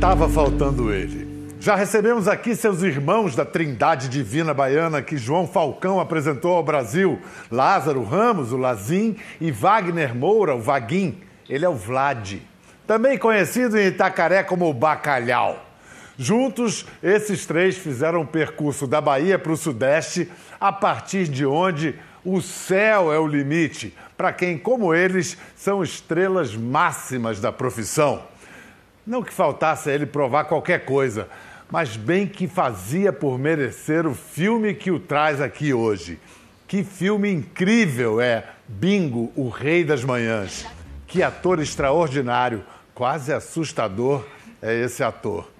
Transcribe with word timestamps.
Tava 0.00 0.28
faltando 0.28 0.92
ele. 0.92 1.56
Já 1.60 1.76
recebemos 1.76 2.26
aqui 2.26 2.56
seus 2.56 2.82
irmãos 2.82 3.36
da 3.36 3.44
Trindade 3.44 4.08
Divina 4.08 4.52
Baiana 4.52 5.00
que 5.00 5.16
João 5.16 5.46
Falcão 5.46 6.00
apresentou 6.00 6.56
ao 6.56 6.62
Brasil: 6.62 7.20
Lázaro 7.50 8.02
Ramos, 8.02 8.52
o 8.52 8.56
Lazim, 8.56 9.16
e 9.40 9.52
Wagner 9.52 10.14
Moura, 10.14 10.56
o 10.56 10.60
Vaguim. 10.60 11.20
Ele 11.48 11.64
é 11.64 11.68
o 11.68 11.74
Vlad. 11.74 12.38
Também 12.86 13.16
conhecido 13.16 13.78
em 13.78 13.86
Itacaré 13.86 14.42
como 14.42 14.68
o 14.68 14.74
Bacalhau. 14.74 15.64
Juntos, 16.18 16.84
esses 17.02 17.46
três 17.46 17.76
fizeram 17.76 18.22
um 18.22 18.26
percurso 18.26 18.86
da 18.86 19.00
Bahia 19.00 19.38
para 19.38 19.52
o 19.52 19.56
Sudeste, 19.56 20.30
a 20.60 20.72
partir 20.72 21.28
de 21.28 21.46
onde 21.46 21.94
o 22.24 22.40
céu 22.40 23.12
é 23.12 23.18
o 23.18 23.26
limite 23.26 23.94
para 24.16 24.32
quem, 24.32 24.58
como 24.58 24.94
eles, 24.94 25.36
são 25.56 25.82
estrelas 25.82 26.54
máximas 26.54 27.40
da 27.40 27.50
profissão. 27.50 28.31
Não 29.06 29.22
que 29.22 29.32
faltasse 29.32 29.90
a 29.90 29.94
ele 29.94 30.06
provar 30.06 30.44
qualquer 30.44 30.84
coisa, 30.84 31.28
mas 31.70 31.96
bem 31.96 32.26
que 32.26 32.46
fazia 32.46 33.12
por 33.12 33.38
merecer 33.38 34.06
o 34.06 34.14
filme 34.14 34.74
que 34.74 34.90
o 34.90 35.00
traz 35.00 35.40
aqui 35.40 35.74
hoje. 35.74 36.20
Que 36.68 36.84
filme 36.84 37.30
incrível 37.30 38.20
é 38.20 38.44
Bingo, 38.68 39.32
o 39.34 39.48
Rei 39.48 39.84
das 39.84 40.04
Manhãs. 40.04 40.64
Que 41.06 41.22
ator 41.22 41.60
extraordinário, 41.60 42.64
quase 42.94 43.32
assustador 43.32 44.24
é 44.62 44.72
esse 44.74 45.02
ator. 45.02 45.50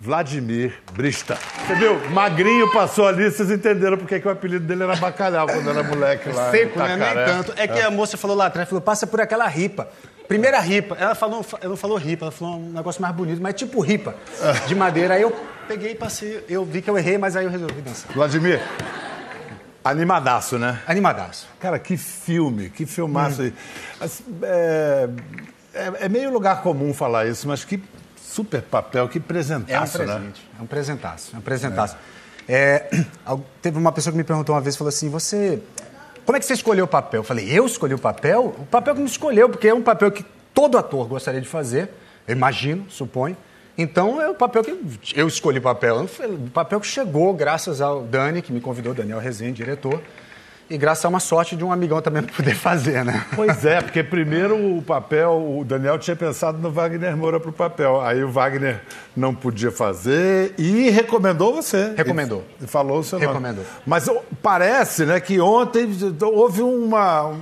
Vladimir 0.00 0.74
Brista. 0.92 1.36
Você 1.66 1.74
viu? 1.74 1.98
Magrinho 2.10 2.70
passou 2.72 3.08
ali, 3.08 3.30
vocês 3.30 3.50
entenderam 3.50 3.96
porque 3.96 4.20
que 4.20 4.28
o 4.28 4.30
apelido 4.30 4.66
dele 4.66 4.82
era 4.84 4.96
bacalhau 4.96 5.46
quando 5.46 5.68
era 5.68 5.82
moleque 5.82 6.28
lá. 6.28 6.50
Seco, 6.50 6.78
né? 6.78 6.96
Nem 6.96 7.24
tanto. 7.24 7.54
É 7.56 7.66
que 7.66 7.80
a 7.80 7.90
moça 7.90 8.16
falou 8.16 8.36
lá 8.36 8.46
atrás, 8.46 8.68
falou, 8.68 8.82
passa 8.82 9.06
por 9.06 9.20
aquela 9.20 9.48
ripa. 9.48 9.88
Primeira 10.28 10.58
ripa. 10.60 10.96
Ela, 10.98 11.14
falou, 11.14 11.44
ela 11.60 11.70
não 11.70 11.76
falou 11.76 11.96
ripa, 11.98 12.24
ela 12.26 12.32
falou 12.32 12.56
um 12.56 12.70
negócio 12.72 13.00
mais 13.02 13.14
bonito, 13.14 13.40
mas 13.42 13.54
tipo 13.54 13.80
ripa 13.80 14.14
de 14.66 14.74
madeira. 14.74 15.14
Aí 15.14 15.22
eu 15.22 15.30
peguei 15.68 15.92
e 15.92 15.94
passei, 15.94 16.44
eu 16.48 16.64
vi 16.64 16.80
que 16.82 16.88
eu 16.90 16.96
errei, 16.98 17.18
mas 17.18 17.36
aí 17.36 17.44
eu 17.44 17.50
resolvi 17.50 17.80
dançar. 17.82 18.10
Vladimir, 18.12 18.60
animadaço, 19.84 20.58
né? 20.58 20.80
Animadaço. 20.86 21.46
Cara, 21.60 21.78
que 21.78 21.96
filme, 21.96 22.70
que 22.70 22.86
filmaço 22.86 23.42
aí. 23.42 23.54
Assim, 24.00 24.24
É, 24.42 25.08
é- 25.74 25.92
é 26.06 26.08
meio 26.08 26.32
lugar 26.32 26.62
comum 26.62 26.94
falar 26.94 27.26
isso, 27.26 27.46
mas 27.46 27.64
que 27.64 27.82
super 28.16 28.62
papel, 28.62 29.08
que 29.08 29.18
É 29.18 29.20
um 29.20 29.24
presentaço, 29.24 29.98
né? 30.04 30.22
É 30.58 30.62
um 30.62 30.66
presentaço. 30.66 31.30
É 31.34 31.38
um 31.38 31.40
presentaço. 31.42 31.96
É, 32.48 32.90
teve 33.62 33.78
uma 33.78 33.92
pessoa 33.92 34.12
que 34.12 34.16
me 34.18 34.24
perguntou 34.24 34.54
uma 34.54 34.60
vez, 34.60 34.76
falou 34.76 34.88
assim, 34.88 35.08
você... 35.08 35.60
Como 36.24 36.36
é 36.36 36.40
que 36.40 36.46
você 36.46 36.54
escolheu 36.54 36.86
o 36.86 36.88
papel? 36.88 37.20
Eu 37.20 37.24
falei, 37.24 37.46
eu 37.50 37.66
escolhi 37.66 37.94
o 37.94 37.98
papel? 37.98 38.54
O 38.58 38.66
papel 38.66 38.94
que 38.94 39.00
me 39.00 39.06
escolheu, 39.06 39.48
porque 39.48 39.68
é 39.68 39.74
um 39.74 39.82
papel 39.82 40.10
que 40.10 40.24
todo 40.54 40.78
ator 40.78 41.06
gostaria 41.06 41.40
de 41.40 41.48
fazer, 41.48 41.90
eu 42.26 42.34
imagino, 42.34 42.86
suponho. 42.88 43.36
Então, 43.76 44.22
é 44.22 44.30
o 44.30 44.34
papel 44.34 44.62
que 44.62 44.78
eu 45.14 45.26
escolhi 45.26 45.58
o 45.58 45.62
papel. 45.62 46.06
O 46.06 46.50
papel 46.50 46.80
que 46.80 46.86
chegou 46.86 47.34
graças 47.34 47.80
ao 47.80 48.02
Dani, 48.02 48.40
que 48.40 48.52
me 48.52 48.60
convidou, 48.60 48.94
Daniel 48.94 49.18
Rezende, 49.18 49.54
diretor, 49.54 50.00
e 50.70 50.78
graças 50.78 51.04
a 51.04 51.08
uma 51.08 51.20
sorte 51.20 51.54
de 51.56 51.64
um 51.64 51.70
amigão 51.72 52.00
também 52.00 52.22
para 52.22 52.32
poder 52.36 52.54
fazer, 52.54 53.04
né? 53.04 53.24
Pois 53.34 53.64
é, 53.64 53.80
porque 53.80 54.02
primeiro 54.02 54.56
o 54.78 54.82
papel, 54.82 55.32
o 55.58 55.64
Daniel 55.64 55.98
tinha 55.98 56.16
pensado 56.16 56.58
no 56.58 56.70
Wagner 56.70 57.16
Moura 57.16 57.38
para 57.38 57.50
o 57.50 57.52
papel. 57.52 58.00
Aí 58.00 58.22
o 58.24 58.30
Wagner 58.30 58.80
não 59.16 59.34
podia 59.34 59.70
fazer 59.70 60.54
e 60.58 60.88
recomendou 60.90 61.54
você. 61.54 61.92
Recomendou. 61.96 62.44
E 62.62 62.66
falou 62.66 62.98
o 63.00 63.04
seu 63.04 63.18
nome. 63.18 63.28
Recomendou. 63.28 63.64
Mas 63.86 64.08
parece, 64.42 65.04
né, 65.04 65.20
que 65.20 65.40
ontem 65.40 65.88
houve 66.22 66.62
uma. 66.62 67.26
um- 67.28 67.40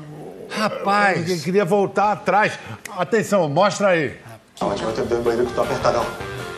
Rapaz. 0.51 1.25
que 1.25 1.41
queria 1.41 1.65
voltar 1.65 2.13
atrás. 2.13 2.59
Atenção, 2.99 3.49
mostra 3.49 3.89
aí. 3.89 4.19
Ótimo, 4.61 4.91
eu 4.91 5.07
tenho 5.07 5.23
banheiro 5.23 5.47
que 5.47 5.55
tô 5.55 5.63
apertadão. 5.63 6.05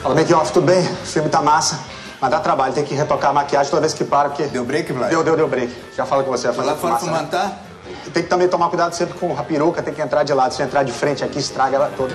Fala, 0.03 0.15
make 0.17 0.35
off, 0.35 0.53
tudo 0.53 0.67
bem? 0.67 0.81
O 0.81 1.07
filme 1.07 1.29
tá 1.29 1.41
massa. 1.41 1.79
Mas 2.25 2.30
dá 2.30 2.41
trabalho, 2.41 2.72
tem 2.72 2.83
que 2.83 2.94
retocar 2.94 3.33
a 3.33 3.34
maquiagem 3.34 3.69
toda 3.70 3.83
vez 3.83 3.92
que 3.92 4.03
para, 4.03 4.30
porque... 4.30 4.44
Deu 4.44 4.64
break, 4.64 4.91
Vlad? 4.94 5.11
Deu, 5.11 5.22
deu, 5.22 5.36
deu 5.36 5.47
break. 5.47 5.70
Já 5.94 6.06
fala 6.06 6.25
com 6.25 6.30
você. 6.30 6.50
Vai 6.50 6.64
lá 6.64 6.75
fora 6.75 6.97
fumando, 6.97 7.25
né? 7.25 7.28
tá? 7.30 7.58
Tem 8.14 8.23
que 8.23 8.30
também 8.30 8.48
tomar 8.48 8.70
cuidado 8.70 8.95
sempre 8.95 9.18
com 9.18 9.39
a 9.39 9.42
peruca, 9.45 9.83
tem 9.83 9.92
que 9.92 10.01
entrar 10.01 10.23
de 10.23 10.33
lado. 10.33 10.55
Se 10.55 10.62
entrar 10.62 10.85
de 10.85 10.90
frente 10.90 11.23
aqui, 11.23 11.39
estraga 11.39 11.77
ela 11.77 11.92
toda. 11.95 12.14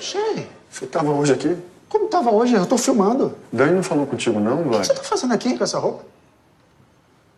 Che, 0.00 0.48
Você 0.70 0.86
tava 0.86 1.10
hoje 1.10 1.34
aqui? 1.34 1.54
como 1.90 2.08
tava 2.08 2.30
hoje? 2.30 2.54
Eu 2.54 2.64
tô 2.64 2.78
filmando. 2.78 3.36
Dani 3.52 3.72
não 3.72 3.82
falou 3.82 4.06
contigo, 4.06 4.40
não, 4.40 4.60
O 4.60 4.62
que 4.62 4.68
Vlad? 4.70 4.86
você 4.86 4.94
tá 4.94 5.02
fazendo 5.02 5.34
aqui 5.34 5.58
com 5.58 5.64
essa 5.64 5.78
roupa? 5.78 6.02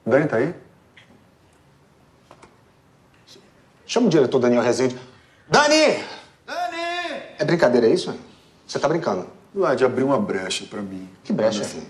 Dani 0.07 0.29
tá 0.29 0.37
aí? 0.37 0.55
Chama 3.85 4.07
o 4.07 4.11
diretor 4.11 4.39
Daniel 4.39 4.63
Rezende. 4.63 4.97
Dani! 5.51 6.18
É 7.39 7.45
brincadeira, 7.45 7.87
é 7.87 7.91
isso? 7.91 8.15
Você 8.67 8.79
tá 8.79 8.89
brincando? 8.89 9.27
Vlad 9.55 9.81
abriu 9.83 10.07
uma 10.07 10.19
brecha 10.19 10.67
pra 10.69 10.83
mim. 10.83 11.09
Que 11.25 11.33
brecha, 11.33 11.65
filho? 11.65 11.87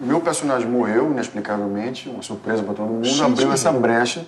O 0.00 0.04
meu 0.06 0.20
personagem 0.20 0.68
morreu, 0.68 1.10
inexplicavelmente, 1.10 2.08
uma 2.08 2.22
surpresa 2.22 2.62
pra 2.62 2.74
todo 2.74 2.86
mundo. 2.88 3.04
Gente, 3.04 3.22
abriu 3.22 3.52
essa 3.52 3.70
brecha 3.72 4.26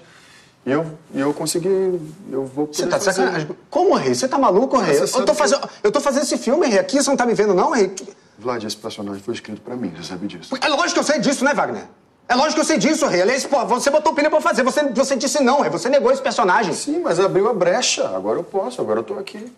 e 0.67 0.71
eu, 0.71 0.87
e 1.15 1.21
eu 1.21 1.33
consegui. 1.33 2.01
Eu 2.31 2.45
vou 2.45 2.67
Você 2.67 2.87
tá 2.87 2.99
de 2.99 3.05
fazer. 3.05 3.23
sacanagem. 3.23 3.49
Como, 3.71 3.95
Rei? 3.95 4.15
Você 4.15 4.29
tá 4.29 4.39
maluco, 4.39 4.77
Rei? 4.79 4.99
Eu 4.99 5.25
tô, 5.25 5.35
fazendo, 5.35 5.69
eu 5.83 5.91
tô 5.93 6.01
fazendo 6.01 6.23
esse 6.25 6.37
filme, 6.37 6.67
Rei. 6.67 6.79
Aqui 6.79 7.03
você 7.03 7.09
não 7.09 7.17
tá 7.17 7.25
me 7.25 7.35
vendo, 7.35 7.55
não, 7.55 7.71
Rei? 7.71 7.95
Vlad, 8.39 8.63
esse 8.65 8.77
personagem 8.77 9.23
foi 9.23 9.35
escrito 9.35 9.61
pra 9.61 9.77
mim, 9.77 9.93
você 9.97 10.09
sabe 10.09 10.27
disso. 10.27 10.55
É 10.61 10.69
lógico 10.69 10.95
que 10.95 10.99
eu 10.99 11.05
sei 11.05 11.21
disso, 11.21 11.45
né, 11.45 11.55
Wagner? 11.55 11.85
É 12.29 12.35
lógico 12.35 12.55
que 12.55 12.61
eu 12.61 12.65
sei 12.65 12.79
disso, 12.79 13.07
Rei. 13.07 13.23
Aliás, 13.23 13.45
pô, 13.47 13.65
você 13.65 13.91
botou 13.91 14.15
pilha 14.15 14.31
pra 14.31 14.41
fazer. 14.41 14.63
Você, 14.63 14.85
você 14.91 15.17
disse 15.17 15.43
não, 15.43 15.61
Rei. 15.61 15.71
Você 15.71 15.89
negou 15.89 16.11
esse 16.13 16.23
personagem. 16.23 16.75
Sim, 16.75 17.01
mas 17.01 17.19
abriu 17.19 17.49
a 17.49 17.55
brecha. 17.55 18.09
Agora 18.09 18.39
eu 18.39 18.45
posso, 18.45 18.81
agora 18.81 19.01
eu 19.01 19.05
tô 19.05 19.15
aqui. 19.15 19.53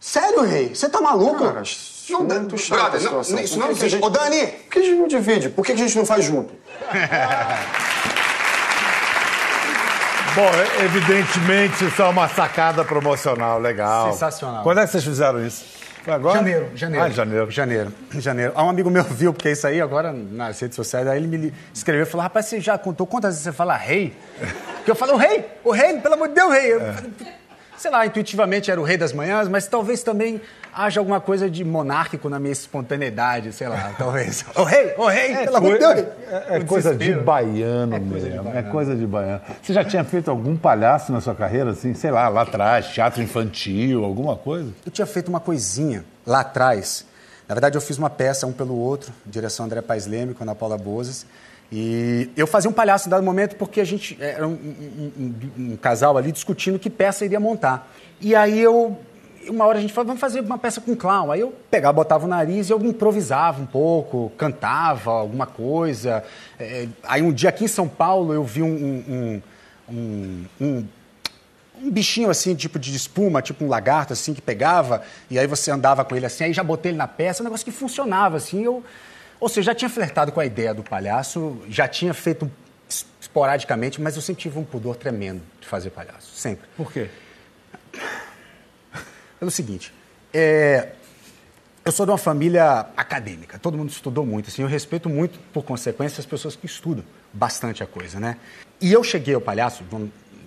Sério, 0.00 0.42
Rei? 0.42 0.74
Você 0.74 0.88
tá 0.88 1.00
maluco? 1.00 1.44
Cara, 1.44 1.62
isso 1.62 2.14
é 2.14 2.16
muito 2.18 2.56
chato 2.56 2.78
brother, 2.78 3.00
situação. 3.00 3.34
não, 3.36 3.42
isso 3.42 3.58
não 3.58 3.68
que 3.68 3.74
que 3.74 3.78
existe. 3.80 3.96
gente- 3.96 4.04
Ô, 4.04 4.10
Dani! 4.10 4.46
Por 4.46 4.70
que 4.70 4.78
a 4.78 4.82
gente 4.82 4.94
não 4.96 5.08
divide? 5.08 5.48
Por 5.50 5.64
que 5.66 5.72
a 5.72 5.76
gente 5.76 5.96
não 5.98 6.06
faz 6.06 6.24
junto? 6.24 6.54
Bom, 10.34 10.44
é- 10.46 10.84
evidentemente 10.84 11.84
isso 11.86 12.00
é 12.00 12.04
uma 12.08 12.28
sacada 12.28 12.84
promocional 12.84 13.58
legal. 13.58 14.12
Sensacional. 14.12 14.62
Quando 14.62 14.78
é 14.80 14.84
que 14.86 14.92
vocês 14.92 15.02
fizeram 15.04 15.44
isso? 15.44 15.64
Foi 16.04 16.14
agora? 16.14 16.36
Janeiro, 16.38 16.70
janeiro. 16.76 17.04
Ah, 17.04 17.10
janeiro. 17.10 17.50
Janeiro, 17.50 17.92
janeiro. 18.14 18.52
Ah, 18.54 18.62
Um 18.64 18.70
amigo 18.70 18.88
meu 18.88 19.02
viu, 19.02 19.32
porque 19.34 19.50
isso 19.50 19.66
aí 19.66 19.80
agora 19.80 20.12
nas 20.12 20.60
redes 20.60 20.76
sociais, 20.76 21.06
aí 21.08 21.18
ele 21.18 21.26
me 21.26 21.52
escreveu 21.74 22.04
e 22.04 22.06
falou: 22.06 22.22
rapaz, 22.22 22.46
você 22.46 22.60
já 22.60 22.78
contou 22.78 23.04
quantas 23.06 23.30
vezes 23.30 23.42
você 23.44 23.52
fala 23.52 23.76
rei? 23.76 24.14
Porque 24.78 24.92
eu 24.92 24.94
falo, 24.94 25.14
o 25.14 25.16
rei, 25.16 25.44
o 25.64 25.70
rei, 25.70 25.98
pelo 25.98 26.14
amor 26.14 26.28
de 26.28 26.34
Deus, 26.34 26.50
rei. 26.52 26.72
Eu 26.72 26.80
falei, 26.80 27.12
Sei 27.78 27.90
lá, 27.90 28.04
intuitivamente 28.04 28.70
era 28.70 28.80
o 28.80 28.84
rei 28.84 28.96
das 28.96 29.12
manhãs, 29.12 29.46
mas 29.48 29.66
talvez 29.68 30.02
também 30.02 30.40
haja 30.74 31.00
alguma 31.00 31.20
coisa 31.20 31.48
de 31.48 31.64
monárquico 31.64 32.28
na 32.28 32.38
minha 32.38 32.52
espontaneidade, 32.52 33.52
sei 33.52 33.68
lá, 33.68 33.94
talvez. 33.96 34.44
O 34.56 34.64
rei, 34.64 34.94
o 34.98 35.06
rei, 35.06 35.36
pelo 35.36 35.56
amor 35.58 35.72
de 35.74 35.78
Deus. 35.78 35.94
é- 35.94 36.56
é 36.56 36.60
coisa 36.64 36.94
de 36.94 37.14
baiano 37.14 37.94
É 37.94 38.00
coisa 38.00 38.26
de 38.28 38.34
mesmo. 38.34 38.48
É 38.48 38.52
baiano. 38.52 38.70
coisa 38.72 38.96
de 38.96 39.06
baiano. 39.06 39.40
Você 39.62 39.72
já 39.72 39.84
tinha 39.84 40.02
feito 40.04 40.28
algum 40.30 40.56
palhaço 40.56 41.12
na 41.12 41.20
sua 41.20 41.34
carreira, 41.34 41.70
assim, 41.70 41.94
sei 41.94 42.10
lá, 42.10 42.28
lá 42.28 42.42
atrás, 42.42 42.88
teatro 42.88 43.22
infantil, 43.22 44.04
alguma 44.04 44.36
coisa? 44.36 44.70
Eu 44.84 44.90
tinha 44.90 45.06
feito 45.06 45.28
uma 45.28 45.40
coisinha 45.40 46.04
lá 46.26 46.40
atrás. 46.40 47.06
Na 47.48 47.54
verdade, 47.54 47.76
eu 47.76 47.80
fiz 47.80 47.96
uma 47.96 48.10
peça 48.10 48.46
um 48.46 48.52
pelo 48.52 48.74
outro, 48.76 49.12
direção 49.24 49.66
André 49.66 49.80
Paes 49.80 50.06
Leme 50.06 50.34
com 50.34 50.42
a 50.42 50.44
Ana 50.44 50.54
Paula 50.54 50.76
Bozes. 50.76 51.24
E 51.70 52.30
eu 52.36 52.46
fazia 52.46 52.70
um 52.70 52.72
palhaço 52.72 53.08
em 53.08 53.10
dado 53.10 53.22
momento 53.22 53.56
porque 53.56 53.80
a 53.80 53.84
gente 53.84 54.16
era 54.20 54.46
um, 54.48 54.52
um- 54.52 55.12
um- 55.18 55.72
um 55.72 55.76
casal 55.76 56.16
ali 56.16 56.32
discutindo 56.32 56.78
que 56.78 56.88
peça 56.88 57.24
iria 57.24 57.38
montar. 57.38 57.92
E 58.20 58.34
aí 58.34 58.58
eu, 58.58 58.98
uma 59.48 59.66
hora 59.66 59.76
a 59.78 59.80
gente 59.80 59.92
falou, 59.92 60.06
vamos 60.06 60.20
fazer 60.20 60.40
uma 60.40 60.56
peça 60.56 60.80
com 60.80 60.96
clown. 60.96 61.30
Aí 61.30 61.40
eu 61.40 61.52
pegava, 61.70 61.92
botava 61.92 62.24
o 62.24 62.28
nariz 62.28 62.70
e 62.70 62.72
eu 62.72 62.80
improvisava 62.80 63.60
um 63.60 63.66
pouco, 63.66 64.32
cantava 64.38 65.10
alguma 65.10 65.46
coisa. 65.46 66.24
É, 66.58 66.88
aí 67.04 67.20
um 67.22 67.32
dia 67.32 67.50
aqui 67.50 67.64
em 67.64 67.68
São 67.68 67.86
Paulo 67.86 68.32
eu 68.32 68.44
vi 68.44 68.62
um- 68.62 68.66
um- 69.08 69.42
um- 69.90 70.44
um 70.60 70.84
um 71.80 71.92
bichinho 71.92 72.28
assim, 72.28 72.56
tipo 72.56 72.76
de 72.76 72.92
espuma, 72.96 73.40
tipo 73.40 73.64
um 73.64 73.68
lagarto 73.68 74.12
assim 74.12 74.34
que 74.34 74.42
pegava, 74.42 75.00
e 75.30 75.38
aí 75.38 75.46
você 75.46 75.70
andava 75.70 76.04
com 76.04 76.16
ele 76.16 76.26
assim, 76.26 76.42
aí 76.42 76.52
já 76.52 76.64
botei 76.64 76.90
ele 76.90 76.98
na 76.98 77.06
peça, 77.06 77.40
um 77.40 77.44
negócio 77.44 77.64
que 77.64 77.70
funcionava 77.70 78.36
assim, 78.36 78.64
eu 78.64 78.82
ou 79.40 79.48
seja, 79.48 79.66
já 79.72 79.74
tinha 79.74 79.88
flertado 79.88 80.32
com 80.32 80.40
a 80.40 80.46
ideia 80.46 80.72
do 80.74 80.82
palhaço, 80.82 81.58
já 81.68 81.86
tinha 81.88 82.12
feito 82.14 82.50
es- 82.88 83.06
esporadicamente, 83.20 84.00
mas 84.00 84.16
eu 84.16 84.22
sempre 84.22 84.42
tive 84.42 84.58
um 84.58 84.64
pudor 84.64 84.96
tremendo 84.96 85.42
de 85.60 85.66
fazer 85.66 85.90
palhaço, 85.90 86.34
sempre. 86.34 86.66
Por 86.76 86.92
quê? 86.92 87.08
Pelo 89.38 89.50
seguinte, 89.50 89.92
é, 90.34 90.88
eu 91.84 91.92
sou 91.92 92.04
de 92.04 92.10
uma 92.10 92.18
família 92.18 92.86
acadêmica, 92.96 93.58
todo 93.58 93.78
mundo 93.78 93.90
estudou 93.90 94.26
muito, 94.26 94.48
assim, 94.48 94.62
eu 94.62 94.68
respeito 94.68 95.08
muito, 95.08 95.38
por 95.52 95.62
consequência, 95.64 96.20
as 96.20 96.26
pessoas 96.26 96.56
que 96.56 96.66
estudam 96.66 97.04
bastante 97.32 97.82
a 97.82 97.86
coisa, 97.86 98.18
né? 98.18 98.36
E 98.80 98.92
eu 98.92 99.04
cheguei 99.04 99.34
ao 99.34 99.40
palhaço 99.40 99.84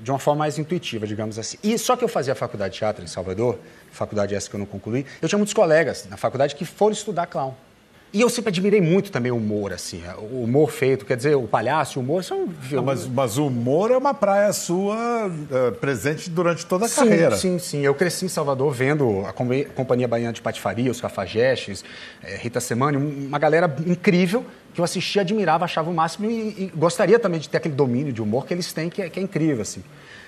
de 0.02 0.10
uma, 0.12 0.20
forma 0.20 0.40
mais 0.40 0.58
intuitiva, 0.58 1.08
digamos 1.08 1.40
assim. 1.40 1.58
E 1.64 1.78
só 1.78 1.96
que 1.96 2.04
eu 2.04 2.08
fazia 2.10 2.36
faculdade 2.36 2.74
de 2.74 2.80
teatro 2.80 3.04
em 3.04 3.08
Salvador, 3.08 3.58
faculdade 3.92 4.36
essa 4.36 4.50
que 4.50 4.56
eu 4.56 4.60
não 4.60 4.66
concluí, 4.66 5.06
eu 5.22 5.30
tinha 5.30 5.38
muitos 5.38 5.54
colegas 5.54 6.06
na 6.10 6.18
faculdade 6.18 6.56
que 6.56 6.66
foram 6.66 6.92
estudar 6.92 7.28
clown. 7.28 7.54
E 8.14 8.20
eu 8.20 8.28
sempre 8.30 8.50
admirei 8.50 8.82
muito 8.82 9.10
também 9.10 9.32
o 9.32 9.38
humor, 9.38 9.72
assim, 9.72 10.02
o 10.34 10.44
humor 10.44 10.70
feito, 10.70 11.06
quer 11.06 11.16
dizer, 11.16 11.34
o 11.38 11.48
palhaço, 11.48 11.98
o 11.98 12.04
humor 12.04 12.26
são... 12.26 12.46
Não, 12.70 12.84
mas, 12.84 13.08
mas 13.08 13.38
o 13.38 13.48
humor 13.48 13.90
é 13.90 13.96
uma 13.98 14.14
praia 14.14 14.52
sua 14.52 15.32
eh, 15.50 15.72
presente 15.72 16.30
durante 16.30 16.66
toda 16.66 16.88
a 16.88 16.90
Sim, 16.90 16.96
carreira. 16.96 17.38
sim, 17.38 17.58
sim. 17.58 17.80
Eu 17.86 17.96
cresci 17.96 18.26
em 18.26 18.28
Salvador 18.28 18.74
vendo 18.74 19.26
a 19.26 19.32
Com- 19.32 19.48
Companhia 19.74 20.10
Baiana 20.10 20.34
de 20.34 20.42
Patifaria, 20.42 20.92
os 20.92 21.00
Cafajestes, 21.00 21.86
eh, 22.22 22.36
Rita 22.36 22.60
Semani, 22.60 22.98
um- 22.98 23.28
uma 23.28 23.40
galera 23.40 23.74
incrível 23.88 24.46
que 24.74 24.82
eu 24.82 24.84
assistia, 24.84 25.22
admirava, 25.22 25.64
achava 25.64 25.90
o 25.90 25.94
máximo 25.94 26.30
e, 26.30 26.34
e 26.66 26.72
gostaria 26.76 27.18
também 27.18 27.40
de 27.40 27.48
ter 27.48 27.58
aquele 27.58 27.76
domínio 27.76 28.12
de 28.12 28.22
humor 28.22 28.46
que 28.46 28.54
eles 28.54 28.74
têm, 28.74 28.90
que 28.90 29.02
é, 29.04 29.10
que 29.10 29.22
é 29.22 29.24
incrível, 29.24 29.62
assim. 29.62 29.82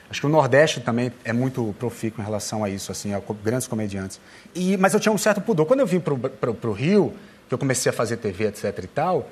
Acho 0.09 0.21
que 0.21 0.27
o 0.27 0.29
Nordeste 0.29 0.79
também 0.79 1.11
é 1.25 1.33
muito 1.33 1.75
profícuo 1.79 2.21
em 2.21 2.25
relação 2.25 2.63
a 2.63 2.69
isso, 2.69 2.93
assim, 2.93 3.13
a 3.13 3.21
grandes 3.43 3.67
comediantes. 3.67 4.21
E, 4.55 4.77
mas 4.77 4.93
eu 4.93 5.01
tinha 5.01 5.11
um 5.11 5.17
certo 5.17 5.41
pudor. 5.41 5.65
Quando 5.65 5.81
eu 5.81 5.87
vim 5.87 5.99
pro, 5.99 6.17
pro 6.17 6.71
Rio, 6.71 7.11
que 7.47 7.53
eu 7.53 7.57
comecei 7.57 7.89
a 7.89 7.93
fazer 7.93 8.17
TV, 8.17 8.47
etc 8.47 8.79
e 8.83 8.87
tal, 8.87 9.29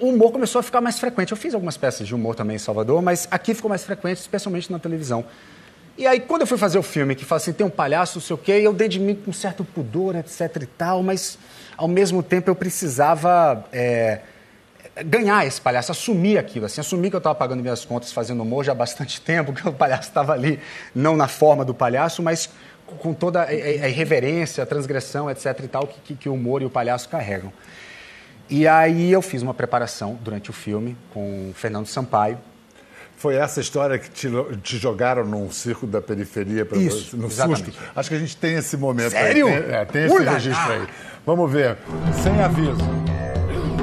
o 0.00 0.08
humor 0.08 0.32
começou 0.32 0.58
a 0.58 0.62
ficar 0.62 0.80
mais 0.80 0.98
frequente. 0.98 1.30
Eu 1.30 1.36
fiz 1.36 1.54
algumas 1.54 1.76
peças 1.76 2.06
de 2.06 2.14
humor 2.14 2.34
também 2.34 2.56
em 2.56 2.58
Salvador, 2.58 3.00
mas 3.02 3.28
aqui 3.30 3.54
ficou 3.54 3.68
mais 3.68 3.84
frequente, 3.84 4.18
especialmente 4.18 4.70
na 4.70 4.78
televisão. 4.78 5.24
E 5.96 6.06
aí, 6.06 6.20
quando 6.20 6.40
eu 6.40 6.46
fui 6.46 6.56
fazer 6.56 6.78
o 6.78 6.82
filme, 6.82 7.14
que 7.14 7.24
fala 7.24 7.40
assim, 7.40 7.52
tem 7.52 7.66
um 7.66 7.70
palhaço, 7.70 8.18
não 8.18 8.22
sei 8.22 8.34
o 8.34 8.38
quê, 8.38 8.52
eu 8.52 8.72
dei 8.72 8.88
de 8.88 8.98
mim 8.98 9.14
com 9.14 9.30
um 9.30 9.34
certo 9.34 9.62
pudor, 9.62 10.16
etc 10.16 10.62
e 10.62 10.66
tal, 10.66 11.02
mas 11.02 11.38
ao 11.76 11.86
mesmo 11.86 12.22
tempo 12.22 12.50
eu 12.50 12.54
precisava 12.54 13.64
é, 13.70 14.20
ganhar 15.04 15.46
esse 15.46 15.60
palhaço, 15.60 15.92
assumir 15.92 16.38
aquilo, 16.38 16.64
assim, 16.64 16.80
assumir 16.80 17.10
que 17.10 17.16
eu 17.16 17.18
estava 17.18 17.34
pagando 17.34 17.60
minhas 17.60 17.84
contas 17.84 18.10
fazendo 18.10 18.42
humor 18.42 18.64
já 18.64 18.72
há 18.72 18.74
bastante 18.74 19.20
tempo, 19.22 19.52
que 19.52 19.68
o 19.68 19.72
palhaço 19.72 20.08
estava 20.08 20.32
ali, 20.32 20.58
não 20.94 21.16
na 21.16 21.28
forma 21.28 21.64
do 21.64 21.74
palhaço, 21.74 22.22
mas 22.22 22.48
com 22.98 23.12
toda 23.14 23.42
a, 23.42 23.52
irreverência, 23.54 24.62
a 24.62 24.66
transgressão, 24.66 25.30
etc 25.30 25.58
e 25.64 25.68
tal, 25.68 25.86
que, 25.86 26.00
que, 26.00 26.14
que 26.14 26.28
o 26.28 26.34
humor 26.34 26.62
e 26.62 26.64
o 26.64 26.70
palhaço 26.70 27.08
carregam. 27.08 27.52
E 28.50 28.68
aí 28.68 29.10
eu 29.10 29.22
fiz 29.22 29.40
uma 29.42 29.54
preparação 29.54 30.18
durante 30.22 30.50
o 30.50 30.52
filme 30.52 30.96
com 31.14 31.50
o 31.50 31.54
Fernando 31.54 31.86
Sampaio, 31.86 32.38
Foi 33.16 33.36
essa 33.36 33.60
história 33.60 33.98
que 33.98 34.10
te, 34.10 34.28
te 34.62 34.76
jogaram 34.78 35.24
num 35.24 35.50
circo 35.50 35.86
da 35.86 36.02
periferia 36.02 36.64
para 36.66 36.76
Isso, 36.76 37.16
no 37.16 37.26
exatamente. 37.26 37.66
susto. 37.66 37.80
Acho 37.94 38.08
que 38.08 38.14
a 38.16 38.18
gente 38.18 38.36
tem 38.36 38.54
esse 38.54 38.76
momento 38.76 39.12
Sério? 39.12 39.46
aí. 39.46 39.62
Tem, 39.62 39.74
é, 39.74 39.84
tem 39.84 40.04
esse 40.04 40.14
Ulala! 40.14 40.32
registro 40.32 40.72
aí. 40.72 40.86
Vamos 41.24 41.50
ver. 41.52 41.76
Sem 42.22 42.40
aviso. 42.42 42.82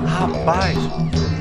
Rapaz! 0.06 1.39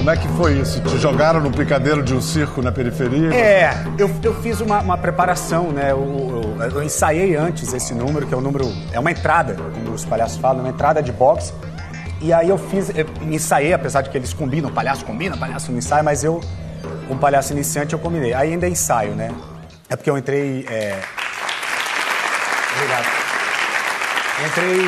Como 0.00 0.08
é 0.10 0.16
que 0.16 0.26
foi 0.28 0.54
isso? 0.54 0.80
Te 0.80 0.96
jogaram 0.96 1.40
no 1.40 1.50
picadeiro 1.50 2.02
de 2.02 2.14
um 2.14 2.22
circo 2.22 2.62
na 2.62 2.72
periferia? 2.72 3.34
É, 3.34 3.70
eu, 3.98 4.10
eu 4.22 4.34
fiz 4.40 4.58
uma, 4.62 4.80
uma 4.80 4.96
preparação, 4.96 5.72
né? 5.72 5.90
Eu, 5.90 6.56
eu- 6.58 6.70
eu 6.70 6.82
ensaiei 6.82 7.36
antes 7.36 7.70
esse 7.74 7.92
número, 7.92 8.26
que 8.26 8.32
é 8.32 8.36
um 8.36 8.40
número. 8.40 8.64
É 8.94 8.98
uma 8.98 9.10
entrada, 9.10 9.54
como 9.74 9.90
os 9.94 10.02
palhaços 10.06 10.38
falam, 10.38 10.60
uma 10.64 10.70
entrada 10.70 11.02
de 11.02 11.12
boxe. 11.12 11.52
E 12.18 12.32
aí 12.32 12.48
eu 12.48 12.56
fiz, 12.56 12.88
eu 12.96 13.04
ensaiei, 13.30 13.74
apesar 13.74 14.00
de 14.00 14.08
que 14.08 14.16
eles 14.16 14.32
combinam, 14.32 14.70
palhaço 14.72 15.04
combina, 15.04 15.36
palhaço 15.36 15.70
não 15.70 15.78
ensaia, 15.78 16.02
mas 16.02 16.24
eu, 16.24 16.40
como 17.06 17.20
palhaço 17.20 17.52
iniciante, 17.52 17.92
eu 17.92 17.98
combinei. 17.98 18.32
Aí 18.32 18.54
ainda 18.54 18.66
é 18.66 18.70
ensaio, 18.70 19.12
né? 19.14 19.30
É 19.90 19.96
porque 19.96 20.08
eu 20.08 20.16
entrei. 20.16 20.64
é, 20.70 20.98
Obrigado. 22.74 23.06
Eu 24.40 24.46
entrei 24.46 24.80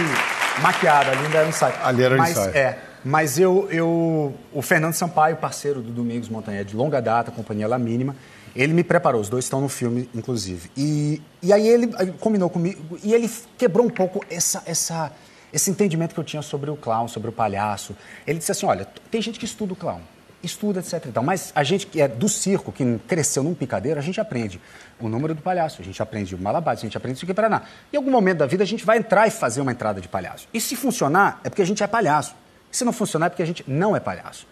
maquiado, 0.63 1.11
ali 1.11 1.27
ainda 1.27 1.37
era 1.39 1.49
ensaio. 1.49 1.75
Ali 1.85 2.03
era 2.03 2.17
mas, 2.17 2.31
ensaio. 2.31 2.57
É, 2.57 2.77
mas 3.05 3.39
eu, 3.39 3.69
eu. 3.71 4.35
O 4.53 4.63
Fernando 4.63 4.95
Sampaio, 4.95 5.37
parceiro 5.37 5.81
do 5.81 5.93
Domingos 5.93 6.29
Montanha, 6.29 6.65
de 6.65 6.77
longa 6.77 7.01
data, 7.01 7.31
companhia 7.31 7.67
La 7.67 7.79
Mínima, 7.79 8.15
ele 8.55 8.73
me 8.73 8.85
preparou, 8.85 9.21
os 9.21 9.29
dois 9.29 9.45
estão 9.45 9.61
no 9.61 9.69
filme, 9.69 10.09
inclusive. 10.15 10.71
E, 10.77 11.21
e 11.43 11.53
aí 11.53 11.67
ele 11.67 11.89
combinou 12.21 12.49
comigo 12.51 12.99
e 13.03 13.13
ele 13.13 13.31
quebrou 13.57 13.87
um 13.87 13.91
pouco 13.91 14.25
essa, 14.31 14.63
essa, 14.67 15.11
esse 15.53 15.71
entendimento 15.71 16.15
que 16.15 16.21
eu 16.21 16.25
tinha 16.25 16.43
sobre 16.43 16.71
o 16.71 16.77
clown, 16.77 17.09
sobre 17.09 17.29
o 17.29 17.33
palhaço. 17.33 17.97
Ele 18.27 18.39
disse 18.39 18.53
assim: 18.53 18.67
olha, 18.67 18.87
tem 19.11 19.21
gente 19.21 19.39
que 19.39 19.45
estuda 19.45 19.73
o 19.73 19.77
clown. 19.77 20.01
Estuda, 20.43 20.81
etc. 20.81 21.07
e 21.07 21.13
tal, 21.13 21.23
Mas 21.23 21.53
a 21.55 21.63
gente 21.63 21.87
que 21.87 22.01
é 22.01 22.09
do 22.09 22.29
circo, 22.29 22.73
que 22.73 22.99
cresceu 23.07 23.45
num 23.45 23.55
picadeiro, 23.55 24.01
a 24.01 24.03
gente 24.03 24.21
aprende 24.21 24.61
o 24.99 25.09
número 25.09 25.37
do 25.37 25.41
palhaço, 25.41 25.81
a 25.81 25.85
gente 25.85 26.03
aprende 26.03 26.35
o 26.35 26.39
malabar, 26.39 26.73
a 26.73 26.77
gente 26.77 26.97
aprende 26.97 27.17
isso 27.17 27.25
aqui 27.25 27.33
para 27.33 27.47
lá. 27.47 27.63
Em 27.93 27.97
algum 27.97 28.11
momento 28.11 28.39
da 28.39 28.47
vida 28.47 28.65
a 28.65 28.67
gente 28.67 28.85
vai 28.85 28.99
entrar 28.99 29.29
e 29.29 29.31
fazer 29.31 29.61
uma 29.61 29.71
entrada 29.71 30.01
de 30.01 30.09
palhaço. 30.09 30.49
E 30.53 30.61
se 30.61 30.75
funcionar, 30.75 31.41
é 31.45 31.49
porque 31.49 31.63
a 31.63 31.65
gente 31.65 31.81
é 31.81 31.87
palhaço. 31.87 32.35
Se 32.73 32.85
não 32.85 32.93
funcionar, 32.93 33.27
é 33.27 33.29
porque 33.29 33.43
a 33.43 33.47
gente 33.47 33.63
não 33.69 33.95
é 33.95 34.01
palhaço. 34.01 34.47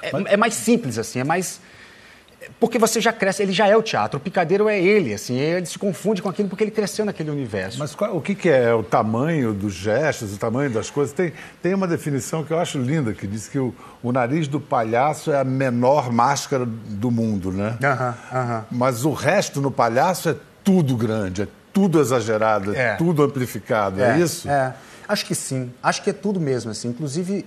É, 0.00 0.32
é 0.32 0.36
mais 0.38 0.54
simples 0.54 0.96
assim, 0.96 1.18
é 1.20 1.24
mais. 1.24 1.60
Porque 2.60 2.78
você 2.78 3.00
já 3.00 3.10
cresce, 3.10 3.42
ele 3.42 3.52
já 3.52 3.66
é 3.66 3.74
o 3.74 3.82
teatro, 3.82 4.18
o 4.18 4.20
picadeiro 4.20 4.68
é 4.68 4.78
ele, 4.78 5.14
assim, 5.14 5.34
ele 5.38 5.64
se 5.64 5.78
confunde 5.78 6.20
com 6.20 6.28
aquilo 6.28 6.46
porque 6.46 6.62
ele 6.62 6.70
cresceu 6.70 7.02
naquele 7.06 7.30
universo. 7.30 7.78
Mas 7.78 7.94
qual- 7.94 8.14
o 8.14 8.20
que, 8.20 8.34
que 8.34 8.50
é 8.50 8.72
o 8.74 8.82
tamanho 8.82 9.54
dos 9.54 9.72
gestos, 9.72 10.34
o 10.34 10.38
tamanho 10.38 10.68
das 10.70 10.90
coisas? 10.90 11.14
Tem, 11.14 11.32
tem 11.62 11.72
uma 11.72 11.86
definição 11.88 12.44
que 12.44 12.50
eu 12.50 12.58
acho 12.58 12.76
linda, 12.78 13.14
que 13.14 13.26
diz 13.26 13.48
que 13.48 13.58
o, 13.58 13.74
o 14.02 14.12
nariz 14.12 14.46
do 14.46 14.60
palhaço 14.60 15.32
é 15.32 15.40
a 15.40 15.44
menor 15.44 16.12
máscara 16.12 16.66
do 16.66 17.10
mundo, 17.10 17.50
né? 17.50 17.78
Aham, 17.82 18.14
aham. 18.30 18.64
Mas 18.70 19.06
o 19.06 19.12
resto 19.14 19.62
no 19.62 19.70
palhaço 19.70 20.28
é 20.28 20.36
tudo 20.62 20.98
grande, 20.98 21.42
é 21.42 21.48
tudo 21.72 21.98
exagerado, 21.98 22.74
é, 22.74 22.78
É. 22.92 22.94
tudo 22.96 23.22
amplificado, 23.22 24.02
é, 24.02 24.18
isso? 24.18 24.50
É, 24.50 24.74
acho 25.08 25.24
que 25.24 25.34
sim. 25.34 25.72
Acho 25.82 26.02
que 26.02 26.10
é 26.10 26.12
tudo 26.12 26.38
mesmo, 26.38 26.70
assim. 26.70 26.88
Inclusive, 26.88 27.38
é, 27.38 27.44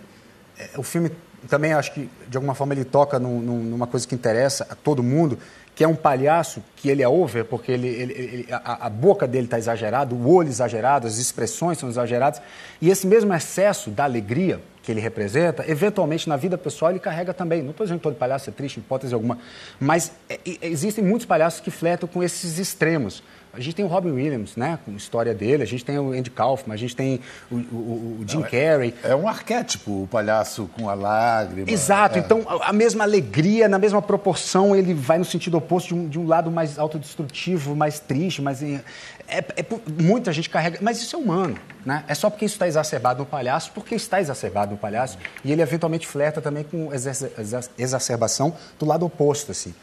o 0.78 0.84
filme 0.84 1.12
também, 1.50 1.74
acho 1.74 1.94
que, 1.94 2.10
de 2.28 2.36
alguma 2.38 2.56
forma, 2.56 2.74
ele 2.74 2.84
toca 2.84 3.20
num- 3.20 3.40
num- 3.40 3.64
numa 3.64 3.88
coisa 3.88 4.08
que 4.08 4.16
interessa 4.16 4.66
a 4.70 4.76
todo 4.76 5.04
mundo, 5.04 5.38
que 5.76 5.84
é 5.84 5.88
um 5.88 5.96
palhaço 5.96 6.64
que 6.76 6.90
ele 6.90 7.04
é 7.04 7.08
over, 7.08 7.46
porque 7.46 7.72
ele, 7.72 7.88
ele- 7.88 8.14
ele- 8.14 8.48
a, 8.52 8.88
a 8.88 8.90
boca 8.90 9.28
dele 9.28 9.46
está 9.46 9.60
exagerada, 9.60 10.16
o 10.16 10.34
olho 10.34 10.50
exagerado, 10.50 11.06
as 11.06 11.18
expressões 11.20 11.78
são 11.78 11.88
exageradas. 11.88 12.42
E 12.82 12.90
esse 12.90 13.06
mesmo 13.06 13.32
excesso 13.34 13.92
da 13.92 14.04
alegria 14.06 14.60
que 14.82 14.92
ele 14.92 15.00
representa, 15.00 15.64
eventualmente, 15.70 16.28
na 16.28 16.36
vida 16.38 16.58
pessoal, 16.58 16.92
ele 16.92 17.00
carrega 17.00 17.34
também. 17.34 17.62
Não 17.62 17.72
estou 17.72 17.86
dizendo 17.86 18.00
que 18.00 18.04
todo 18.04 18.16
palhaço 18.16 18.50
é 18.50 18.54
triste, 18.54 18.80
hipótese 18.80 19.14
alguma, 19.14 19.38
mas 19.80 20.12
é, 20.30 20.40
existem 20.62 21.04
muitos 21.04 21.26
palhaços 21.28 21.60
que 21.60 21.70
fletam 21.70 22.10
com 22.10 22.24
esses 22.24 22.58
extremos. 22.58 23.22
A 23.54 23.60
gente 23.60 23.76
tem 23.76 23.84
o 23.86 23.88
Robin 23.88 24.12
Williams, 24.12 24.56
né, 24.56 24.78
com 24.86 24.92
a 24.92 24.96
história 24.96 25.34
dele, 25.34 25.64
a 25.64 25.66
gente 25.66 25.84
tem 25.84 25.98
o 25.98 26.12
Andy 26.12 26.30
Kaufman, 26.30 26.74
a 26.74 26.78
gente 26.78 26.96
tem 26.96 27.20
o, 27.52 27.56
o- 27.56 28.18
o 28.22 28.26
Jim 28.28 28.42
Carrey. 28.44 28.94
É 29.04 29.16
um 29.16 29.28
arquétipo, 29.28 30.04
o 30.04 30.08
palhaço 30.08 30.70
com 30.76 30.88
a 30.90 30.94
lágrima. 30.94 31.70
Exato, 31.70 32.18
é. 32.18 32.22
então 32.22 32.46
a 32.62 32.72
mesma 32.72 33.04
alegria, 33.04 33.68
na 33.68 33.80
mesma 33.80 34.02
proporção, 34.02 34.76
ele 34.76 34.94
vai 34.94 35.18
no 35.18 35.26
sentido 35.26 35.58
oposto 35.58 35.88
de 35.90 35.94
um, 35.96 36.08
de 36.08 36.20
um 36.20 36.28
lado 36.28 36.52
mais 36.52 36.78
autodestrutivo, 36.78 37.76
mais 37.76 38.00
triste, 38.00 38.42
mais. 38.42 38.62
É, 38.62 38.82
é 39.30 39.66
muita 40.02 40.32
gente 40.32 40.50
carrega. 40.50 40.78
Mas 40.82 40.98
isso 41.02 41.16
é 41.16 41.20
humano, 41.20 41.58
né? 41.86 42.04
É 42.08 42.14
só 42.14 42.30
porque 42.30 42.46
isso 42.46 42.56
está 42.56 42.68
exacerbado 42.68 43.20
no 43.20 43.26
palhaço, 43.26 43.72
porque 43.74 43.96
está 43.96 44.22
exacerbado 44.22 44.72
no 44.72 44.78
palhaço, 44.78 45.18
e 45.44 45.52
ele 45.52 45.62
eventualmente 45.62 46.06
flerta 46.06 46.40
também 46.42 46.64
com 46.64 46.94
exa- 46.94 47.30
exa- 47.38 47.70
exacerbação 47.78 48.54
do 48.80 48.86
lado 48.86 49.06
oposto, 49.06 49.52
assim. 49.52 49.74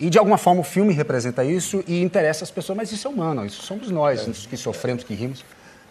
E 0.00 0.08
de 0.08 0.18
alguma 0.18 0.38
forma 0.38 0.62
o 0.62 0.64
filme 0.64 0.92
representa 0.94 1.44
isso 1.44 1.84
e 1.86 2.00
interessa 2.02 2.42
as 2.42 2.50
pessoas, 2.50 2.76
mas 2.76 2.90
isso 2.90 3.06
é 3.06 3.10
humano, 3.10 3.44
isso 3.44 3.62
somos 3.62 3.90
nós, 3.90 4.26
os 4.26 4.46
que 4.46 4.56
sofremos, 4.56 5.04
que 5.04 5.12
rimos. 5.14 5.44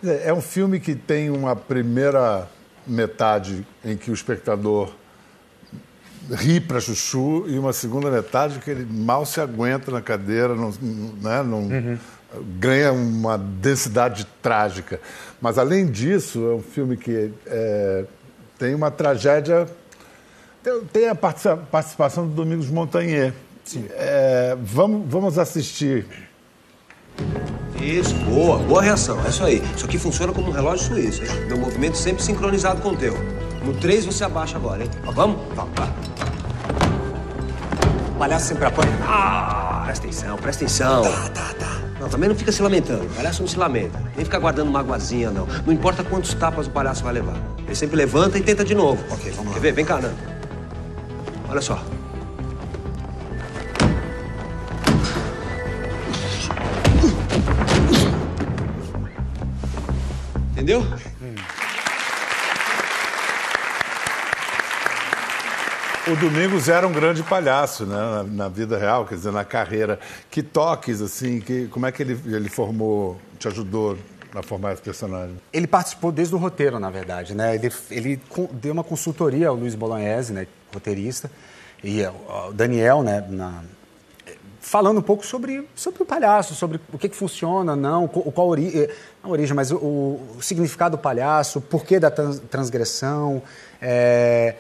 É 0.04 0.34
um 0.34 0.42
filme 0.42 0.80
que 0.80 0.96
tem 0.96 1.30
uma 1.30 1.56
primeira 1.56 2.48
metade 2.88 3.66
em 3.86 3.96
que 3.96 4.10
o 4.10 4.14
espectador 4.14 4.92
ri 6.32 6.60
para 6.60 6.80
chuchu 6.80 7.46
e 7.48 7.58
uma 7.58 7.74
segunda 7.74 8.10
metade 8.10 8.60
que 8.60 8.70
ele 8.72 8.86
mal 8.90 9.26
se 9.26 9.40
aguenta 9.40 9.92
na 9.92 10.02
cadeira, 10.02 10.56
não, 10.56 10.72
né, 11.22 11.44
não- 11.44 11.68
ganha 12.60 12.92
uma 12.92 13.38
densidade 13.38 14.26
trágica. 14.42 15.00
Mas 15.42 15.58
além 15.58 15.88
disso, 15.88 16.46
é 16.52 16.56
um 16.56 16.62
filme 16.62 16.96
que 16.98 17.32
é, 17.48 18.06
tem 18.58 18.76
uma 18.76 18.92
tragédia. 18.92 19.68
Tem, 20.64 20.82
tem 20.94 21.08
a 21.10 21.16
participa- 21.16 21.58
participação 21.58 22.28
do 22.28 22.34
Domingos 22.34 22.68
Montagnier. 22.70 23.34
É, 23.92 24.58
vamos, 24.62 25.04
vamos 25.10 25.38
assistir. 25.38 26.06
Isso, 27.82 28.14
boa, 28.16 28.58
boa 28.60 28.82
reação. 28.82 29.20
É 29.26 29.30
isso 29.30 29.44
aí. 29.44 29.64
Isso 29.76 29.86
aqui 29.86 29.98
funciona 29.98 30.34
como 30.34 30.50
um 30.50 30.52
relógio 30.52 30.88
suíço, 30.88 31.24
hein? 31.24 31.30
Meu 31.48 31.58
movimento 31.58 31.98
sempre 31.98 32.24
sincronizado 32.24 32.82
com 32.82 32.90
o 32.90 32.98
teu. 32.98 33.14
No 33.64 33.74
3 33.74 34.06
você 34.06 34.24
abaixa 34.24 34.58
agora, 34.58 34.84
hein? 34.84 34.90
Ó, 35.06 35.12
Vamos? 35.12 35.38
Vamos, 35.56 35.72
vai. 35.76 35.90
O 38.16 38.20
palhaço 38.20 38.48
sempre 38.48 38.66
apanha. 38.66 38.98
Ah, 39.04 39.84
presta 39.86 40.06
atenção, 40.06 40.38
presta 40.38 40.64
atenção. 40.66 41.04
Tá, 41.04 41.30
tá, 41.30 41.54
tá. 41.58 41.80
Não, 42.00 42.10
também 42.10 42.30
não 42.30 42.36
fica 42.36 42.52
se 42.52 42.62
lamentando. 42.62 43.06
O 43.06 43.10
palhaço 43.10 43.42
não 43.42 43.48
se 43.48 43.58
lamenta. 43.58 44.00
Nem 44.16 44.26
fica 44.26 44.40
guardando 44.40 44.72
magoazinha, 44.72 45.32
não. 45.32 45.46
Não 45.66 45.74
importa 45.74 46.04
quantos 46.04 46.34
tapas 46.34 46.68
o 46.68 46.70
palhaço 46.70 47.04
vai 47.04 47.14
levar. 47.14 47.36
Ele 47.66 47.76
sempre 47.76 47.98
levanta 47.98 48.38
e 48.38 48.42
tenta 48.42 48.64
de 48.64 48.74
novo. 48.74 49.04
Ok, 49.12 49.32
vamos 49.32 49.48
lá. 49.48 49.54
Quer 49.54 49.60
ver? 49.60 49.72
Vem 49.74 49.86
cá, 49.86 50.00
Nando. 50.02 50.16
Olha 51.50 51.62
só. 51.62 51.82
Entendeu? 60.60 60.82
Hum. 61.22 61.36
O 66.12 66.16
Domingos 66.18 66.68
era 66.68 66.86
um 66.86 66.92
grande 66.92 67.24
palhaço, 67.24 67.86
né? 67.86 67.96
Na, 67.96 68.24
na 68.24 68.50
vida 68.50 68.78
real, 68.78 69.06
quer 69.06 69.16
dizer, 69.16 69.32
na 69.32 69.46
carreira. 69.46 69.98
Que 70.30 70.44
toques, 70.44 71.02
assim, 71.02 71.40
que, 71.40 71.68
como 71.68 71.86
é 71.86 71.94
que 71.94 72.04
ele, 72.04 72.20
ele 72.26 72.50
formou, 72.50 73.18
te 73.38 73.48
ajudou 73.48 73.98
a 74.36 74.44
formar 74.44 74.74
esse 74.74 74.82
personagem? 74.82 75.38
Ele 75.54 75.66
participou 75.66 76.12
desde 76.12 76.36
o 76.36 76.38
roteiro, 76.38 76.78
na 76.78 76.90
verdade, 76.90 77.34
né? 77.34 77.56
Ele, 77.56 77.72
ele 77.90 78.22
deu 78.52 78.74
uma 78.74 78.84
consultoria 78.84 79.48
ao 79.48 79.56
Luiz 79.56 79.76
Bolognese, 79.76 80.34
né? 80.34 80.46
Roteirista, 80.74 81.32
e 81.82 82.04
ao 82.04 82.16
ao 82.28 82.54
Daniel, 82.54 83.02
né? 83.02 83.26
Na, 83.30 83.64
falando 84.70 85.00
um 85.00 85.02
pouco 85.02 85.26
sobre, 85.26 85.68
sobre 85.76 86.04
o 86.04 86.06
palhaço, 86.06 86.54
sobre 86.54 86.80
o 86.94 86.98
que, 87.00 87.10
que 87.10 87.16
funciona, 87.16 87.76
não, 87.76 88.08
co- 88.08 88.22
qual 88.32 88.48
ori 88.50 88.68
eh, 88.84 88.94
não 89.24 89.32
a 89.32 89.34
origem, 89.34 89.56
mas 89.56 89.72
o, 89.72 89.78
o 89.78 90.38
significado 90.42 90.96
do 90.96 91.02
palhaço, 91.02 91.58
o 91.58 91.62
porquê 91.62 92.00
da 92.00 92.12
trans- 92.12 92.40
transgressão. 92.52 93.42
é, 93.82 94.54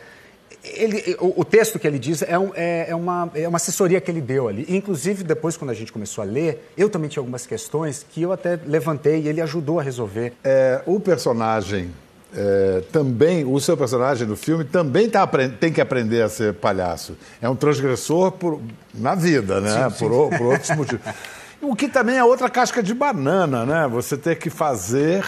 ele- 0.63 1.15
o, 1.19 1.41
o 1.41 1.45
texto 1.45 1.77
que 1.77 1.85
ele 1.87 1.99
diz 1.99 2.23
é, 2.23 2.39
um- 2.39 2.51
é- 2.55 2.87
é 2.89 2.95
uma, 2.95 3.29
é 3.35 3.47
uma 3.47 3.57
assessoria 3.57 4.01
que 4.01 4.09
ele 4.09 4.19
deu 4.19 4.47
ali. 4.47 4.65
Inclusive, 4.67 5.23
depois, 5.23 5.55
quando 5.55 5.69
a 5.69 5.75
gente 5.75 5.91
começou 5.91 6.23
a 6.23 6.25
ler, 6.25 6.71
eu 6.75 6.89
também 6.89 7.07
tinha 7.07 7.21
algumas 7.21 7.45
questões 7.45 8.03
que 8.09 8.23
eu 8.23 8.31
até 8.31 8.59
levantei 8.65 9.21
e 9.21 9.27
ele 9.27 9.41
ajudou 9.41 9.79
a 9.79 9.83
resolver. 9.83 10.33
É, 10.43 10.81
o 10.87 10.99
personagem 10.99 11.91
é, 12.35 12.83
também, 12.91 13.43
o 13.45 13.59
seu 13.59 13.75
personagem 13.75 14.27
no 14.27 14.35
filme 14.35 14.63
também 14.63 15.09
tá, 15.09 15.27
tem 15.59 15.71
que 15.73 15.81
aprender 15.81 16.21
a 16.21 16.29
ser 16.29 16.53
palhaço. 16.53 17.17
É 17.41 17.49
um 17.49 17.55
transgressor 17.55 18.31
por- 18.31 18.61
na 18.93 19.15
vida, 19.15 19.59
né? 19.59 19.89
por, 19.97 20.11
o- 20.11 20.29
por 20.29 20.41
outros 20.53 20.69
motivos. 20.75 21.01
O 21.61 21.75
que 21.75 21.89
também 21.89 22.15
é 22.15 22.23
outra 22.23 22.49
casca 22.49 22.81
de 22.81 22.93
banana, 22.93 23.65
né? 23.65 23.85
Você 23.91 24.15
ter 24.15 24.37
que 24.37 24.49
fazer 24.49 25.25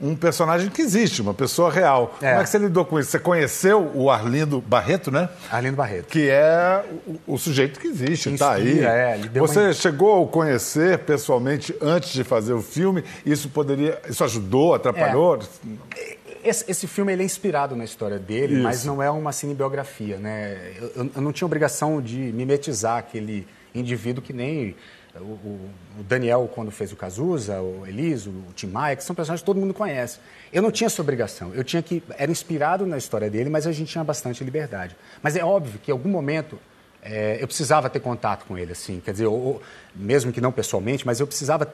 um 0.00 0.16
personagem 0.16 0.68
que 0.68 0.82
existe, 0.82 1.22
uma 1.22 1.32
pessoa 1.32 1.70
real. 1.70 2.16
É. 2.20 2.30
Como 2.30 2.40
é 2.40 2.42
que 2.42 2.50
você 2.50 2.58
lidou 2.58 2.84
com 2.84 2.98
isso? 2.98 3.10
Você 3.12 3.20
conheceu 3.20 3.88
o 3.94 4.10
Arlindo 4.10 4.60
Barreto, 4.60 5.12
né? 5.12 5.28
Arlindo 5.48 5.76
Barreto. 5.76 6.06
Que 6.08 6.28
é 6.28 6.82
o, 7.06 7.34
o 7.34 7.38
sujeito 7.38 7.78
que 7.78 7.86
existe, 7.86 8.32
está 8.34 8.54
aí. 8.54 8.80
É, 8.82 9.16
Você 9.38 9.60
uma- 9.60 9.72
chegou 9.72 10.24
a 10.24 10.26
conhecer 10.26 10.98
pessoalmente 10.98 11.72
antes 11.80 12.12
de 12.14 12.24
fazer 12.24 12.52
o 12.52 12.60
filme? 12.62 13.04
Isso 13.24 13.48
poderia. 13.48 13.96
Isso 14.08 14.24
ajudou, 14.24 14.74
atrapalhou? 14.74 15.38
Esse, 16.42 16.70
esse 16.70 16.86
filme 16.86 17.12
ele 17.12 17.22
é 17.22 17.24
inspirado 17.26 17.76
na 17.76 17.84
história 17.84 18.18
dele, 18.18 18.54
Isso. 18.54 18.62
mas 18.62 18.84
não 18.84 19.02
é 19.02 19.10
uma 19.10 19.32
cinebiografia, 19.32 20.16
né? 20.16 20.72
Eu, 20.78 20.92
eu- 21.04 21.10
eu 21.16 21.22
não 21.22 21.32
tinha 21.32 21.46
obrigação 21.46 22.00
de 22.00 22.16
mimetizar 22.16 22.98
aquele 22.98 23.46
indivíduo 23.74 24.22
que 24.22 24.32
nem 24.32 24.74
o, 25.16 25.18
o- 25.24 25.70
o 25.98 26.02
Daniel 26.02 26.50
quando 26.54 26.70
fez 26.70 26.92
o 26.92 26.96
Cazuza, 26.96 27.60
o 27.60 27.86
Eliso, 27.86 28.30
o 28.30 28.52
Tim 28.54 28.68
Maia, 28.68 28.96
que 28.96 29.04
são 29.04 29.14
personagens 29.14 29.42
que 29.42 29.46
todo 29.46 29.58
mundo 29.60 29.74
conhece. 29.74 30.18
Eu 30.52 30.62
não 30.62 30.70
tinha 30.70 30.86
essa 30.86 31.02
obrigação. 31.02 31.52
Eu 31.54 31.62
tinha 31.64 31.82
que 31.82 32.02
era 32.16 32.30
inspirado 32.30 32.86
na 32.86 32.96
história 32.96 33.28
dele, 33.28 33.50
mas 33.50 33.66
a 33.66 33.72
gente 33.72 33.90
tinha 33.92 34.04
bastante 34.04 34.42
liberdade. 34.44 34.96
Mas 35.22 35.36
é 35.36 35.44
óbvio 35.44 35.78
que 35.82 35.90
em 35.90 35.94
algum 35.94 36.08
momento 36.08 36.58
é, 37.02 37.38
eu 37.40 37.46
precisava 37.46 37.88
ter 37.90 38.00
contato 38.00 38.44
com 38.46 38.56
ele, 38.58 38.72
assim, 38.72 39.00
quer 39.04 39.12
dizer, 39.12 39.26
ou- 39.26 39.60
mesmo 39.94 40.32
que 40.32 40.40
não 40.40 40.52
pessoalmente, 40.52 41.04
mas 41.06 41.18
eu 41.20 41.26
precisava 41.26 41.72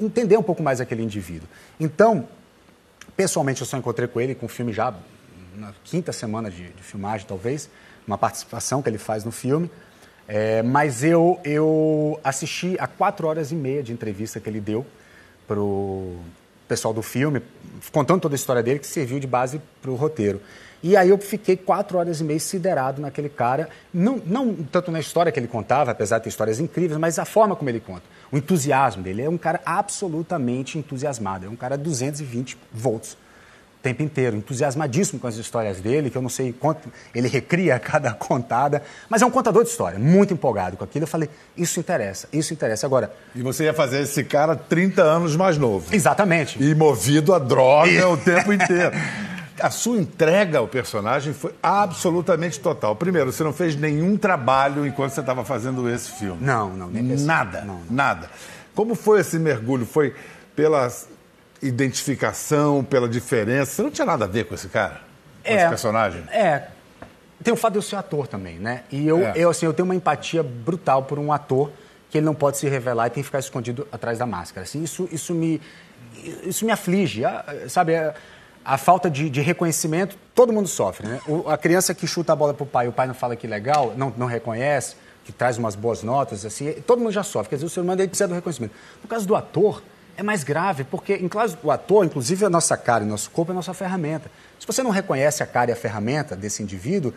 entender 0.00 0.36
um 0.36 0.42
pouco 0.42 0.62
mais 0.62 0.80
aquele 0.80 1.02
indivíduo. 1.02 1.48
Então, 1.78 2.28
pessoalmente, 3.20 3.60
eu 3.60 3.66
só 3.66 3.76
encontrei 3.76 4.08
com 4.08 4.18
ele 4.18 4.34
com 4.34 4.46
o 4.46 4.48
filme 4.48 4.72
já 4.72 4.94
na 5.54 5.74
quinta 5.84 6.10
semana 6.10 6.50
de, 6.50 6.70
de 6.70 6.82
filmagem, 6.82 7.26
talvez, 7.26 7.68
uma 8.06 8.16
participação 8.16 8.80
que 8.80 8.88
ele 8.88 8.96
faz 8.96 9.26
no 9.26 9.30
filme. 9.30 9.70
É, 10.26 10.62
mas 10.62 11.04
eu, 11.04 11.38
eu 11.44 12.18
assisti 12.24 12.76
a 12.80 12.86
quatro 12.86 13.26
horas 13.26 13.52
e 13.52 13.54
meia 13.54 13.82
de 13.82 13.92
entrevista 13.92 14.40
que 14.40 14.48
ele 14.48 14.58
deu 14.58 14.86
para 15.46 15.60
o 15.60 16.18
pessoal 16.66 16.94
do 16.94 17.02
filme, 17.02 17.42
contando 17.92 18.22
toda 18.22 18.34
a 18.34 18.36
história 18.36 18.62
dele, 18.62 18.78
que 18.78 18.86
serviu 18.86 19.20
de 19.20 19.26
base 19.26 19.60
para 19.82 19.90
o 19.90 19.96
roteiro. 19.96 20.40
E 20.82 20.96
aí 20.96 21.10
eu 21.10 21.18
fiquei 21.18 21.58
quatro 21.58 21.98
horas 21.98 22.22
e 22.22 22.24
meia 22.24 22.40
siderado 22.40 23.02
naquele 23.02 23.28
cara, 23.28 23.68
não, 23.92 24.16
não 24.24 24.54
tanto 24.54 24.90
na 24.90 24.98
história 24.98 25.30
que 25.30 25.38
ele 25.38 25.46
contava, 25.46 25.90
apesar 25.90 26.16
de 26.16 26.24
ter 26.24 26.30
histórias 26.30 26.58
incríveis, 26.58 26.98
mas 26.98 27.18
a 27.18 27.26
forma 27.26 27.54
como 27.54 27.68
ele 27.68 27.80
conta. 27.80 28.04
O 28.32 28.36
entusiasmo 28.36 29.02
dele. 29.02 29.22
É 29.22 29.28
um 29.28 29.38
cara 29.38 29.60
absolutamente 29.64 30.78
entusiasmado. 30.78 31.46
É 31.46 31.48
um 31.48 31.56
cara 31.56 31.76
220 31.76 32.56
volts 32.72 33.16
o 33.78 33.82
tempo 33.82 34.02
inteiro, 34.02 34.36
entusiasmadíssimo 34.36 35.18
com 35.18 35.26
as 35.26 35.36
histórias 35.36 35.80
dele, 35.80 36.10
que 36.10 36.16
eu 36.18 36.20
não 36.20 36.28
sei 36.28 36.52
quanto 36.52 36.92
ele 37.14 37.28
recria 37.28 37.78
cada 37.80 38.12
contada, 38.12 38.82
mas 39.08 39.22
é 39.22 39.26
um 39.26 39.30
contador 39.30 39.64
de 39.64 39.70
história, 39.70 39.98
muito 39.98 40.34
empolgado 40.34 40.76
com 40.76 40.84
aquilo. 40.84 41.04
Eu 41.04 41.08
falei, 41.08 41.30
isso 41.56 41.80
interessa, 41.80 42.28
isso 42.30 42.52
interessa. 42.52 42.86
Agora, 42.86 43.10
E 43.34 43.40
você 43.40 43.64
ia 43.64 43.72
fazer 43.72 44.02
esse 44.02 44.22
cara 44.22 44.54
30 44.54 45.00
anos 45.02 45.34
mais 45.34 45.56
novo. 45.56 45.94
exatamente. 45.94 46.62
E 46.62 46.74
movido 46.74 47.32
a 47.32 47.38
droga 47.38 48.06
o 48.10 48.18
tempo 48.18 48.52
inteiro. 48.52 48.92
A 49.62 49.70
sua 49.70 49.96
entrega 49.98 50.58
ao 50.58 50.66
personagem 50.68 51.32
foi 51.32 51.54
absolutamente 51.62 52.58
total. 52.60 52.96
Primeiro, 52.96 53.32
você 53.32 53.42
não 53.44 53.52
fez 53.52 53.76
nenhum 53.76 54.16
trabalho 54.16 54.86
enquanto 54.86 55.12
você 55.12 55.20
estava 55.20 55.44
fazendo 55.44 55.88
esse 55.88 56.10
filme. 56.12 56.44
Não, 56.44 56.70
não, 56.70 56.88
nem. 56.88 57.02
Nada, 57.02 57.60
Não, 57.62 57.74
não. 57.74 57.82
nada. 57.90 58.30
Como 58.74 58.94
foi 58.94 59.20
esse 59.20 59.38
mergulho? 59.38 59.84
Foi 59.86 60.14
pela 60.56 60.88
identificação, 61.74 62.84
pela 62.84 63.08
diferença? 63.08 63.72
Você 63.72 63.82
não 63.82 63.90
tinha 63.90 64.06
nada 64.06 64.24
a 64.24 64.28
ver 64.28 64.44
com 64.44 64.54
esse 64.54 64.68
cara? 64.68 65.00
Com 65.44 65.52
esse 65.52 65.68
personagem? 65.68 66.22
É. 66.30 66.68
Tem 67.42 67.52
o 67.52 67.56
fato 67.56 67.72
de 67.72 67.78
eu 67.78 67.82
ser 67.82 67.96
ator 67.96 68.26
também, 68.26 68.58
né? 68.58 68.82
E 68.90 69.06
eu, 69.08 69.18
É. 69.26 69.32
eu, 69.34 69.48
assim, 69.50 69.64
eu 69.66 69.72
tenho 69.72 69.86
uma 69.86 69.94
empatia 69.94 70.42
brutal 70.42 71.04
por 71.04 71.18
um 71.18 71.32
ator 71.32 71.70
que 72.10 72.18
ele 72.18 72.26
não 72.26 72.34
pode 72.34 72.58
se 72.58 72.68
revelar 72.68 73.06
e 73.06 73.10
tem 73.10 73.22
que 73.22 73.26
ficar 73.26 73.38
escondido 73.38 73.86
atrás 73.90 74.18
da 74.18 74.26
máscara. 74.26 74.64
Assim, 74.64 74.82
isso, 74.82 75.08
isso, 75.10 75.32
me, 75.32 75.60
isso 76.44 76.66
me 76.66 76.72
aflige, 76.72 77.24
a- 77.24 77.44
sabe? 77.68 77.92
A, 78.64 78.76
falta 78.76 79.10
de, 79.10 79.30
de 79.30 79.40
reconhecimento, 79.40 80.16
todo 80.34 80.52
mundo 80.52 80.68
sofre, 80.68 81.06
né? 81.08 81.20
O- 81.26 81.48
a 81.48 81.56
criança 81.56 81.94
que 81.94 82.06
chuta 82.06 82.32
a 82.32 82.36
bola 82.36 82.52
pro 82.54 82.66
pai, 82.66 82.86
o 82.88 82.92
pai 82.92 83.06
não 83.06 83.14
fala 83.14 83.34
que 83.34 83.46
legal, 83.46 83.94
não, 83.96 84.12
não 84.16 84.26
reconhece, 84.26 84.96
que 85.24 85.32
traz 85.32 85.56
umas 85.58 85.74
boas 85.74 86.02
notas, 86.02 86.44
assim, 86.44 86.72
todo 86.86 86.98
mundo 87.00 87.12
já 87.12 87.22
sofre. 87.22 87.50
Quer 87.50 87.56
dizer, 87.56 87.66
o 87.66 87.70
ser 87.70 87.80
humano 87.80 88.00
ele 88.00 88.08
precisa 88.08 88.28
do 88.28 88.34
reconhecimento. 88.34 88.74
No 89.02 89.08
caso 89.08 89.26
do 89.26 89.34
ator, 89.34 89.82
é 90.16 90.22
mais 90.22 90.44
grave, 90.44 90.84
porque 90.84 91.14
em 91.14 91.28
caso 91.28 91.56
do 91.62 91.70
ator, 91.70 92.04
inclusive 92.04 92.44
a 92.44 92.50
nossa 92.50 92.76
cara 92.76 93.02
e 93.04 93.06
nosso 93.06 93.30
corpo 93.30 93.50
é 93.50 93.54
a 93.54 93.56
nossa 93.56 93.72
ferramenta. 93.72 94.30
Se 94.58 94.66
você 94.66 94.82
não 94.82 94.90
reconhece 94.90 95.42
a 95.42 95.46
cara 95.46 95.70
e 95.70 95.72
a 95.72 95.76
ferramenta 95.76 96.36
desse 96.36 96.62
indivíduo, 96.62 97.14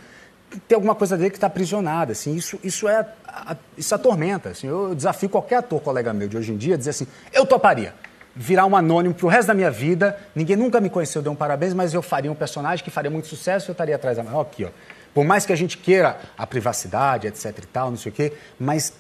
tem 0.67 0.75
alguma 0.75 0.95
coisa 0.95 1.17
dele 1.17 1.29
que 1.31 1.37
está 1.37 1.47
aprisionada. 1.47 2.11
Assim, 2.13 2.35
isso, 2.35 2.57
isso, 2.63 2.87
é, 2.87 3.05
a- 3.27 3.57
isso 3.77 3.93
atormenta. 3.93 4.49
Assim, 4.49 4.67
eu 4.67 4.93
desafio 4.95 5.27
qualquer 5.27 5.57
ator 5.57 5.81
colega 5.81 6.13
meu 6.13 6.27
de 6.27 6.37
hoje 6.37 6.53
em 6.53 6.57
dia 6.57 6.75
a 6.75 6.77
dizer 6.77 6.91
assim: 6.91 7.07
eu 7.33 7.45
toparia 7.45 7.93
virar 8.35 8.65
um 8.65 8.75
anônimo 8.75 9.13
pro 9.13 9.27
resto 9.27 9.47
da 9.47 9.53
minha 9.53 9.69
vida, 9.71 10.17
ninguém 10.35 10.55
nunca 10.55 10.79
me 10.81 10.89
conheceu, 10.89 11.21
deu 11.21 11.31
um 11.31 11.35
parabéns, 11.35 11.73
mas 11.73 11.93
eu 11.93 12.01
faria 12.01 12.31
um 12.31 12.35
personagem 12.35 12.83
que 12.83 12.89
faria 12.91 13.11
muito 13.11 13.27
sucesso 13.27 13.67
e 13.67 13.69
eu 13.69 13.73
estaria 13.73 13.95
atrás 13.95 14.17
da. 14.17 14.23
Ó, 14.33 14.41
Aqui, 14.41 14.65
ó. 14.65 14.69
Por 15.13 15.23
mais 15.23 15.45
que 15.45 15.53
a 15.53 15.55
gente 15.55 15.77
queira 15.77 16.17
a 16.37 16.47
privacidade, 16.47 17.27
etc 17.27 17.55
e 17.59 17.67
tal, 17.67 17.91
não 17.91 17.97
sei 17.97 18.11
o 18.11 18.15
quê, 18.15 18.33
mas 18.59 18.93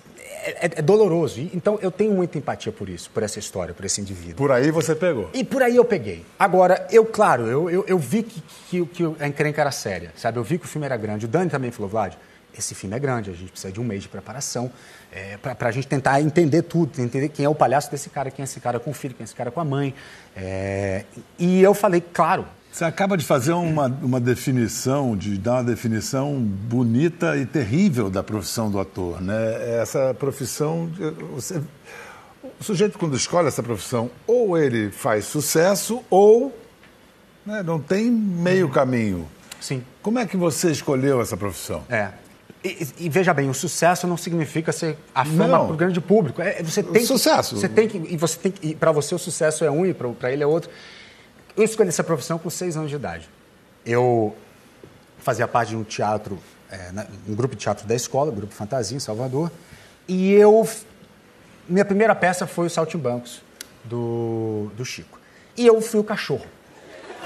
é, 0.45 0.67
é- 0.67 0.71
é 0.77 0.81
doloroso. 0.81 1.39
E, 1.39 1.49
Então 1.55 1.79
eu 1.81 1.89
tenho 1.89 2.13
muita 2.13 2.37
empatia 2.37 2.71
por 2.71 2.87
isso, 2.87 3.09
por 3.09 3.23
essa 3.23 3.39
história, 3.39 3.73
por 3.73 3.83
esse 3.83 3.99
indivíduo. 3.99 4.35
Por 4.35 4.51
aí 4.51 4.69
você 4.69 4.93
pegou. 4.93 5.29
E 5.33 5.43
por 5.43 5.63
aí 5.63 5.75
eu 5.75 5.83
peguei. 5.85 6.23
Agora, 6.37 6.87
eu, 6.91 7.03
claro, 7.03 7.47
eu, 7.47 7.67
eu, 7.69 7.83
eu 7.87 7.97
vi 7.97 8.21
que, 8.21 8.43
que, 8.69 8.85
que 8.85 9.15
a 9.19 9.27
encrenca 9.27 9.61
era 9.61 9.71
séria, 9.71 10.11
sabe? 10.15 10.37
Eu 10.37 10.43
vi 10.43 10.59
que 10.59 10.65
o 10.65 10.67
filme 10.67 10.85
era 10.85 10.95
grande. 10.97 11.25
O 11.25 11.27
Dani 11.27 11.49
também 11.49 11.71
falou, 11.71 11.89
Vlad, 11.89 12.13
esse 12.55 12.75
filme 12.75 12.95
é 12.95 12.99
grande, 12.99 13.31
a 13.31 13.33
gente 13.33 13.49
precisa 13.49 13.73
de 13.73 13.81
um 13.81 13.83
mês 13.83 14.03
de 14.03 14.09
preparação 14.09 14.71
é, 15.15 15.37
para 15.37 15.69
a 15.69 15.71
gente 15.71 15.87
tentar 15.87 16.19
entender 16.21 16.63
tudo, 16.63 16.99
entender 16.99 17.29
quem 17.29 17.45
é 17.45 17.49
o 17.49 17.53
palhaço 17.53 17.91
desse 17.91 18.09
cara, 18.09 18.31
quem 18.31 18.41
é 18.41 18.45
esse 18.45 18.59
cara 18.59 18.79
com 18.79 18.91
o 18.91 18.93
filho, 18.93 19.13
quem 19.13 19.23
é 19.23 19.25
esse 19.25 19.35
cara 19.35 19.51
com 19.51 19.59
a 19.59 19.65
mãe. 19.65 19.93
É, 20.35 21.05
e 21.37 21.61
eu 21.61 21.73
falei, 21.73 22.01
claro, 22.01 22.45
Você 22.71 22.83
acaba 22.83 23.15
de 23.15 23.23
fazer 23.23 23.53
uma, 23.53 23.85
uma 24.01 24.19
definição, 24.19 25.15
de 25.15 25.37
dar 25.37 25.53
uma 25.53 25.63
definição 25.63 26.39
bonita 26.41 27.37
e 27.37 27.45
terrível 27.45 28.09
da 28.09 28.23
profissão 28.23 28.71
do 28.71 28.79
ator, 28.79 29.21
né? 29.21 29.79
Essa 29.79 30.15
profissão, 30.15 30.89
você, 31.35 31.61
o 32.59 32.63
sujeito 32.63 32.97
quando 32.97 33.15
escolhe 33.15 33.47
essa 33.47 33.61
profissão, 33.61 34.09
ou 34.25 34.57
ele 34.57 34.89
faz 34.89 35.25
sucesso 35.25 36.03
ou 36.09 36.51
né, 37.45 37.61
não 37.61 37.79
tem 37.79 38.09
meio 38.09 38.69
caminho. 38.69 39.27
sim, 39.59 39.83
Como 40.01 40.17
é 40.17 40.25
que 40.25 40.35
você 40.37 40.71
escolheu 40.71 41.21
essa 41.21 41.37
profissão? 41.37 41.83
É. 41.89 42.09
E, 42.63 42.87
e- 42.99 43.09
veja 43.09 43.33
bem, 43.33 43.49
o 43.49 43.53
sucesso 43.53 44.07
não 44.07 44.15
significa 44.15 44.71
ser 44.71 44.97
a 45.13 45.25
fama 45.25 45.65
para 45.65 45.73
o 45.73 45.75
grande 45.77 45.99
público. 45.99 46.41
É, 46.41 46.63
você 46.63 46.81
tem 46.81 46.93
que- 47.01 47.07
Sucesso. 47.07 47.57
você 47.57 47.67
tem 47.67 47.87
que 47.89 47.97
e 47.97 48.15
você 48.15 48.37
tem 48.39 48.51
que, 48.51 48.73
para 48.75 48.91
você 48.91 49.13
o 49.13 49.19
sucesso 49.19 49.65
é 49.65 49.71
um 49.71 49.85
e 49.85 49.93
para 49.93 50.31
ele 50.31 50.43
é 50.43 50.47
outro. 50.47 50.69
Eu 51.57 51.63
escolhi 51.63 51.89
essa 51.89 52.03
profissão 52.03 52.39
com 52.39 52.49
seis 52.49 52.77
anos 52.77 52.89
de 52.89 52.95
idade. 52.95 53.29
Eu 53.85 54.33
fazia 55.19 55.47
parte 55.47 55.69
de 55.69 55.75
um 55.75 55.83
teatro, 55.83 56.39
é, 56.71 56.89
um 57.27 57.35
grupo 57.35 57.55
de 57.55 57.61
teatro 57.61 57.85
da 57.85 57.95
escola, 57.95 58.31
grupo 58.31 58.53
Fantasia 58.53 58.95
em 58.95 58.99
Salvador, 58.99 59.51
e 60.07 60.31
eu 60.31 60.67
minha 61.67 61.85
primeira 61.85 62.15
peça 62.15 62.47
foi 62.47 62.67
o 62.67 62.69
Saltimbancos 62.69 63.41
do 63.83 64.71
do 64.77 64.85
Chico. 64.85 65.19
E 65.57 65.67
eu 65.67 65.81
fui 65.81 65.99
o 65.99 66.03
cachorro. 66.03 66.45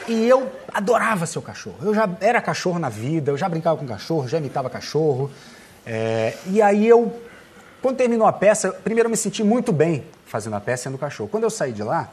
E 0.07 0.27
eu 0.27 0.51
adorava 0.73 1.25
ser 1.25 1.39
o 1.39 1.41
cachorro. 1.41 1.77
Eu 1.81 1.93
já 1.93 2.09
era 2.21 2.41
cachorro 2.41 2.79
na 2.79 2.89
vida, 2.89 3.31
eu 3.31 3.37
já 3.37 3.47
brincava 3.49 3.77
com 3.77 3.85
cachorro, 3.85 4.27
já 4.27 4.37
imitava 4.37 4.69
cachorro. 4.69 5.31
É, 5.85 6.35
e 6.47 6.61
aí 6.61 6.87
eu, 6.87 7.21
quando 7.81 7.97
terminou 7.97 8.27
a 8.27 8.33
peça, 8.33 8.71
primeiro 8.71 9.07
eu 9.07 9.11
me 9.11 9.17
senti 9.17 9.43
muito 9.43 9.71
bem 9.71 10.03
fazendo 10.25 10.55
a 10.55 10.59
peça 10.59 10.83
sendo 10.83 10.97
cachorro. 10.97 11.29
Quando 11.29 11.43
eu 11.43 11.49
saí 11.49 11.71
de 11.71 11.83
lá, 11.83 12.09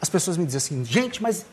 as 0.00 0.08
pessoas 0.08 0.36
me 0.36 0.44
diziam 0.44 0.58
assim, 0.58 0.84
gente, 0.84 1.22
mas 1.22 1.44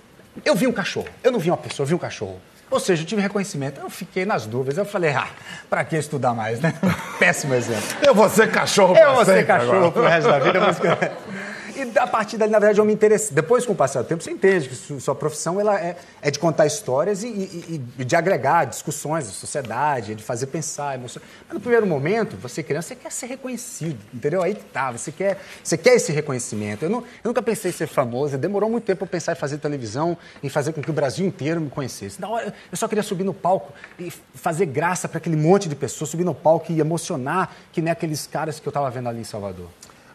Eu 0.45 0.55
vi 0.55 0.65
um 0.65 0.71
cachorro. 0.71 1.07
Eu 1.23 1.31
não 1.31 1.39
vi 1.39 1.49
uma 1.51 1.57
pessoa, 1.57 1.83
eu 1.83 1.87
vi 1.87 1.93
um 1.93 1.97
cachorro. 1.97 2.39
Ou 2.69 2.79
seja, 2.79 3.03
eu 3.03 3.05
tive 3.05 3.21
reconhecimento. 3.21 3.81
Eu 3.81 3.89
fiquei 3.89 4.25
nas 4.25 4.45
dúvidas. 4.45 4.77
Eu 4.77 4.85
falei, 4.85 5.11
ah, 5.11 5.27
pra 5.69 5.83
que 5.83 5.97
estudar 5.97 6.33
mais, 6.33 6.61
né? 6.61 6.73
Péssimo 7.19 7.53
exemplo. 7.53 7.83
Eu 8.01 8.15
vou 8.15 8.29
ser 8.29 8.49
cachorro 8.49 8.95
Eu 8.95 9.01
pra 9.01 9.11
vou 9.11 9.25
ser 9.25 9.45
cachorro 9.45 9.75
agora. 9.75 9.91
pro 9.91 10.03
resto 10.03 10.29
da 10.29 10.39
vida. 10.39 10.59
Mas... 10.61 10.79
E 11.81 11.97
a 11.97 12.05
partir 12.05 12.38
dali, 12.38 12.51
na 12.51 12.59
verdade, 12.59 12.79
eu 12.79 12.85
me 12.85 12.93
interessei. 12.93 13.33
Depois, 13.33 13.65
com 13.65 13.73
o 13.73 13.75
passar 13.75 14.01
do 14.03 14.07
tempo, 14.07 14.21
você 14.23 14.29
entende 14.31 14.69
que 14.69 14.75
su- 14.75 15.00
sua 15.01 15.15
profissão 15.15 15.59
ela 15.59 15.79
é, 15.79 15.95
é 16.21 16.29
de 16.29 16.38
contar 16.38 16.65
histórias 16.67 17.23
e, 17.23 17.27
e- 17.27 17.81
e 18.00 18.05
de 18.05 18.15
agregar 18.15 18.65
discussões 18.65 19.25
da 19.25 19.31
sociedade, 19.31 20.13
de 20.13 20.23
fazer 20.23 20.47
pensar, 20.47 20.95
emocionar. 20.95 21.27
Mas 21.47 21.53
no 21.55 21.59
primeiro 21.59 21.88
momento, 21.88 22.38
você 22.38 22.61
criança, 22.61 22.89
você 22.89 22.95
quer 22.95 23.11
ser 23.11 23.25
reconhecido, 23.25 23.97
entendeu? 24.13 24.43
Aí 24.43 24.53
que 24.53 24.63
tá, 24.65 24.91
você 24.91 25.11
quer, 25.11 25.39
você 25.63 25.75
quer 25.77 25.95
esse 25.95 26.11
reconhecimento. 26.11 26.83
Eu, 26.85 26.89
não- 26.89 27.00
eu 27.00 27.29
nunca 27.29 27.41
pensei 27.41 27.71
em 27.71 27.73
ser 27.73 27.88
famoso, 27.88 28.38
demorou 28.38 28.69
muito 28.69 28.83
tempo 28.83 29.00
para 29.00 29.07
pensar 29.07 29.31
em 29.31 29.35
fazer 29.35 29.57
televisão, 29.57 30.15
em 30.43 30.50
fazer 30.50 30.73
com 30.73 30.81
que 30.81 30.89
o 30.89 30.93
Brasil 30.93 31.25
inteiro 31.25 31.59
me 31.59 31.69
conhecesse. 31.69 32.21
Na 32.21 32.29
hora, 32.29 32.53
eu 32.71 32.77
só 32.77 32.88
queria 32.88 33.03
subir 33.03 33.23
no 33.23 33.33
palco 33.33 33.73
e 33.97 34.11
fazer 34.35 34.67
graça 34.67 35.07
para 35.07 35.17
aquele 35.17 35.35
monte 35.35 35.67
de 35.67 35.75
pessoas, 35.75 36.09
subir 36.11 36.23
no 36.25 36.35
palco 36.35 36.71
e 36.71 36.79
emocionar, 36.79 37.55
que 37.71 37.81
nem 37.81 37.91
aqueles 37.91 38.27
caras 38.27 38.59
que 38.59 38.67
eu 38.67 38.69
estava 38.71 38.89
vendo 38.91 39.09
ali 39.09 39.21
em 39.21 39.23
Salvador. 39.23 39.67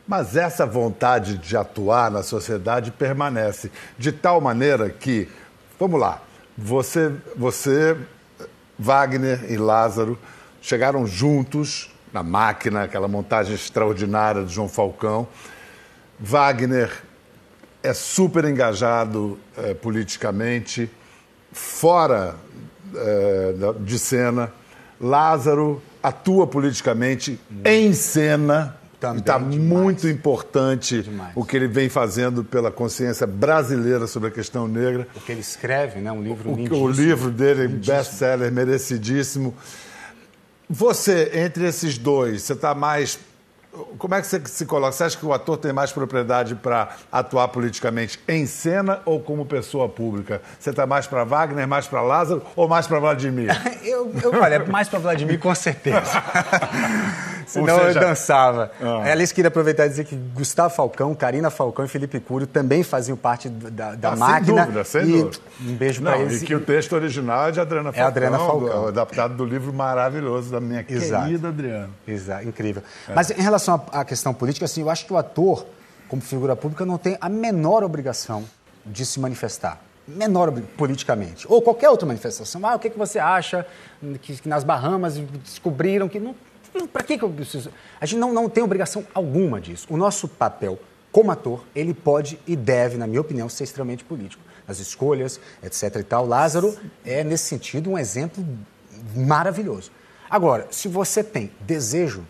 Mas 0.06 0.36
essa 0.36 0.64
vontade 0.64 1.36
de 1.38 1.56
atuar 1.56 2.10
na 2.10 2.22
sociedade 2.22 2.92
permanece 2.92 3.72
de 3.98 4.12
tal 4.12 4.40
maneira 4.40 4.88
que, 4.88 5.28
vamos 5.78 6.00
lá, 6.00 6.22
você, 6.56 7.12
você 7.36 7.96
Wagner 8.78 9.50
e 9.50 9.56
Lázaro 9.56 10.18
chegaram 10.60 11.06
juntos 11.06 11.90
na 12.12 12.22
máquina, 12.22 12.84
aquela 12.84 13.08
montagem 13.08 13.54
extraordinária 13.54 14.44
de 14.44 14.54
João 14.54 14.68
Falcão. 14.68 15.26
Wagner 16.18 16.90
é 17.82 17.92
super 17.92 18.44
engajado 18.44 19.38
eh, 19.56 19.74
politicamente, 19.74 20.90
fora 21.52 22.36
eh, 22.94 23.54
de 23.80 23.98
cena. 23.98 24.52
Lázaro 25.00 25.82
atua 26.02 26.46
politicamente 26.46 27.38
em 27.64 27.92
cena. 27.92 28.75
Está 28.96 29.38
demais. 29.38 29.56
muito 29.56 30.08
importante 30.08 31.02
Demais. 31.02 31.32
o 31.34 31.44
que 31.44 31.56
ele 31.56 31.68
vem 31.68 31.88
fazendo 31.88 32.42
pela 32.42 32.70
consciência 32.70 33.26
brasileira 33.26 34.06
sobre 34.06 34.28
a 34.28 34.32
questão 34.32 34.66
negra. 34.66 35.06
O 35.14 35.20
que 35.20 35.32
ele 35.32 35.40
escreve, 35.40 36.00
né? 36.00 36.10
Um 36.10 36.22
livro 36.22 36.50
O, 36.50 36.82
o 36.82 36.90
livro 36.90 37.30
dele, 37.30 37.68
best-seller, 37.68 38.50
merecidíssimo. 38.50 39.54
Você, 40.68 41.30
entre 41.34 41.66
esses 41.68 41.96
dois, 41.96 42.42
você 42.42 42.54
está 42.54 42.74
mais. 42.74 43.18
Como 43.98 44.14
é 44.14 44.20
que 44.20 44.26
você 44.26 44.40
se 44.46 44.64
coloca? 44.66 44.92
Você 44.92 45.04
acha 45.04 45.16
que 45.18 45.26
o 45.26 45.32
ator 45.32 45.56
tem 45.56 45.72
mais 45.72 45.92
propriedade 45.92 46.54
para 46.54 46.88
atuar 47.10 47.48
politicamente 47.48 48.18
em 48.28 48.46
cena 48.46 49.00
ou 49.04 49.20
como 49.20 49.44
pessoa 49.46 49.88
pública? 49.88 50.40
Você 50.58 50.70
está 50.70 50.86
mais 50.86 51.06
para 51.06 51.24
Wagner, 51.24 51.66
mais 51.68 51.86
para 51.86 52.00
Lázaro 52.02 52.42
ou 52.54 52.68
mais 52.68 52.86
para 52.86 52.98
Vladimir? 53.00 53.50
Eu, 53.86 54.10
eu, 54.20 54.32
olha, 54.42 54.64
mais 54.64 54.88
para 54.88 54.98
Vladimir, 54.98 55.38
com 55.38 55.54
certeza. 55.54 56.00
Senão 57.46 57.78
seja- 57.78 58.00
eu 58.00 58.08
dançava. 58.08 58.72
Ah. 58.82 59.02
Aliás, 59.04 59.30
queria 59.30 59.46
aproveitar 59.48 59.86
e 59.86 59.88
dizer 59.88 60.04
que 60.04 60.16
Gustavo 60.16 60.74
Falcão, 60.74 61.14
Karina 61.14 61.48
Falcão 61.50 61.84
e 61.84 61.88
Felipe 61.88 62.18
Cúrio 62.18 62.44
também 62.46 62.82
faziam 62.82 63.16
parte 63.16 63.48
da, 63.48 63.94
da 63.94 64.12
Ah, 64.12 64.16
máquina. 64.16 64.44
Sem 64.44 64.64
dúvida, 64.64 64.84
sem 64.84 65.02
e 65.02 65.22
dúvida. 65.22 65.38
Um 65.60 65.74
beijo 65.76 66.02
para 66.02 66.18
eles. 66.18 66.42
E 66.42 66.44
que 66.44 66.54
o 66.56 66.60
texto 66.60 66.94
original 66.94 67.46
é 67.48 67.52
de 67.52 67.60
Adriana 67.60 67.90
É 67.90 67.92
Falcão, 67.92 68.08
Adriana 68.08 68.38
Falcão. 68.38 68.82
do- 68.82 68.88
adaptado 68.88 69.34
do 69.36 69.44
livro 69.44 69.72
maravilhoso 69.72 70.50
da 70.50 70.60
minha 70.60 70.84
Exato. 70.88 71.24
querida 71.26 71.48
Adriana. 71.48 71.90
Exato, 72.08 72.48
incrível. 72.48 72.82
Mas 73.14 73.30
em 73.30 73.40
relação 73.40 73.65
à 73.74 74.00
à 74.00 74.04
questão 74.04 74.32
política, 74.32 74.64
assim, 74.64 74.82
eu 74.82 74.90
acho 74.90 75.06
que 75.06 75.12
o 75.12 75.16
ator, 75.16 75.66
como 76.08 76.22
figura 76.22 76.54
pública, 76.56 76.84
não 76.84 76.98
tem 76.98 77.16
a 77.20 77.28
menor 77.28 77.82
obrigação 77.82 78.44
de 78.84 79.04
se 79.04 79.18
manifestar. 79.20 79.80
Menor 80.06 80.52
politicamente. 80.76 81.46
Ou 81.48 81.60
qualquer 81.60 81.90
outra 81.90 82.06
manifestação. 82.06 82.64
Ah, 82.64 82.76
o 82.76 82.78
que, 82.78 82.90
que 82.90 82.98
você 82.98 83.18
acha 83.18 83.66
que, 84.22 84.36
que 84.36 84.48
nas 84.48 84.62
Bahamas 84.62 85.18
descobriram 85.18 86.08
que. 86.08 86.20
Para 86.92 87.02
que, 87.02 87.18
que 87.18 87.24
eu 87.24 87.30
preciso? 87.30 87.70
A 88.00 88.06
gente 88.06 88.20
não, 88.20 88.32
não 88.32 88.48
tem 88.48 88.62
obrigação 88.62 89.04
alguma 89.12 89.60
disso. 89.60 89.86
O 89.90 89.96
nosso 89.96 90.28
papel 90.28 90.78
como 91.16 91.30
ator, 91.30 91.64
ele 91.74 91.94
pode 91.94 92.38
e 92.46 92.54
deve, 92.54 92.98
na 92.98 93.06
minha 93.06 93.22
opinião, 93.22 93.48
ser 93.48 93.64
extremamente 93.64 94.04
político. 94.04 94.42
As 94.68 94.80
escolhas, 94.80 95.40
etc. 95.62 95.96
e 95.96 96.02
tal. 96.02 96.26
Lázaro 96.26 96.76
é, 97.06 97.24
nesse 97.24 97.44
sentido, 97.44 97.90
um 97.90 97.98
exemplo 97.98 98.46
maravilhoso. 99.14 99.90
Agora, 100.28 100.66
se 100.70 100.88
você 100.88 101.24
tem 101.24 101.50
desejo 101.60 102.26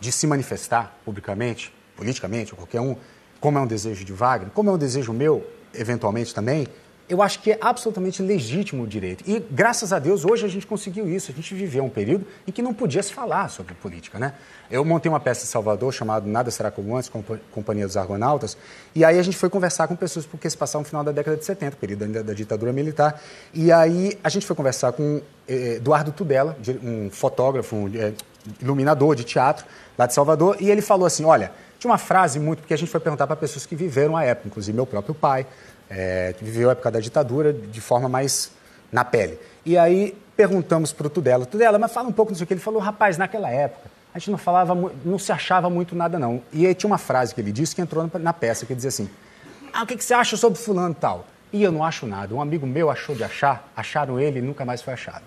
de 0.00 0.10
se 0.10 0.26
manifestar 0.26 0.98
publicamente, 1.04 1.72
politicamente, 1.96 2.52
ou 2.52 2.56
qualquer 2.56 2.80
um, 2.80 2.96
como 3.40 3.58
é 3.58 3.60
um 3.60 3.66
desejo 3.66 4.04
de 4.04 4.12
Wagner, 4.12 4.50
como 4.52 4.70
é 4.70 4.72
um 4.72 4.78
desejo 4.78 5.12
meu, 5.12 5.46
eventualmente 5.74 6.34
também, 6.34 6.66
eu 7.08 7.20
acho 7.20 7.40
que 7.40 7.50
é 7.50 7.58
absolutamente 7.60 8.22
legítimo 8.22 8.84
o 8.84 8.86
direito. 8.86 9.24
E, 9.28 9.40
graças 9.50 9.92
a 9.92 9.98
Deus, 9.98 10.24
hoje 10.24 10.46
a 10.46 10.48
gente 10.48 10.64
conseguiu 10.64 11.08
isso. 11.08 11.32
A 11.32 11.34
gente 11.34 11.52
viveu 11.56 11.82
um 11.82 11.88
período 11.90 12.24
em 12.46 12.52
que 12.52 12.62
não 12.62 12.72
podia 12.72 13.02
se 13.02 13.12
falar 13.12 13.48
sobre 13.48 13.74
política, 13.74 14.16
né? 14.16 14.32
Eu 14.70 14.84
montei 14.84 15.10
uma 15.10 15.18
peça 15.18 15.42
em 15.44 15.48
Salvador 15.48 15.92
chamada 15.92 16.24
Nada 16.24 16.52
Será 16.52 16.70
Como 16.70 16.96
Antes, 16.96 17.08
Compa- 17.08 17.40
Companhia 17.50 17.84
dos 17.84 17.96
Argonautas, 17.96 18.56
e 18.94 19.04
aí 19.04 19.18
a 19.18 19.22
gente 19.24 19.36
foi 19.36 19.50
conversar 19.50 19.88
com 19.88 19.96
pessoas 19.96 20.24
porque 20.24 20.48
se 20.48 20.56
passaram 20.56 20.82
no 20.82 20.86
final 20.86 21.02
da 21.02 21.10
década 21.10 21.36
de 21.36 21.44
70, 21.44 21.76
período 21.78 22.04
ainda 22.04 22.22
da 22.22 22.32
ditadura 22.32 22.72
militar, 22.72 23.20
e 23.52 23.72
aí 23.72 24.16
a 24.22 24.28
gente 24.28 24.46
foi 24.46 24.54
conversar 24.54 24.92
com 24.92 25.20
eh, 25.48 25.74
Eduardo 25.78 26.12
Tudela, 26.12 26.56
um 26.80 27.10
fotógrafo, 27.10 27.74
um 27.74 27.88
eh, 27.92 28.12
iluminador 28.62 29.16
de 29.16 29.24
teatro 29.24 29.66
lá 30.00 30.06
de 30.06 30.14
Salvador, 30.14 30.56
e 30.58 30.70
ele 30.70 30.80
falou 30.80 31.06
assim, 31.06 31.24
olha, 31.24 31.52
tinha 31.78 31.90
uma 31.90 31.98
frase 31.98 32.40
muito, 32.40 32.60
porque 32.60 32.72
a 32.72 32.76
gente 32.76 32.90
foi 32.90 33.00
perguntar 33.00 33.26
para 33.26 33.36
pessoas 33.36 33.66
que 33.66 33.76
viveram 33.76 34.16
a 34.16 34.24
época, 34.24 34.48
inclusive 34.48 34.74
meu 34.74 34.86
próprio 34.86 35.14
pai, 35.14 35.46
eh, 35.90 36.34
que 36.38 36.42
viveu 36.42 36.70
a 36.70 36.72
época 36.72 36.90
da 36.90 37.00
ditadura 37.00 37.52
de 37.52 37.80
forma 37.80 38.08
mais 38.08 38.50
na 38.90 39.04
pele. 39.04 39.38
E 39.64 39.76
aí 39.76 40.16
perguntamos 40.34 40.90
para 40.90 41.06
o 41.06 41.10
Tudela, 41.10 41.44
Tudela, 41.44 41.78
mas 41.78 41.92
fala 41.92 42.08
um 42.08 42.12
pouco 42.12 42.32
disso 42.32 42.46
que 42.46 42.54
ele 42.54 42.60
falou, 42.60 42.80
rapaz, 42.80 43.18
naquela 43.18 43.50
época 43.50 43.90
a 44.12 44.18
gente 44.18 44.30
não 44.30 44.38
falava, 44.38 44.74
não 45.04 45.18
se 45.18 45.30
achava 45.30 45.68
muito 45.70 45.94
nada 45.94 46.18
não. 46.18 46.42
E 46.52 46.66
aí 46.66 46.74
tinha 46.74 46.88
uma 46.88 46.98
frase 46.98 47.34
que 47.34 47.40
ele 47.40 47.52
disse 47.52 47.76
que 47.76 47.82
entrou 47.82 48.10
na- 48.18 48.32
peça, 48.32 48.66
que 48.66 48.74
dizia 48.74 48.88
assim, 48.88 49.08
ah, 49.72 49.82
o 49.82 49.86
que, 49.86 49.96
que 49.96 50.04
você 50.04 50.14
acha 50.14 50.36
sobre 50.36 50.58
fulano 50.58 50.92
e 50.92 50.94
tal? 51.00 51.26
E 51.52 51.62
eu 51.62 51.70
não 51.70 51.84
acho 51.84 52.06
nada. 52.06 52.34
Um 52.34 52.40
amigo 52.40 52.66
meu 52.66 52.90
achou 52.90 53.14
de 53.14 53.22
achar, 53.22 53.68
acharam 53.76 54.18
ele 54.18 54.38
e 54.38 54.42
nunca 54.42 54.64
mais 54.64 54.82
foi 54.82 54.94
achado. 54.94 55.22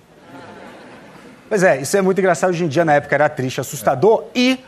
Pois 1.49 1.63
é, 1.63 1.82
isso 1.82 1.95
é 1.95 2.01
muito 2.01 2.19
engraçado 2.19 2.49
hoje 2.49 2.63
em 2.63 2.67
dia, 2.67 2.84
na 2.86 2.93
época 2.93 3.13
era 3.15 3.29
triste, 3.29 3.60
assustador 3.62 4.25
e 4.36 4.60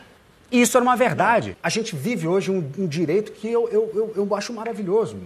isso 0.51 0.77
era 0.77 0.83
uma 0.83 0.95
verdade. 0.95 1.57
A 1.63 1.69
gente 1.69 1.95
vive 1.95 2.27
hoje 2.27 2.51
um, 2.51 2.63
um 2.77 2.87
direito 2.87 3.31
que 3.31 3.51
eu, 3.51 3.67
eu, 3.69 3.91
eu, 3.93 4.13
eu 4.27 4.35
acho 4.35 4.53
maravilhoso, 4.53 5.17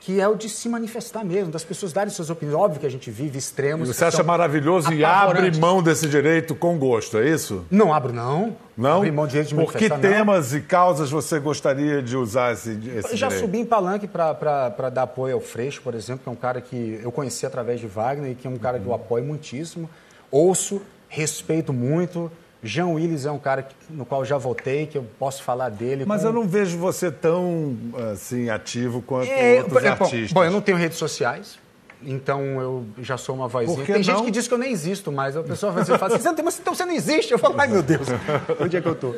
que 0.00 0.20
é 0.20 0.28
o 0.28 0.36
de 0.36 0.48
se 0.48 0.68
manifestar 0.68 1.24
mesmo, 1.24 1.50
das 1.50 1.64
pessoas 1.64 1.92
darem 1.92 2.12
suas 2.12 2.30
opiniões. 2.30 2.60
Óbvio 2.60 2.80
que 2.80 2.86
a 2.86 2.90
gente 2.90 3.10
vive 3.10 3.38
extremos. 3.38 3.88
Você 3.88 3.98
que 3.98 4.04
acha 4.04 4.22
maravilhoso 4.22 4.92
e 4.92 5.04
abre 5.04 5.50
mão 5.58 5.82
desse 5.82 6.06
direito 6.06 6.54
com 6.54 6.78
gosto, 6.78 7.18
é 7.18 7.28
isso? 7.28 7.64
Não 7.70 7.92
abro, 7.92 8.12
não. 8.12 8.54
Não? 8.76 8.98
Abrir 8.98 9.10
mão 9.10 9.24
de 9.26 9.32
direito 9.32 9.48
de 9.48 9.54
Por 9.56 9.72
que 9.72 9.88
manifestar, 9.88 9.96
não. 9.96 10.16
temas 10.16 10.52
e 10.54 10.60
causas 10.60 11.10
você 11.10 11.40
gostaria 11.40 12.02
de 12.02 12.16
usar 12.16 12.52
esse, 12.52 12.70
esse 12.70 13.12
Eu 13.12 13.16
já 13.16 13.28
direito? 13.28 13.46
subi 13.46 13.58
em 13.60 13.64
palanque 13.64 14.06
para 14.06 14.90
dar 14.92 15.02
apoio 15.02 15.34
ao 15.34 15.40
Freixo, 15.40 15.80
por 15.82 15.94
exemplo, 15.94 16.22
que 16.22 16.28
é 16.28 16.32
um 16.32 16.36
cara 16.36 16.60
que 16.60 17.00
eu 17.02 17.10
conheci 17.10 17.44
através 17.46 17.80
de 17.80 17.86
Wagner 17.88 18.30
e 18.32 18.34
que 18.36 18.46
é 18.46 18.50
um 18.50 18.58
cara 18.58 18.78
que 18.78 18.86
eu 18.86 18.94
apoio 18.94 19.24
muitíssimo. 19.24 19.88
Ouço, 20.30 20.82
respeito 21.08 21.72
muito. 21.72 22.30
Jean 22.62 22.86
Willis 22.88 23.26
é 23.26 23.30
um 23.30 23.38
cara 23.38 23.68
no 23.90 24.04
qual 24.04 24.24
já 24.24 24.36
votei, 24.38 24.86
que 24.86 24.98
eu 24.98 25.06
posso 25.18 25.42
falar 25.42 25.68
dele. 25.68 26.04
Mas 26.04 26.22
com- 26.22 26.28
eu 26.28 26.32
não 26.32 26.48
vejo 26.48 26.78
você 26.78 27.10
tão 27.10 27.76
assim 28.12 28.48
ativo 28.50 29.00
quanto 29.02 29.30
É, 29.30 29.58
outros 29.62 29.84
é, 29.84 29.94
bom, 29.94 30.04
artistas. 30.04 30.32
Bom, 30.32 30.44
eu 30.44 30.50
não 30.50 30.60
tenho 30.60 30.76
redes 30.76 30.98
sociais. 30.98 31.58
Então 32.02 32.40
eu 32.60 32.86
já 32.98 33.16
sou 33.16 33.34
uma 33.34 33.48
vozinha. 33.48 33.84
Tem 33.86 34.02
gente 34.02 34.14
não? 34.16 34.24
que 34.24 34.30
diz 34.30 34.46
que 34.48 34.52
eu 34.54 34.58
nem 34.58 34.70
existo, 34.70 35.10
mas 35.10 35.36
a 35.36 35.42
pessoa 35.42 35.72
vai 35.72 35.84
fala 35.84 36.06
assim, 36.14 36.18
você 36.22 36.28
não 36.28 36.34
tem, 36.34 36.44
mas 36.44 36.58
então 36.58 36.74
você 36.74 36.84
não 36.84 36.92
existe. 36.92 37.32
Eu 37.32 37.38
falo, 37.38 37.54
ai 37.58 37.68
meu 37.68 37.82
Deus, 37.82 38.06
onde 38.60 38.76
é 38.76 38.80
que 38.80 38.88
eu 38.88 38.94
tô? 38.94 39.14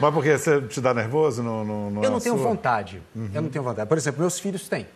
Mas 0.00 0.14
por 0.14 0.22
quê? 0.22 0.36
Você 0.38 0.60
te 0.62 0.80
dá 0.80 0.94
nervoso? 0.94 1.42
No 1.42 2.02
Eu 2.02 2.10
não 2.10 2.20
tenho 2.20 2.36
sua? 2.36 2.44
vontade. 2.48 3.02
Eu 3.34 3.42
não 3.42 3.50
tenho 3.50 3.64
vontade. 3.64 3.88
Por 3.88 3.98
exemplo, 3.98 4.20
meus 4.20 4.38
filhos 4.38 4.68
têm. 4.68 4.86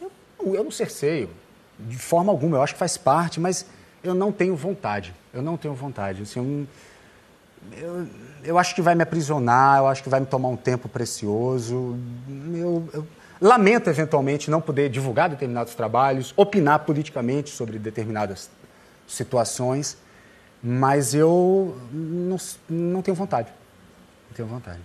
Eu, 0.00 0.10
eu 0.54 0.64
não 0.64 0.70
cerceio, 0.70 1.30
de 1.78 1.96
forma 1.96 2.30
alguma. 2.32 2.56
Eu 2.58 2.62
acho 2.62 2.74
que 2.74 2.78
faz 2.78 2.96
parte, 2.96 3.38
mas 3.40 3.64
eu 4.04 4.14
não 4.14 4.30
tenho 4.30 4.54
vontade. 4.54 5.14
Eu 5.32 5.42
não 5.42 5.56
tenho 5.56 5.74
vontade. 5.74 6.22
Assim, 6.22 6.68
eu, 7.72 7.78
eu, 7.78 8.06
eu 8.44 8.58
acho 8.58 8.74
que 8.74 8.82
vai 8.82 8.94
me 8.94 9.02
aprisionar, 9.02 9.78
eu 9.78 9.86
acho 9.86 10.02
que 10.02 10.08
vai 10.08 10.20
me 10.20 10.26
tomar 10.26 10.48
um 10.48 10.56
tempo 10.56 10.88
precioso. 10.88 11.96
Eu, 12.54 12.88
eu 12.92 13.06
lamento, 13.40 13.88
eventualmente, 13.88 14.50
não 14.50 14.60
poder 14.60 14.90
divulgar 14.90 15.28
determinados 15.28 15.74
trabalhos, 15.74 16.32
opinar 16.36 16.80
politicamente 16.80 17.50
sobre 17.50 17.78
determinadas 17.78 18.50
situações, 19.08 19.96
mas 20.62 21.14
eu 21.14 21.76
não, 21.90 22.36
não 22.68 23.02
tenho 23.02 23.14
vontade. 23.14 23.48
Não 24.28 24.36
tenho 24.36 24.48
vontade. 24.48 24.80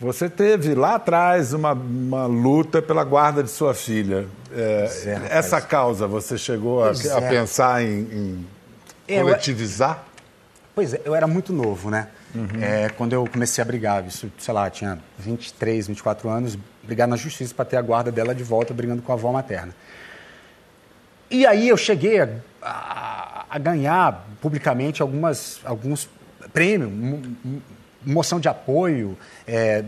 Você 0.00 0.30
teve 0.30 0.74
lá 0.74 0.94
atrás 0.94 1.52
uma, 1.52 1.72
uma 1.72 2.24
luta 2.24 2.80
pela 2.80 3.04
guarda 3.04 3.42
de 3.42 3.50
sua 3.50 3.74
filha. 3.74 4.26
É, 4.50 4.88
é, 5.04 5.36
essa 5.36 5.60
causa, 5.60 6.06
você 6.06 6.38
chegou 6.38 6.82
a, 6.82 6.92
a 6.92 7.20
é. 7.20 7.28
pensar 7.28 7.82
em, 7.82 8.00
em 8.00 8.46
É, 9.10 9.18
eu- 9.20 9.24
coletivizar? 9.24 10.04
Pois 10.74 10.94
é, 10.94 11.00
eu 11.04 11.14
era 11.14 11.26
muito 11.26 11.52
novo, 11.52 11.90
né? 11.90 12.08
é, 12.62 12.88
quando 12.90 13.12
eu 13.12 13.26
comecei 13.26 13.60
a 13.60 13.64
brigar. 13.64 14.06
Isso, 14.06 14.30
sei 14.38 14.54
lá, 14.54 14.70
tinha 14.70 14.98
23, 15.18 15.88
24 15.88 16.28
anos, 16.28 16.56
brigar 16.82 17.08
na 17.08 17.16
justiça 17.16 17.52
para 17.52 17.64
ter 17.64 17.76
a 17.76 17.82
guarda 17.82 18.12
dela 18.12 18.32
de 18.34 18.44
volta, 18.44 18.72
brigando 18.72 19.02
com 19.02 19.10
a 19.10 19.16
avó 19.16 19.32
materna. 19.32 19.74
E 21.30 21.44
aí 21.46 21.68
eu 21.68 21.76
cheguei 21.76 22.20
a, 22.20 22.28
a, 22.62 23.44
a 23.50 23.58
ganhar 23.58 24.26
publicamente 24.40 25.02
algumas, 25.02 25.60
alguns 25.64 26.08
prêmios, 26.52 26.90
mo- 26.90 27.22
mo- 27.44 27.62
moção 28.04 28.40
de 28.40 28.48
apoio 28.48 29.16
é, 29.46 29.82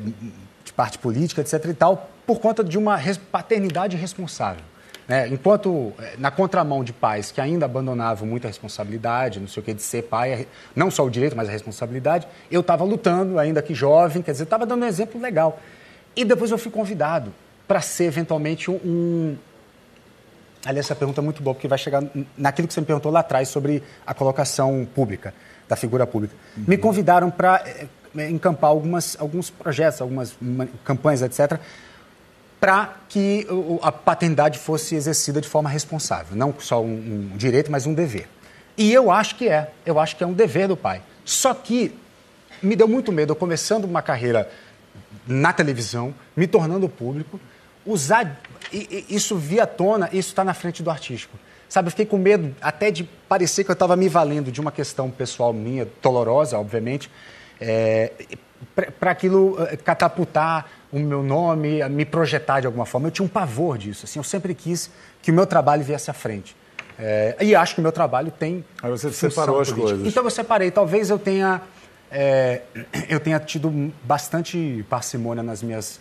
de 0.65 0.73
parte 0.73 0.99
política, 0.99 1.41
etc. 1.41 1.65
e 1.67 1.75
tal, 1.75 2.11
por 2.27 2.41
conta 2.41 2.63
de 2.63 2.77
uma 2.79 2.99
paternidade 3.31 3.97
responsável. 3.97 4.63
Né? 5.09 5.29
Enquanto 5.29 5.93
eh, 5.99 6.15
na 6.19 6.31
contramão 6.31 6.85
de 6.85 6.93
pais 6.93 7.31
que 7.31 7.41
ainda 7.41 7.67
abandonavam 7.67 8.27
muita 8.27 8.49
responsabilidade, 8.49 9.41
não 9.41 9.49
sei 9.49 9.63
o 9.63 9.65
que, 9.65 9.75
de 9.75 9.83
ser 9.83 10.03
pai, 10.03 10.47
não 10.75 10.91
só 10.91 11.05
o 11.05 11.11
direito, 11.11 11.37
mas 11.37 11.49
a 11.49 11.53
responsabilidade, 11.53 12.27
eu 12.51 12.61
estava 12.61 12.85
lutando, 12.85 13.39
ainda 13.39 13.61
que 13.63 13.75
jovem, 13.75 14.23
quer 14.23 14.33
dizer, 14.33 14.45
estava 14.45 14.65
dando 14.65 14.85
um 14.85 14.87
exemplo 14.87 15.21
legal. 15.21 15.61
E 16.15 16.25
depois 16.25 16.51
eu 16.51 16.59
fui 16.59 16.71
convidado 16.71 17.33
para 17.67 17.81
ser 17.81 18.05
eventualmente 18.05 18.71
um, 18.71 18.75
um 18.85 19.37
Aliás, 20.65 20.87
essa 20.87 20.95
pergunta 20.95 21.21
é 21.21 21.25
muito 21.25 21.43
boa, 21.43 21.55
porque 21.55 21.67
vai 21.67 21.77
chegar 21.77 22.05
naquilo 22.39 22.69
que 22.69 22.75
você 22.75 22.81
me 22.81 22.87
perguntou 22.87 23.11
lá 23.11 23.19
atrás 23.21 23.49
sobre 23.49 23.83
a 24.07 24.15
colocação 24.15 24.87
pública, 24.95 25.35
da 25.69 25.75
figura 25.75 26.07
pública. 26.07 26.35
Me 26.57 26.79
convidaram 26.79 27.33
para 27.33 27.65
encampar 28.29 28.71
algumas, 28.71 29.17
alguns 29.19 29.51
projetos, 29.51 30.01
algumas 30.01 30.35
ma- 30.41 30.69
campanhas, 30.85 31.23
etc., 31.23 31.59
para 32.63 32.95
que 33.09 33.45
a 33.83 33.91
paternidade 33.91 34.57
fosse 34.57 34.95
exercida 34.95 35.41
de 35.41 35.49
forma 35.49 35.69
responsável. 35.69 36.37
Não 36.37 36.55
só 36.61 36.81
um, 36.81 37.33
um 37.33 37.37
direito, 37.37 37.73
mas 37.73 37.87
um 37.87 37.93
dever. 37.93 38.29
E 38.79 38.93
eu 38.93 39.11
acho 39.11 39.35
que 39.35 39.49
é. 39.49 39.73
Eu 39.85 39.99
acho 39.99 40.15
que 40.15 40.23
é 40.23 40.27
um 40.29 40.33
dever 40.33 40.69
do 40.69 40.77
pai. 40.77 41.03
Só 41.25 41.53
que 41.55 41.93
me 42.63 42.77
deu 42.77 42.87
muito 42.87 43.11
medo, 43.11 43.33
eu 43.33 43.37
começando 43.37 43.85
uma 43.85 44.01
carreira 44.01 44.49
na 45.27 45.53
televisão, 45.53 46.15
me 46.37 46.47
tornando 46.47 46.89
público, 46.89 47.41
usar 47.85 48.41
isso 48.71 49.37
via 49.37 49.67
tona, 49.67 50.09
isso 50.13 50.29
está 50.29 50.45
na 50.45 50.55
frente 50.55 50.85
do 50.85 50.91
artístico. 50.91 51.37
Sabe, 51.69 51.89
eu 51.89 51.91
fiquei 51.91 52.07
com 52.07 52.17
medo 52.17 52.55
até 52.61 52.93
de 52.93 53.03
parecer 53.29 53.65
que 53.65 53.73
eu 53.73 53.75
estava 53.75 53.97
me 53.97 54.09
valendo 54.09 54.53
de 54.53 54.61
uma 54.61 54.71
questão 54.71 55.11
pessoal 55.11 55.53
minha, 55.53 55.89
dolorosa, 56.01 56.57
obviamente, 56.57 57.11
para 59.01 59.11
aquilo 59.11 59.57
eh, 59.65 59.77
catapultar 59.77 60.67
o 60.93 60.99
meu 61.01 61.23
nome, 61.23 61.83
me 61.89 62.05
projetar 62.05 62.61
de 62.61 62.67
alguma 62.67 62.85
forma. 62.85 63.09
Eu 63.09 63.13
tinha 63.13 63.25
um 63.25 63.29
pavor 63.29 63.79
disso. 63.79 64.05
Assim, 64.05 64.19
eu 64.19 64.25
sempre 64.25 64.55
quis 64.55 64.91
que 65.23 65.31
o 65.31 65.35
meu 65.35 65.47
trabalho 65.47 65.83
viesse 65.83 66.11
à 66.11 66.15
frente. 66.15 66.55
Eh, 66.99 67.37
e 67.41 67.55
acho 67.55 67.75
que 67.75 67.81
o 67.81 67.83
meu 67.83 67.93
trabalho 67.93 68.31
tem. 68.31 68.63
Aí 68.83 68.91
você 68.91 69.11
separou 69.11 69.61
as 69.61 69.69
política. 69.69 69.89
coisas. 69.97 70.07
Então 70.07 70.23
eu 70.23 70.31
separei. 70.31 70.71
Talvez 70.71 71.09
eu 71.09 71.19
tenha, 71.19 71.63
eh, 72.11 72.61
eu 73.09 73.19
tenha 73.19 73.41
tido 73.41 73.93
bastante 74.05 74.85
parcimônia 74.91 75.43
nas 75.43 75.63
minhas 75.63 75.99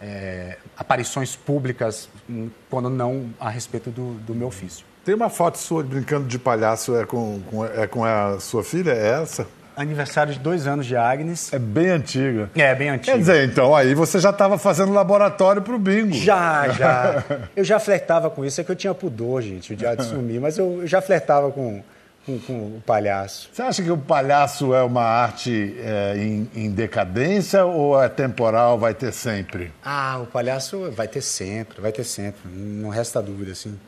eh, 0.00 0.58
aparições 0.76 1.34
públicas, 1.34 2.08
hum, 2.28 2.50
quando 2.68 2.90
não 2.90 3.30
a 3.40 3.48
respeito 3.48 3.90
do, 3.90 4.14
do 4.26 4.34
meu 4.34 4.48
ofício. 4.48 4.84
Tem 5.04 5.14
uma 5.14 5.30
foto 5.30 5.56
sua 5.58 5.82
brincando 5.82 6.26
de 6.26 6.38
palhaço, 6.38 6.94
é 6.96 7.04
com, 7.06 7.40
com- 7.50 7.64
é 7.64 7.86
com 7.86 8.04
a 8.04 8.38
sua 8.40 8.62
filha? 8.62 8.90
É 8.92 9.22
essa? 9.22 9.46
Aniversário 9.76 10.32
de 10.32 10.38
dois 10.38 10.66
anos 10.66 10.86
de 10.86 10.96
Agnes. 10.96 11.52
É 11.52 11.58
bem 11.58 11.88
antiga. 11.90 12.50
É, 12.54 12.74
bem 12.74 12.88
antigo. 12.90 13.06
Quer 13.06 13.18
dizer, 13.18 13.48
então 13.48 13.74
aí 13.74 13.94
você 13.94 14.18
já 14.18 14.30
estava 14.30 14.58
fazendo 14.58 14.92
laboratório 14.92 15.62
pro 15.62 15.78
bingo. 15.78 16.14
Já, 16.14 16.68
já. 16.68 17.24
Eu 17.54 17.64
já 17.64 17.78
flertava 17.78 18.28
com 18.28 18.44
isso. 18.44 18.60
É 18.60 18.64
que 18.64 18.70
eu 18.70 18.76
tinha 18.76 18.94
pudor, 18.94 19.42
gente, 19.42 19.74
de 19.74 19.86
assumir. 19.86 20.40
Mas 20.40 20.58
eu 20.58 20.64
eu 20.64 20.86
já 20.86 21.00
flertava 21.00 21.50
com, 21.50 21.82
com, 22.24 22.38
com 22.38 22.52
o 22.52 22.82
palhaço. 22.84 23.50
Você 23.52 23.62
acha 23.62 23.82
que 23.82 23.90
o 23.90 23.98
palhaço 23.98 24.74
é 24.74 24.82
uma 24.82 25.02
arte 25.02 25.76
é, 25.78 26.14
em, 26.16 26.48
em 26.54 26.70
decadência 26.70 27.64
ou 27.64 28.02
é 28.02 28.08
temporal, 28.08 28.78
vai 28.78 28.94
ter 28.94 29.12
sempre? 29.12 29.72
Ah, 29.84 30.20
o 30.22 30.26
palhaço 30.26 30.90
vai 30.92 31.08
ter 31.08 31.20
sempre, 31.22 31.80
vai 31.80 31.92
ter 31.92 32.04
sempre. 32.04 32.40
Não 32.50 32.88
resta 32.88 33.22
dúvida, 33.22 33.52
assim. 33.52 33.78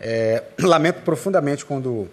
É, 0.00 0.42
lamento 0.60 1.02
profundamente 1.02 1.64
quando 1.64 2.08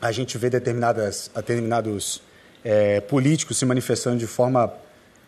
a 0.00 0.12
gente 0.12 0.36
vê 0.38 0.48
determinadas, 0.50 1.30
determinados 1.34 2.22
é, 2.64 3.00
políticos 3.00 3.58
se 3.58 3.66
manifestando 3.66 4.16
de 4.16 4.26
forma 4.26 4.72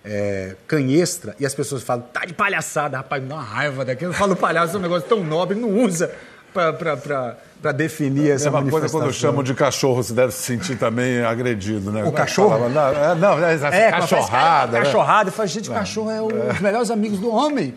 é, 0.04 0.56
canhestra 0.66 1.34
e 1.38 1.46
as 1.46 1.54
pessoas 1.54 1.82
falam, 1.82 2.04
tá 2.12 2.24
de 2.24 2.34
palhaçada, 2.34 2.96
rapaz, 2.96 3.22
me 3.22 3.28
dá 3.28 3.36
uma 3.36 3.44
raiva 3.44 3.84
daquilo. 3.84 4.10
Eu 4.10 4.14
falo, 4.14 4.34
palhaço 4.34 4.76
é 4.76 4.78
um 4.78 4.82
negócio 4.82 5.08
tão 5.08 5.22
nobre, 5.22 5.58
não 5.58 5.70
usa 5.70 6.10
para 6.52 7.72
definir 7.72 8.30
essa 8.30 8.48
É 8.48 8.50
uma 8.50 8.62
coisa 8.68 8.88
quando 8.88 9.12
chamam 9.12 9.42
de 9.42 9.54
cachorro, 9.54 10.02
você 10.02 10.12
deve 10.12 10.32
se 10.32 10.42
sentir 10.42 10.76
também 10.76 11.22
agredido, 11.22 11.90
né? 11.90 12.02
Como 12.02 12.08
é 12.08 12.10
que 12.10 12.16
cachorro? 12.16 12.50
falava? 12.50 12.68
Não, 12.68 12.88
é, 12.88 13.14
não, 13.14 13.44
é, 13.46 13.86
É, 13.86 13.90
cachorrada. 13.90 14.72
né? 14.78 14.84
Cachorrada. 14.84 15.28
Eu 15.28 15.32
falo, 15.32 15.48
gente, 15.48 15.70
o 15.70 15.72
cachorro 15.72 16.10
é 16.10 16.20
um 16.20 16.28
dos 16.28 16.60
melhores 16.60 16.90
amigos 16.90 17.18
do 17.18 17.30
homem. 17.30 17.74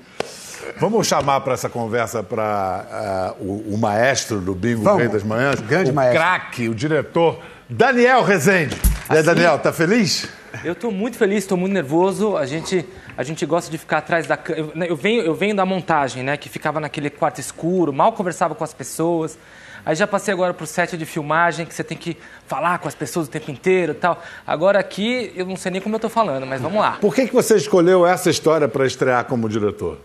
Vamos 0.79 1.07
chamar 1.07 1.41
para 1.41 1.53
essa 1.53 1.69
conversa 1.69 2.23
para 2.23 3.35
o, 3.39 3.73
o 3.73 3.77
maestro 3.77 4.39
do 4.39 4.53
Bingo 4.53 4.83
Vamos. 4.83 4.99
Rei 4.99 5.09
das 5.09 5.23
Manhãs, 5.23 5.59
Grande 5.59 5.91
o 5.91 5.93
maestro. 5.93 6.19
craque, 6.19 6.69
o 6.69 6.75
diretor 6.75 7.39
Daniel 7.69 8.23
Rezende. 8.23 8.75
E 9.11 9.17
aí, 9.17 9.23
Daniel, 9.23 9.59
tá 9.59 9.71
feliz? 9.73 10.27
Eu 10.63 10.73
estou 10.73 10.91
muito 10.91 11.17
feliz, 11.17 11.39
estou 11.39 11.57
muito 11.57 11.73
nervoso. 11.73 12.37
A 12.37 12.45
gente, 12.45 12.85
a 13.17 13.23
gente 13.23 13.45
gosta 13.45 13.69
de 13.69 13.77
ficar 13.77 13.97
atrás 13.99 14.25
da 14.25 14.37
câmera. 14.37 14.67
Eu, 14.67 14.71
né, 14.75 14.85
eu 14.89 14.95
venho, 14.95 15.21
eu 15.21 15.35
venho 15.35 15.55
da 15.55 15.65
montagem, 15.65 16.23
né? 16.23 16.37
Que 16.37 16.47
ficava 16.49 16.79
naquele 16.79 17.09
quarto 17.09 17.39
escuro, 17.39 17.91
mal 17.91 18.13
conversava 18.13 18.55
com 18.55 18.63
as 18.63 18.73
pessoas. 18.73 19.37
Aí 19.85 19.95
já 19.95 20.07
passei 20.07 20.33
agora 20.33 20.51
para 20.53 20.63
o 20.63 20.67
set 20.67 20.97
de 20.97 21.05
filmagem, 21.05 21.63
que 21.65 21.73
você 21.73 21.83
tem 21.83 21.95
que 21.95 22.17
falar 22.47 22.79
com 22.79 22.87
as 22.87 22.95
pessoas 22.95 23.27
o 23.27 23.29
tempo 23.29 23.51
inteiro 23.51 23.91
e 23.91 23.95
tal. 23.95 24.19
Agora 24.45 24.79
aqui, 24.79 25.31
eu 25.35 25.45
não 25.45 25.55
sei 25.55 25.71
nem 25.71 25.81
como 25.81 25.93
eu 25.93 25.97
estou 25.97 26.09
falando, 26.09 26.45
mas 26.47 26.59
vamos 26.59 26.79
lá. 26.79 26.97
Por 26.99 27.13
que, 27.13 27.27
que 27.27 27.33
você 27.33 27.55
escolheu 27.55 28.05
essa 28.05 28.29
história 28.29 28.67
para 28.67 28.87
estrear 28.87 29.25
como 29.25 29.47
diretor? 29.47 29.99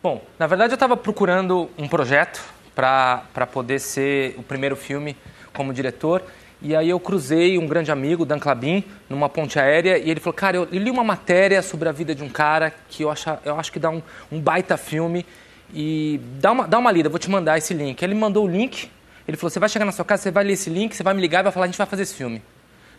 Bom, 0.00 0.22
na 0.38 0.46
verdade 0.46 0.72
eu 0.72 0.76
estava 0.76 0.96
procurando 0.96 1.68
um 1.76 1.88
projeto 1.88 2.40
para 2.72 3.46
poder 3.50 3.80
ser 3.80 4.36
o 4.38 4.44
primeiro 4.44 4.76
filme 4.76 5.16
como 5.52 5.72
diretor. 5.72 6.22
E 6.62 6.76
aí 6.76 6.88
eu 6.88 7.00
cruzei 7.00 7.58
um 7.58 7.66
grande 7.66 7.90
amigo, 7.90 8.24
Dan 8.24 8.38
Clabin, 8.38 8.84
numa 9.10 9.28
ponte 9.28 9.58
aérea, 9.58 9.98
e 9.98 10.08
ele 10.08 10.20
falou, 10.20 10.34
cara, 10.34 10.56
eu 10.56 10.68
li 10.70 10.88
uma 10.88 11.02
matéria 11.02 11.60
sobre 11.62 11.88
a 11.88 11.92
vida 11.92 12.14
de 12.14 12.22
um 12.22 12.28
cara 12.28 12.72
que 12.88 13.02
eu 13.02 13.10
acho, 13.10 13.28
eu 13.44 13.58
acho 13.58 13.72
que 13.72 13.80
dá 13.80 13.90
um, 13.90 14.00
um 14.30 14.40
baita 14.40 14.76
filme. 14.76 15.26
E 15.74 16.20
dá 16.40 16.52
uma, 16.52 16.68
dá 16.68 16.78
uma 16.78 16.92
lida, 16.92 17.08
vou 17.08 17.18
te 17.18 17.28
mandar 17.28 17.58
esse 17.58 17.74
link. 17.74 18.00
Ele 18.00 18.14
mandou 18.14 18.44
o 18.44 18.48
link, 18.48 18.88
ele 19.26 19.36
falou, 19.36 19.50
você 19.50 19.58
vai 19.58 19.68
chegar 19.68 19.84
na 19.84 19.92
sua 19.92 20.04
casa, 20.04 20.22
você 20.22 20.30
vai 20.30 20.44
ler 20.44 20.52
esse 20.52 20.70
link, 20.70 20.94
você 20.94 21.02
vai 21.02 21.14
me 21.14 21.20
ligar 21.20 21.40
e 21.40 21.42
vai 21.42 21.52
falar, 21.52 21.64
a 21.64 21.68
gente 21.68 21.76
vai 21.76 21.86
fazer 21.88 22.04
esse 22.04 22.14
filme. 22.14 22.40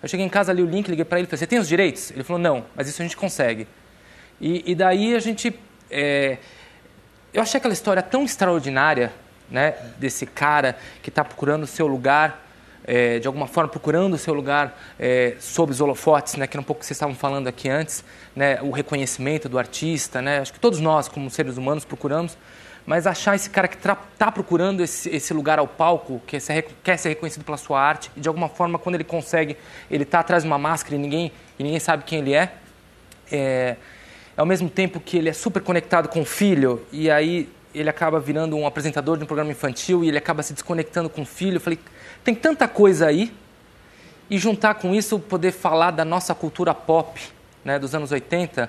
Eu 0.04 0.10
cheguei 0.10 0.26
em 0.26 0.30
casa, 0.30 0.52
li 0.52 0.62
o 0.62 0.66
link, 0.66 0.90
liguei 0.90 1.06
para 1.06 1.20
ele 1.20 1.28
falei, 1.28 1.40
você 1.40 1.48
tem 1.48 1.60
os 1.60 1.68
direitos? 1.68 2.12
Ele 2.12 2.24
falou, 2.24 2.42
não, 2.42 2.66
mas 2.76 2.90
isso 2.90 3.02
a 3.02 3.06
gente 3.06 3.16
consegue. 3.16 3.68
E, 4.42 4.72
e 4.72 4.76
daí 4.76 5.16
a 5.16 5.20
gente... 5.20 5.58
é, 5.90 6.38
eu 7.34 7.42
achei 7.42 7.58
aquela 7.58 7.74
história 7.74 8.02
tão 8.02 8.24
extraordinária, 8.24 9.12
né, 9.50 9.76
desse 9.98 10.26
cara 10.26 10.78
que 11.02 11.10
está 11.10 11.24
procurando 11.24 11.64
o 11.64 11.68
seu 11.68 11.88
lugar, 11.88 12.46
é, 12.86 13.20
de 13.20 13.28
alguma 13.28 13.48
forma 13.48 13.70
procurando 13.70 14.14
o 14.14 14.18
seu 14.18 14.34
lugar 14.34 14.78
é, 15.00 15.36
sob 15.40 15.72
os 15.72 15.82
holofotes, 15.82 16.36
né, 16.36 16.48
que 16.48 16.56
era 16.56 16.62
um 16.62 16.64
pouco 16.64 16.80
que 16.80 16.86
vocês 16.86 16.96
estavam 16.96 17.16
falando 17.16 17.48
aqui 17.48 17.70
antes, 17.70 18.04
né, 18.36 18.60
o 18.62 18.72
reconhecimento 18.72 19.50
do 19.50 19.60
artista, 19.60 20.22
né, 20.22 20.40
acho 20.40 20.54
que 20.54 20.60
todos 20.60 20.80
nós, 20.80 21.08
como 21.08 21.30
seres 21.30 21.58
humanos, 21.58 21.86
procuramos, 21.86 22.38
mas 22.86 23.06
achar 23.06 23.36
esse 23.36 23.50
cara 23.50 23.68
que 23.68 23.76
está 23.76 24.32
procurando 24.32 24.82
esse, 24.82 25.10
esse 25.10 25.34
lugar 25.34 25.60
ao 25.60 25.68
palco, 25.68 26.22
que 26.26 26.40
ser, 26.40 26.68
quer 26.84 26.98
ser 26.98 27.10
reconhecido 27.10 27.44
pela 27.44 27.58
sua 27.58 27.80
arte, 27.80 28.10
e 28.16 28.20
de 28.20 28.28
alguma 28.28 28.50
forma, 28.50 28.80
quando 28.80 28.96
ele 28.96 29.04
consegue, 29.04 29.58
ele 29.92 30.04
está 30.04 30.20
atrás 30.22 30.44
de 30.44 30.50
uma 30.50 30.58
máscara 30.58 30.96
e 30.96 30.98
ninguém, 30.98 31.32
e 31.60 31.64
ninguém 31.64 31.80
sabe 31.80 32.04
quem 32.04 32.20
ele 32.20 32.34
é, 32.34 32.52
é, 33.32 33.76
ao 34.40 34.46
mesmo 34.46 34.70
tempo 34.70 35.02
que 35.02 35.18
ele 35.18 35.28
é 35.28 35.34
super 35.34 35.62
conectado 35.62 36.08
com 36.08 36.22
o 36.22 36.26
filho, 36.26 36.82
e 36.94 37.12
aí 37.12 37.50
ele 37.76 37.90
acaba 37.90 38.22
virando 38.22 38.56
um 38.56 38.66
apresentador 38.66 39.18
de 39.18 39.24
um 39.26 39.28
programa 39.28 39.52
infantil 39.52 40.02
e 40.02 40.08
ele 40.08 40.18
acaba 40.18 40.42
se 40.42 40.54
desconectando 40.54 41.10
com 41.10 41.24
o 41.24 41.26
filho. 41.26 41.58
Eu 41.58 41.62
falei, 41.62 41.78
tem 42.24 42.34
tanta 42.34 42.66
coisa 42.66 43.08
aí, 43.08 43.34
e 44.30 44.38
juntar 44.38 44.76
com 44.76 44.96
isso 44.96 45.20
poder 45.20 45.52
falar 45.52 45.92
da 45.92 46.06
nossa 46.06 46.34
cultura 46.34 46.74
pop, 46.74 47.20
né, 47.66 47.78
dos 47.78 47.94
anos 47.94 48.14
80. 48.14 48.62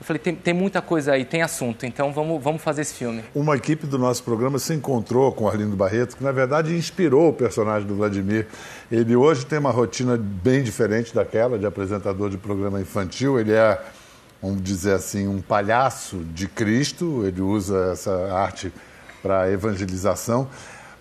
Eu 0.00 0.04
falei, 0.04 0.20
tem, 0.20 0.36
tem 0.36 0.54
muita 0.54 0.80
coisa 0.80 1.14
aí, 1.14 1.24
tem 1.24 1.42
assunto, 1.42 1.84
então 1.84 2.12
vamos, 2.12 2.40
vamos 2.40 2.62
fazer 2.62 2.82
esse 2.82 2.94
filme. 2.94 3.24
Uma 3.34 3.56
equipe 3.56 3.88
do 3.88 3.98
nosso 3.98 4.22
programa 4.22 4.56
se 4.60 4.72
encontrou 4.72 5.32
com 5.32 5.48
Arlindo 5.48 5.74
Barreto, 5.74 6.16
que 6.16 6.22
na 6.22 6.30
verdade 6.30 6.76
inspirou 6.76 7.30
o 7.30 7.32
personagem 7.32 7.88
do 7.88 7.96
Vladimir. 7.96 8.46
Ele 8.92 9.16
hoje 9.16 9.44
tem 9.44 9.58
uma 9.58 9.72
rotina 9.72 10.16
bem 10.16 10.62
diferente 10.62 11.12
daquela 11.12 11.58
de 11.58 11.66
apresentador 11.66 12.30
de 12.30 12.38
programa 12.38 12.80
infantil. 12.80 13.40
Ele 13.40 13.52
é, 13.52 13.82
vamos 14.42 14.62
dizer 14.62 14.94
assim, 14.94 15.26
um 15.26 15.40
palhaço 15.40 16.18
de 16.32 16.46
Cristo. 16.48 17.24
Ele 17.26 17.40
usa 17.40 17.90
essa 17.92 18.32
arte 18.32 18.72
para 19.22 19.50
evangelização. 19.50 20.48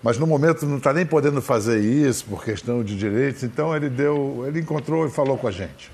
Mas 0.02 0.18
no 0.18 0.28
momento 0.28 0.66
não 0.66 0.78
está 0.78 0.94
nem 0.94 1.06
podendo 1.06 1.42
fazer 1.42 1.80
isso 1.80 2.26
por 2.26 2.44
questão 2.44 2.84
de 2.84 2.98
direitos. 2.98 3.44
Então 3.44 3.76
ele 3.76 3.90
deu, 3.90 4.44
ele 4.48 4.60
encontrou 4.60 5.06
e 5.06 5.10
falou 5.10 5.38
com 5.38 5.48
a 5.48 5.52
gente. 5.52 5.92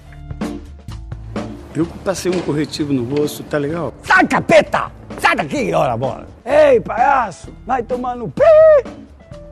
Eu 1.76 1.88
passei 2.06 2.32
um 2.32 2.40
corretivo 2.42 2.94
no 2.94 3.04
rosto, 3.04 3.42
tá 3.44 3.58
legal? 3.58 3.94
Sai, 4.04 4.28
capeta! 4.28 4.92
Sai 5.20 5.36
daqui, 5.36 5.74
ora 5.74 5.98
bola! 5.98 6.28
Ei, 6.46 6.80
palhaço! 6.80 7.52
Vai 7.66 7.82
tomar 7.82 8.16
no 8.16 8.30
pé! 8.30 8.84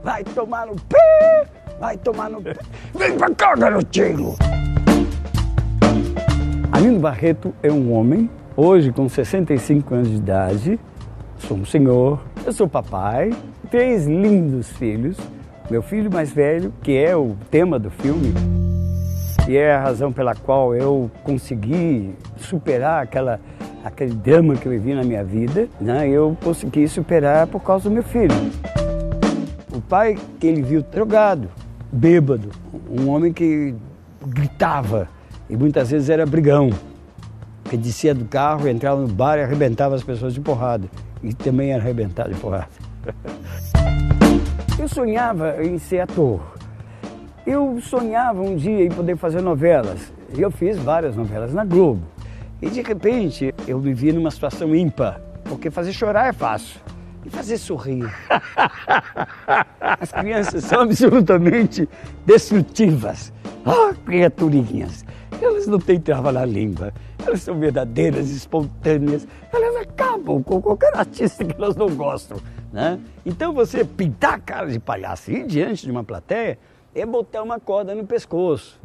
Vai 0.04 0.24
tomar 0.24 0.68
no 0.68 0.76
pé! 0.76 1.48
Vai 1.80 1.98
tomar 1.98 2.30
no 2.30 2.40
pé! 2.40 2.56
Vem 2.94 3.18
pra 3.18 3.34
cá, 3.34 3.56
garotinho! 3.56 4.36
Arlindo 6.72 7.00
Barreto 7.00 7.54
é 7.62 7.70
um 7.70 7.94
homem, 7.94 8.30
hoje 8.56 8.94
com 8.94 9.08
65 9.08 9.94
anos 9.94 10.10
de 10.10 10.16
idade, 10.16 10.80
sou 11.38 11.58
um 11.58 11.66
senhor, 11.66 12.22
eu 12.46 12.54
sou 12.54 12.68
papai, 12.68 13.32
três 13.70 14.08
lindos 14.08 14.70
filhos, 14.70 15.18
meu 15.70 15.82
filho 15.82 16.12
mais 16.12 16.32
velho, 16.32 16.74
que 16.82 16.98
é 16.98 17.16
o 17.16 17.36
tema 17.52 17.78
do 17.78 17.92
filme, 17.92 18.34
e 19.50 19.58
é 19.58 19.76
a 19.76 19.82
razão 19.82 20.14
pela 20.14 20.34
qual 20.34 20.74
eu 20.74 21.12
consegui 21.24 22.16
superar 22.38 23.04
aquela, 23.04 23.40
aquele 23.84 24.14
drama 24.14 24.56
que 24.56 24.66
eu 24.66 24.72
vivi 24.72 24.94
na 24.94 25.04
minha 25.04 25.26
vida, 25.26 25.68
né? 25.80 26.08
eu 26.08 26.38
consegui 26.42 26.88
superar 26.88 27.48
por 27.48 27.62
causa 27.62 27.90
do 27.90 27.94
meu 27.94 28.04
filho. 28.04 28.34
O 29.76 29.82
pai 29.82 30.18
que 30.40 30.48
ele 30.48 30.62
viu 30.62 30.82
drogado, 30.82 31.50
bêbado, 31.92 32.50
um 32.90 33.10
homem 33.10 33.34
que 33.34 33.76
gritava 34.26 35.10
e 35.52 35.58
muitas 35.58 35.92
vezes 35.92 36.10
era 36.10 36.26
brigão, 36.26 36.70
que 37.66 37.76
descia 37.76 38.16
do 38.16 38.24
carro, 38.24 38.70
entrava 38.70 39.02
no 39.02 39.08
bar 39.10 39.38
e 39.38 39.44
arrebentava 39.44 39.94
as 39.94 40.02
pessoas 40.02 40.34
de 40.34 40.40
porrada. 40.40 40.88
E 41.22 41.34
também 41.34 41.72
era 41.74 41.84
arrebentado 41.84 42.34
de 42.34 42.40
porrada. 42.40 42.70
Eu 44.80 44.88
sonhava 44.88 45.62
em 45.62 45.78
ser 45.78 46.00
ator. 46.00 46.40
Eu 47.46 47.80
sonhava 47.82 48.42
um 48.42 48.56
dia 48.56 48.86
em 48.86 48.90
poder 48.90 49.18
fazer 49.18 49.42
novelas. 49.42 50.14
E 50.34 50.42
eu 50.42 50.50
fiz 50.50 50.78
várias 50.78 51.18
novelas 51.18 51.54
na 51.54 51.66
Globo. 51.66 52.02
E 52.62 52.70
de 52.70 52.82
repente 52.82 53.54
eu 53.68 53.78
me 53.78 53.94
vi 53.94 54.14
numa 54.14 54.32
situação 54.32 54.74
ímpar, 54.74 55.20
porque 55.44 55.70
fazer 55.70 55.92
chorar 55.92 56.30
é 56.30 56.34
fácil. 56.34 56.80
E 57.26 57.30
fazer 57.30 57.58
sorrir. 57.58 58.10
As 60.00 60.14
crianças 60.14 60.64
são 60.64 60.82
absolutamente 60.82 61.90
destrutivas. 62.26 63.34
Ah, 63.66 63.94
criaturinhas. 64.06 65.04
Elas 65.40 65.68
não 65.68 65.80
têm 65.80 66.00
trava 66.00 66.32
na 66.32 66.46
língua. 66.46 66.94
Elas 67.26 67.42
são 67.42 67.60
verdadeiras, 67.60 68.30
espontâneas. 68.30 69.28
Elas 69.52 69.76
acabam 69.76 70.42
com 70.44 70.62
qualquer 70.62 70.96
artista 70.96 71.46
que 71.46 71.56
elas 71.56 71.76
não 71.76 71.90
gostam. 71.96 72.38
Né? 72.72 73.00
Então 73.26 73.54
você 73.54 73.84
pintar 73.84 74.36
a 74.36 74.40
cara 74.40 74.68
de 74.68 74.80
palhaço 74.80 75.32
e 75.32 75.44
diante 75.44 75.86
de 75.86 75.92
uma 75.92 76.04
plateia 76.04 76.58
é 76.96 77.06
botar 77.06 77.44
uma 77.44 77.60
corda 77.60 77.94
no 77.94 78.06
pescoço. 78.06 78.80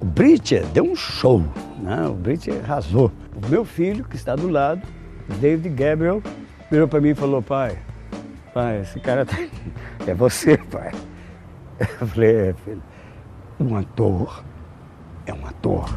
O 0.00 0.04
Britcher 0.04 0.64
deu 0.66 0.84
um 0.84 0.96
show. 0.96 1.42
Né? 1.80 2.06
O 2.06 2.14
Britcher 2.14 2.62
arrasou. 2.62 3.10
O 3.34 3.48
meu 3.48 3.64
filho, 3.64 4.04
que 4.04 4.16
está 4.16 4.36
do 4.36 4.48
lado, 4.48 4.82
David 5.40 5.68
Gabriel, 5.70 6.22
virou 6.70 6.88
para 6.88 7.00
mim 7.00 7.10
e 7.10 7.14
falou, 7.14 7.42
pai, 7.42 7.78
pai, 8.52 8.80
esse 8.80 9.00
cara 9.00 9.24
tá... 9.24 9.36
é 10.06 10.14
você, 10.14 10.56
pai. 10.56 10.92
Eu 12.00 12.06
falei, 12.06 12.36
é, 12.36 12.54
filho, 12.64 12.82
um 13.58 13.76
ator 13.76 14.42
é 15.26 15.32
um 15.32 15.46
ator. 15.46 15.88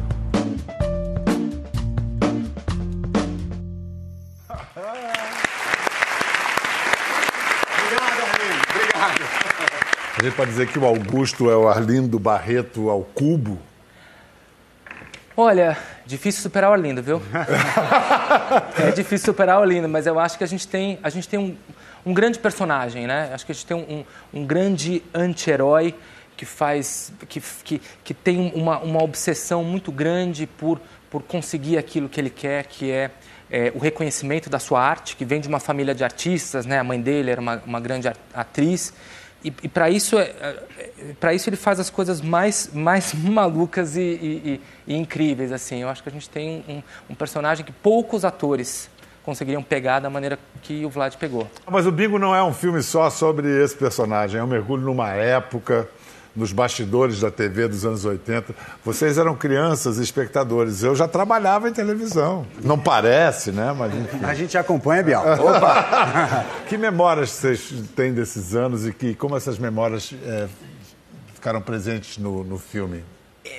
A 10.16 10.22
gente 10.22 10.34
pode 10.34 10.50
dizer 10.50 10.66
que 10.68 10.78
o 10.78 10.84
Augusto 10.84 11.50
é 11.50 11.56
o 11.56 11.68
Arlindo 11.68 12.18
Barreto 12.18 12.90
ao 12.90 13.02
cubo? 13.02 13.58
Olha, 15.36 15.78
difícil 16.04 16.42
superar 16.42 16.70
o 16.70 16.72
Arlindo, 16.72 17.00
viu? 17.00 17.22
é 18.76 18.90
difícil 18.90 19.26
superar 19.26 19.60
o 19.60 19.62
Arlindo, 19.62 19.88
mas 19.88 20.06
eu 20.06 20.18
acho 20.18 20.36
que 20.36 20.42
a 20.42 20.46
gente 20.46 20.66
tem, 20.66 20.98
a 21.02 21.10
gente 21.10 21.28
tem 21.28 21.38
um, 21.38 21.56
um 22.04 22.12
grande 22.12 22.38
personagem, 22.40 23.06
né? 23.06 23.30
Acho 23.32 23.46
que 23.46 23.52
a 23.52 23.54
gente 23.54 23.66
tem 23.66 23.76
um, 23.76 24.04
um, 24.34 24.40
um 24.40 24.44
grande 24.44 25.02
anti-herói 25.14 25.94
que 26.38 26.46
faz, 26.46 27.12
que, 27.28 27.42
que, 27.64 27.82
que 28.04 28.14
tem 28.14 28.52
uma, 28.54 28.78
uma 28.78 29.02
obsessão 29.02 29.64
muito 29.64 29.90
grande 29.92 30.46
por, 30.46 30.80
por 31.10 31.22
conseguir 31.22 31.76
aquilo 31.76 32.08
que 32.08 32.20
ele 32.20 32.30
quer, 32.30 32.64
que 32.66 32.90
é, 32.90 33.10
é, 33.50 33.72
o 33.74 33.78
reconhecimento 33.78 34.48
da 34.48 34.60
sua 34.60 34.80
arte, 34.80 35.16
que 35.16 35.24
vem 35.24 35.40
de 35.40 35.48
uma 35.48 35.58
família 35.58 35.94
de 35.94 36.04
artistas, 36.04 36.64
né? 36.64 36.78
A 36.78 36.84
mãe 36.84 37.00
dele 37.00 37.30
era 37.32 37.40
uma, 37.40 37.60
uma 37.66 37.80
grande 37.80 38.08
atriz 38.32 38.94
e, 39.44 39.52
e 39.62 39.68
para 39.68 39.88
isso, 39.88 40.18
é, 40.18 40.56
para 41.20 41.32
isso 41.32 41.48
ele 41.48 41.56
faz 41.56 41.78
as 41.78 41.90
coisas 41.90 42.20
mais, 42.20 42.70
mais 42.72 43.14
malucas 43.18 43.96
e, 43.96 44.00
e, 44.00 44.60
e, 44.86 44.96
incríveis 44.96 45.52
assim. 45.52 45.82
Eu 45.82 45.88
acho 45.88 46.02
que 46.02 46.08
a 46.08 46.12
gente 46.12 46.28
tem 46.28 46.64
um, 46.68 46.82
um 47.10 47.14
personagem 47.14 47.64
que 47.64 47.72
poucos 47.72 48.24
atores 48.24 48.90
conseguiriam 49.24 49.62
pegar 49.62 50.00
da 50.00 50.08
maneira 50.08 50.38
que 50.62 50.86
o 50.86 50.88
Vlad 50.88 51.14
pegou. 51.16 51.46
Mas 51.70 51.86
o 51.86 51.92
Bingo 51.92 52.18
não 52.18 52.34
é 52.34 52.42
um 52.42 52.54
filme 52.54 52.82
só 52.82 53.10
sobre 53.10 53.62
esse 53.62 53.76
personagem, 53.76 54.40
é 54.40 54.42
um 54.42 54.46
mergulho 54.46 54.84
numa 54.84 55.10
época, 55.10 55.86
nos 56.38 56.52
bastidores 56.52 57.20
da 57.20 57.30
TV 57.30 57.66
dos 57.66 57.84
anos 57.84 58.04
80. 58.04 58.54
Vocês 58.84 59.18
eram 59.18 59.34
crianças, 59.34 59.98
espectadores. 59.98 60.84
Eu 60.84 60.94
já 60.94 61.08
trabalhava 61.08 61.68
em 61.68 61.72
televisão. 61.72 62.46
Não 62.62 62.78
parece, 62.78 63.50
né? 63.50 63.74
Mas 63.76 63.92
enfim. 63.92 64.24
A 64.24 64.32
gente 64.34 64.56
acompanha, 64.56 65.02
Bial. 65.02 65.24
Opa! 65.42 66.46
que 66.68 66.78
memórias 66.78 67.30
vocês 67.30 67.74
têm 67.96 68.14
desses 68.14 68.54
anos 68.54 68.86
e 68.86 68.92
que, 68.92 69.16
como 69.16 69.36
essas 69.36 69.58
memórias 69.58 70.14
é, 70.24 70.46
ficaram 71.34 71.60
presentes 71.60 72.18
no, 72.18 72.44
no 72.44 72.56
filme? 72.56 73.04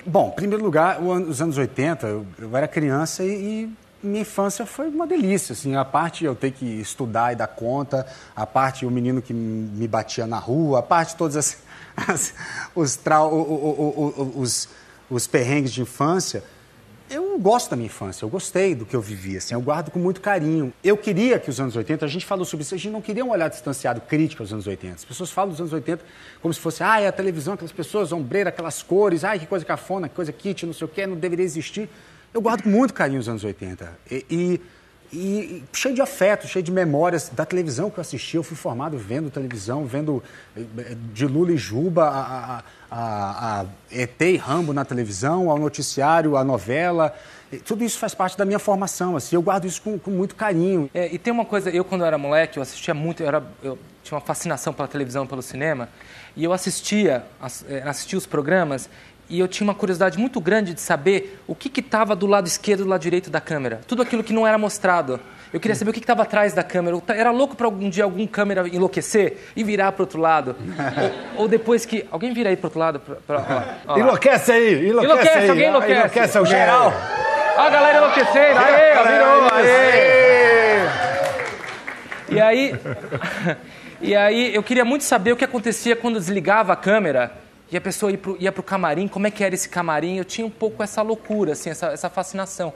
Bom, 0.06 0.30
em 0.30 0.36
primeiro 0.36 0.64
lugar, 0.64 1.02
os 1.02 1.42
anos 1.42 1.58
80, 1.58 2.08
eu, 2.08 2.26
eu 2.40 2.56
era 2.56 2.68
criança 2.68 3.24
e, 3.24 3.30
e 3.64 3.74
minha 4.02 4.22
infância 4.22 4.66
foi 4.66 4.88
uma 4.88 5.06
delícia, 5.06 5.54
assim, 5.54 5.76
a 5.76 5.84
parte 5.84 6.24
eu 6.24 6.34
ter 6.34 6.52
que 6.52 6.66
estudar 6.66 7.34
e 7.34 7.36
dar 7.36 7.48
conta, 7.48 8.06
a 8.34 8.46
parte 8.46 8.86
o 8.86 8.92
menino 8.92 9.22
que 9.22 9.34
me 9.34 9.88
batia 9.88 10.26
na 10.26 10.38
rua, 10.38 10.80
a 10.80 10.82
parte 10.82 11.16
todas 11.16 11.36
as, 11.36 11.58
as, 12.08 12.34
os, 12.76 12.96
trau, 12.96 13.34
o, 13.34 13.42
o, 13.42 14.34
o, 14.36 14.42
os, 14.42 14.70
os 15.10 15.28
perrengues 15.28 15.72
de 15.72 15.82
infância, 15.82 16.44
eu 17.10 17.40
gosto 17.40 17.72
da 17.72 17.76
minha 17.76 17.88
infância, 17.88 18.24
eu 18.24 18.30
gostei 18.30 18.76
do 18.76 18.86
que 18.86 18.96
eu 18.96 19.02
vivi, 19.02 19.36
assim, 19.36 19.56
eu 19.56 19.62
guardo 19.62 19.90
com 19.90 19.98
muito 19.98 20.22
carinho. 20.22 20.72
Eu 20.84 20.96
queria 20.96 21.40
que 21.40 21.50
os 21.50 21.60
anos 21.60 21.76
80, 21.76 22.06
a 22.06 22.08
gente 22.08 22.24
falou 22.24 22.46
sobre 22.46 22.64
isso, 22.64 22.76
a 22.76 22.78
gente 22.78 22.92
não 22.92 23.02
queria 23.02 23.26
um 23.26 23.32
olhar 23.32 23.48
distanciado, 23.48 24.00
crítico 24.02 24.44
aos 24.44 24.54
anos 24.54 24.68
80. 24.68 24.96
As 24.96 25.06
pessoas 25.06 25.32
falam 25.32 25.50
dos 25.50 25.60
anos 25.60 25.74
80 25.74 26.04
como 26.40 26.54
se 26.54 26.60
fosse, 26.60 26.84
ah, 26.84 27.02
é 27.02 27.08
a 27.08 27.12
televisão, 27.12 27.56
aquelas 27.56 27.72
pessoas, 27.72 28.12
ombreira, 28.12 28.50
aquelas 28.50 28.84
cores, 28.84 29.24
ai, 29.24 29.40
que 29.40 29.48
coisa 29.48 29.66
cafona, 29.66 30.08
que 30.08 30.16
coisa 30.16 30.32
kit, 30.32 30.68
não 30.68 30.74
sei 30.74 30.86
o 30.86 30.88
quê, 30.88 31.08
não 31.08 31.16
deveria 31.16 31.46
existir. 31.46 31.90
Eu 32.32 32.42
guardo 32.42 32.62
com 32.62 32.70
muito 32.70 32.94
carinho 32.94 33.20
os 33.20 33.28
anos 33.28 33.44
80. 33.44 33.92
E, 34.12 34.26
e 34.30 34.62
e, 35.12 35.64
cheio 35.74 35.96
de 35.96 36.02
afeto, 36.02 36.48
cheio 36.48 36.64
de 36.64 36.72
memórias 36.72 37.30
da 37.30 37.46
televisão 37.46 37.90
que 37.90 37.98
eu 37.98 38.02
assisti. 38.02 38.38
Eu 38.38 38.44
fui 38.44 38.56
formado 38.56 38.98
vendo 38.98 39.30
televisão, 39.32 39.86
vendo 39.86 40.24
eh, 40.56 40.96
de 41.14 41.26
Lula 41.26 41.52
e 41.52 41.58
Juba 41.58 42.06
a, 42.06 42.58
a, 42.58 42.64
a, 42.92 43.62
a 43.62 43.66
ET 43.92 44.22
e 44.22 44.38
Rambo 44.38 44.72
na 44.72 44.86
televisão, 44.86 45.50
ao 45.50 45.58
noticiário, 45.58 46.38
a 46.38 46.44
novela. 46.44 47.14
Tudo 47.66 47.84
isso 47.84 47.98
faz 47.98 48.14
parte 48.14 48.38
da 48.38 48.46
minha 48.46 48.60
formação, 48.60 49.16
assim, 49.16 49.36
eu 49.36 49.42
guardo 49.42 49.66
isso 49.66 49.82
com, 49.82 49.98
com 49.98 50.12
muito 50.12 50.36
carinho. 50.36 50.88
É, 50.94 51.12
e 51.12 51.18
tem 51.18 51.34
uma 51.34 51.46
coisa, 51.46 51.72
eu 51.72 51.84
quando 51.84 52.02
eu 52.02 52.08
era 52.08 52.18
moleque, 52.18 52.60
eu 52.60 52.64
assistia 52.64 52.94
muito, 52.94 53.24
eu, 53.24 53.28
era, 53.28 53.44
eu 53.64 53.80
tinha 54.04 54.16
uma 54.16 54.24
fascinação 54.24 54.72
pela 54.72 54.88
televisão, 54.88 55.26
pelo 55.26 55.42
cinema, 55.42 55.90
e 56.36 56.44
eu 56.44 56.54
assistia, 56.54 57.24
eh, 57.68 57.82
assistia 57.84 58.20
os 58.20 58.28
programas 58.28 58.88
e 59.30 59.40
eu 59.40 59.48
tinha 59.48 59.66
uma 59.66 59.76
curiosidade 59.76 60.18
muito 60.18 60.42
grande 60.42 60.74
de 60.74 60.82
saber 60.82 61.40
o 61.48 61.54
que 61.54 61.80
estava 61.80 62.16
do 62.16 62.26
lado 62.26 62.48
esquerdo 62.48 62.82
e 62.82 62.84
do 62.84 62.90
lado 62.90 63.02
direito 63.02 63.30
da 63.30 63.40
câmera. 63.40 63.82
Tudo 63.88 64.02
aquilo 64.02 64.24
que 64.24 64.34
não 64.34 64.48
era 64.48 64.58
mostrado. 64.58 65.20
Eu 65.54 65.60
queria 65.60 65.76
saber 65.76 65.92
o 65.92 65.94
que 65.94 66.00
estava 66.00 66.24
atrás 66.24 66.54
da 66.54 66.64
câmera. 66.64 66.96
Eu 66.96 67.04
era 67.10 67.32
louco 67.32 67.56
para 67.56 67.68
algum 67.68 67.90
dia 67.90 68.04
algum 68.04 68.26
câmera 68.26 68.68
enlouquecer 68.68 69.38
e 69.56 69.64
virar 69.64 69.92
para 69.92 70.04
outro 70.04 70.20
lado. 70.20 70.56
ou, 71.36 71.44
ou, 71.44 71.48
depois 71.48 71.86
que. 71.86 72.08
Alguém 72.12 72.34
vira 72.34 72.50
aí 72.50 72.58
para 72.58 72.68
outro 72.68 72.80
lado? 72.80 73.00
Pra, 73.00 73.16
pra, 73.16 73.78
ó, 73.88 73.94
ó 73.94 74.00
enlouquece 74.00 74.52
aí! 74.52 74.90
Enlouquece, 74.90 75.06
enlouquece 75.06 75.38
aí. 75.38 75.50
alguém 75.50 75.68
enlouquece. 75.68 75.94
Enlouquece 75.94 76.38
alguém. 76.38 76.54
Geral. 76.54 76.94
Ó, 77.58 77.62
a 77.62 77.70
galera 77.70 77.98
enlouquecendo. 77.98 78.60
Aê, 78.60 79.12
virou, 79.12 79.50
aê! 79.54 80.40
E 82.30 82.42
aí. 82.42 82.76
e 84.02 84.16
aí, 84.16 84.56
eu 84.56 84.64
queria 84.64 84.86
muito 84.86 85.04
saber 85.04 85.34
o 85.34 85.36
que 85.36 85.46
acontecia 85.46 85.96
quando 85.96 86.20
desligava 86.20 86.74
a 86.74 86.76
câmera 86.76 87.32
e 87.72 87.78
a 87.78 87.82
pessoa 87.82 88.12
ia 88.40 88.52
para 88.52 88.62
o 88.62 88.64
camarim, 88.64 89.08
como 89.08 89.28
é 89.28 89.32
que 89.32 89.44
era 89.44 89.54
esse 89.54 89.70
camarim? 89.70 90.18
Eu 90.18 90.26
tinha 90.26 90.46
um 90.46 90.50
pouco 90.50 90.82
essa 90.82 91.02
loucura, 91.02 91.54
assim, 91.54 91.70
essa, 91.70 91.88
essa 91.88 92.10
fascinação. 92.10 92.74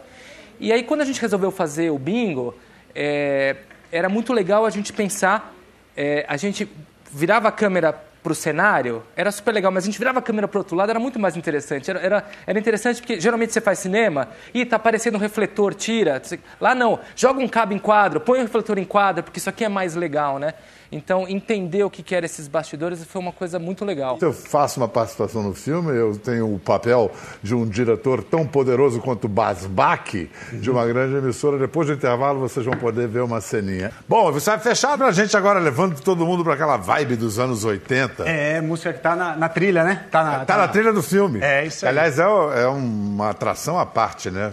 E 0.59 0.71
aí, 0.71 0.83
quando 0.83 1.01
a 1.01 1.05
gente 1.05 1.19
resolveu 1.19 1.51
fazer 1.51 1.89
o 1.89 1.97
bingo, 1.97 2.55
é, 2.93 3.55
era 3.91 4.07
muito 4.07 4.31
legal 4.31 4.65
a 4.65 4.69
gente 4.69 4.93
pensar, 4.93 5.53
é, 5.97 6.25
a 6.27 6.37
gente 6.37 6.69
virava 7.11 7.47
a 7.47 7.51
câmera 7.51 7.93
para 8.23 8.31
o 8.31 8.35
cenário, 8.35 9.03
era 9.17 9.29
super 9.31 9.53
legal, 9.53 9.69
mas 9.69 9.83
a 9.83 9.85
gente 9.87 9.99
virava 9.99 10.19
a 10.19 10.21
câmera 10.21 10.47
para 10.47 10.57
outro 10.57 10.77
lado, 10.77 10.89
era 10.89 10.99
muito 10.99 11.19
mais 11.19 11.35
interessante. 11.35 11.89
Era, 11.89 11.99
era, 11.99 12.25
era 12.47 12.57
interessante 12.57 13.01
porque 13.01 13.19
geralmente 13.19 13.51
você 13.51 13.59
faz 13.59 13.79
cinema 13.79 14.29
e 14.53 14.61
está 14.61 14.77
aparecendo 14.77 15.15
um 15.15 15.19
refletor, 15.19 15.73
tira. 15.73 16.21
Lá 16.61 16.73
não, 16.73 16.99
joga 17.15 17.41
um 17.41 17.47
cabo 17.47 17.73
em 17.73 17.79
quadro, 17.79 18.21
põe 18.21 18.37
o 18.37 18.41
um 18.41 18.45
refletor 18.45 18.77
em 18.77 18.85
quadro, 18.85 19.23
porque 19.23 19.39
isso 19.39 19.49
aqui 19.49 19.65
é 19.65 19.69
mais 19.69 19.95
legal, 19.95 20.39
né? 20.39 20.53
Então, 20.93 21.27
entender 21.27 21.83
o 21.83 21.89
que 21.89 22.15
eram 22.15 22.25
esses 22.25 22.47
bastidores 22.47 23.03
foi 23.03 23.21
uma 23.21 23.31
coisa 23.31 23.59
muito 23.59 23.83
legal. 23.85 24.17
Eu 24.21 24.33
faço 24.33 24.79
uma 24.79 24.87
participação 24.87 25.43
no 25.43 25.53
filme, 25.53 25.91
eu 25.91 26.15
tenho 26.17 26.53
o 26.53 26.59
papel 26.59 27.11
de 27.41 27.53
um 27.55 27.67
diretor 27.67 28.23
tão 28.23 28.45
poderoso 28.45 28.99
quanto 28.99 29.27
Bas 29.27 29.65
Bach, 29.65 30.13
de 30.51 30.71
uma 30.71 30.85
grande 30.85 31.15
emissora. 31.15 31.57
Depois 31.57 31.87
do 31.87 31.93
intervalo, 31.93 32.39
vocês 32.39 32.65
vão 32.65 32.75
poder 32.77 33.07
ver 33.07 33.21
uma 33.21 33.41
ceninha. 33.41 33.91
Bom, 34.07 34.31
você 34.31 34.49
vai 34.51 34.59
fechar 34.59 34.97
pra 34.97 35.11
gente 35.11 35.35
agora, 35.35 35.59
levando 35.59 35.99
todo 35.99 36.25
mundo 36.25 36.43
para 36.43 36.53
aquela 36.53 36.77
vibe 36.77 37.15
dos 37.15 37.39
anos 37.39 37.63
80. 37.63 37.83
80. 37.83 38.23
É, 38.29 38.61
música 38.61 38.93
que 38.93 38.99
tá 38.99 39.15
na, 39.15 39.35
na 39.35 39.49
trilha, 39.49 39.83
né? 39.83 40.05
Tá 40.11 40.23
na, 40.23 40.45
Tá 40.45 40.57
na 40.57 40.67
trilha 40.67 40.93
do 40.93 41.03
filme. 41.03 41.39
É, 41.41 41.65
isso 41.65 41.85
aí. 41.85 41.89
Aliás, 41.89 42.19
é, 42.19 42.23
é 42.23 42.67
uma 42.67 43.29
atração 43.29 43.79
à 43.79 43.85
parte, 43.85 44.29
né? 44.29 44.51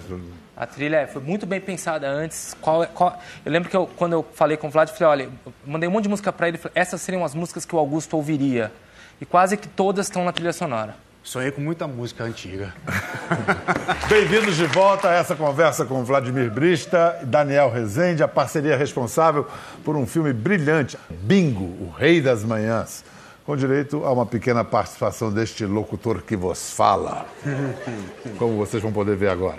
A 0.60 0.66
trilha 0.66 0.96
é, 0.98 1.06
foi 1.06 1.22
muito 1.22 1.46
bem 1.46 1.58
pensada 1.58 2.06
antes. 2.06 2.54
Qual, 2.60 2.84
é- 2.84 2.86
qual- 2.86 3.18
eu 3.46 3.50
lembro 3.50 3.70
que 3.70 3.74
eu- 3.74 3.86
quando 3.96 4.12
eu 4.12 4.26
falei 4.34 4.58
com 4.58 4.66
o 4.68 4.70
Vlad, 4.70 4.90
eu 4.90 4.94
falei, 4.94 5.08
olha, 5.24 5.30
eu 5.46 5.52
mandei 5.66 5.88
um 5.88 5.92
monte 5.92 6.02
de 6.02 6.10
música 6.10 6.30
pra 6.30 6.48
ele, 6.48 6.58
falei, 6.58 6.72
essas 6.74 7.00
seriam 7.00 7.24
as 7.24 7.34
músicas 7.34 7.64
que 7.64 7.74
o 7.74 7.78
Augusto 7.78 8.14
ouviria. 8.14 8.70
E 9.18 9.24
quase 9.24 9.56
que 9.56 9.66
todas 9.66 10.04
estão 10.04 10.22
na 10.22 10.32
trilha 10.32 10.52
sonora. 10.52 10.94
Sonhei 11.22 11.50
com 11.50 11.62
muita 11.62 11.86
música 11.88 12.24
antiga. 12.24 12.74
Bem-vindos 14.10 14.54
de 14.54 14.66
volta 14.66 15.08
a 15.08 15.14
essa 15.14 15.34
conversa 15.34 15.86
com 15.86 16.04
Vladimir 16.04 16.50
Brista 16.50 17.18
e 17.22 17.24
Daniel 17.24 17.70
Rezende, 17.70 18.22
a 18.22 18.28
parceria 18.28 18.76
responsável 18.76 19.46
por 19.82 19.96
um 19.96 20.06
filme 20.06 20.30
brilhante, 20.34 20.98
Bingo, 21.08 21.64
o 21.64 21.90
Rei 21.96 22.20
das 22.20 22.44
Manhãs, 22.44 23.02
com 23.46 23.56
direito 23.56 24.04
a 24.04 24.12
uma 24.12 24.26
pequena 24.26 24.62
participação 24.62 25.32
deste 25.32 25.64
locutor 25.64 26.20
que 26.20 26.36
vos 26.36 26.70
fala, 26.70 27.24
como 28.38 28.58
vocês 28.58 28.82
vão 28.82 28.92
poder 28.92 29.16
ver 29.16 29.30
agora. 29.30 29.58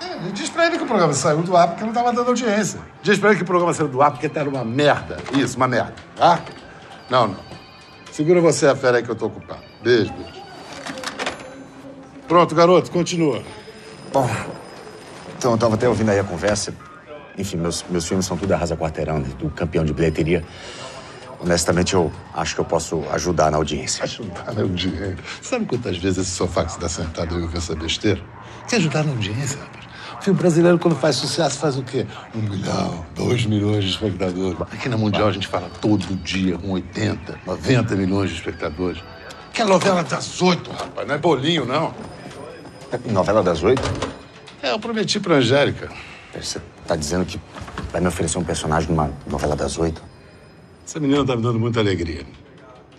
É, 0.00 0.30
Diz 0.32 0.48
pra 0.50 0.66
ele 0.66 0.78
que 0.78 0.84
o 0.84 0.86
programa 0.86 1.12
saiu 1.12 1.42
do 1.42 1.56
ar 1.56 1.68
porque 1.68 1.84
não 1.84 1.92
tava 1.92 2.12
dando 2.12 2.28
audiência. 2.28 2.80
Diz 3.02 3.18
pra 3.18 3.30
ele 3.30 3.38
que 3.38 3.42
o 3.42 3.46
programa 3.46 3.72
saiu 3.74 3.88
do 3.88 4.00
ar 4.00 4.10
porque 4.10 4.30
era 4.32 4.48
uma 4.48 4.64
merda. 4.64 5.18
Isso, 5.32 5.56
uma 5.56 5.68
merda, 5.68 5.94
tá? 6.16 6.40
Não, 7.10 7.28
não. 7.28 7.48
Segura 8.12 8.40
você 8.40 8.66
a 8.66 8.76
fera 8.76 8.98
aí 8.98 9.02
que 9.02 9.10
eu 9.10 9.14
tô 9.16 9.26
ocupado. 9.26 9.62
Beijo, 9.82 10.12
beijo. 10.12 10.38
Pronto, 12.26 12.54
garoto, 12.54 12.90
continua. 12.90 13.42
Bom, 14.12 14.28
então 15.36 15.52
eu 15.52 15.58
tava 15.58 15.74
até 15.74 15.88
ouvindo 15.88 16.10
aí 16.10 16.18
a 16.18 16.24
conversa. 16.24 16.74
Enfim, 17.36 17.56
meus, 17.56 17.84
meus 17.88 18.06
filmes 18.06 18.26
são 18.26 18.36
tudo 18.36 18.52
arrasa 18.52 18.76
quarteirão, 18.76 19.18
né? 19.20 19.28
do 19.38 19.48
campeão 19.50 19.84
de 19.84 19.92
bilheteria. 19.92 20.44
Honestamente, 21.40 21.94
eu 21.94 22.12
acho 22.34 22.54
que 22.54 22.60
eu 22.60 22.64
posso 22.64 23.04
ajudar 23.12 23.50
na 23.50 23.56
audiência. 23.56 24.02
Ajudar 24.02 24.52
na 24.52 24.62
audiência. 24.62 25.16
Sabe 25.40 25.66
quantas 25.66 25.96
vezes 25.96 26.18
esse 26.18 26.32
sofá 26.32 26.64
que 26.64 26.72
você 26.72 26.80
tá 26.80 26.88
sentado 26.88 27.36
eu 27.36 27.42
ouvi 27.42 27.56
essa 27.56 27.76
besteira? 27.76 28.20
Quer 28.68 28.76
ajudar 28.76 29.04
na 29.04 29.12
audiência, 29.12 29.58
rapaz? 29.60 29.87
O 30.28 30.30
filme 30.30 30.40
brasileiro, 30.42 30.78
quando 30.78 30.94
faz 30.94 31.16
sucesso, 31.16 31.58
faz 31.58 31.78
o 31.78 31.82
quê? 31.82 32.06
Um 32.34 32.40
milhão, 32.40 33.02
dois 33.14 33.46
milhões 33.46 33.82
de 33.82 33.92
espectadores. 33.92 34.60
Aqui 34.60 34.86
na 34.86 34.98
Mundial 34.98 35.28
a 35.28 35.32
gente 35.32 35.48
fala 35.48 35.70
todo 35.80 36.04
dia 36.16 36.58
com 36.58 36.72
80, 36.72 37.40
90 37.46 37.96
milhões 37.96 38.28
de 38.28 38.36
espectadores. 38.36 39.02
Que 39.54 39.62
é 39.62 39.64
novela 39.64 40.04
das 40.04 40.42
oito, 40.42 40.70
rapaz, 40.70 41.08
não 41.08 41.14
é 41.14 41.16
bolinho, 41.16 41.64
não. 41.64 41.94
Novela 43.10 43.42
das 43.42 43.62
oito? 43.62 43.80
É, 44.62 44.70
eu 44.70 44.78
prometi 44.78 45.18
pra 45.18 45.36
Angélica. 45.36 45.90
Você 46.38 46.60
tá 46.86 46.94
dizendo 46.94 47.24
que 47.24 47.40
vai 47.90 48.02
me 48.02 48.08
oferecer 48.08 48.36
um 48.36 48.44
personagem 48.44 48.90
numa 48.90 49.10
novela 49.26 49.56
das 49.56 49.78
oito? 49.78 50.02
Essa 50.86 51.00
menina 51.00 51.24
tá 51.24 51.34
me 51.36 51.42
dando 51.42 51.58
muita 51.58 51.80
alegria. 51.80 52.26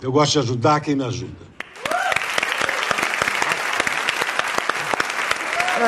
Eu 0.02 0.12
gosto 0.12 0.32
de 0.32 0.40
ajudar 0.40 0.80
quem 0.80 0.96
me 0.96 1.04
ajuda. 1.04 1.49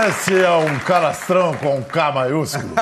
Esse 0.10 0.42
é 0.42 0.50
um 0.52 0.80
calastrão 0.80 1.54
com 1.58 1.78
um 1.78 1.84
K 1.84 2.12
maiúsculo. 2.14 2.74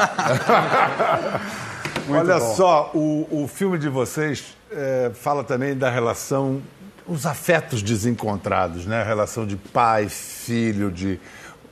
Olha 2.10 2.40
bom. 2.40 2.56
só, 2.56 2.92
o, 2.94 3.44
o 3.44 3.48
filme 3.48 3.78
de 3.78 3.90
vocês 3.90 4.56
é, 4.72 5.12
fala 5.14 5.44
também 5.44 5.76
da 5.76 5.90
relação, 5.90 6.62
os 7.08 7.26
afetos 7.26 7.82
desencontrados, 7.82 8.86
né? 8.86 9.02
A 9.02 9.04
relação 9.04 9.46
de 9.46 9.56
pai, 9.56 10.08
filho, 10.10 10.92
de 10.92 11.20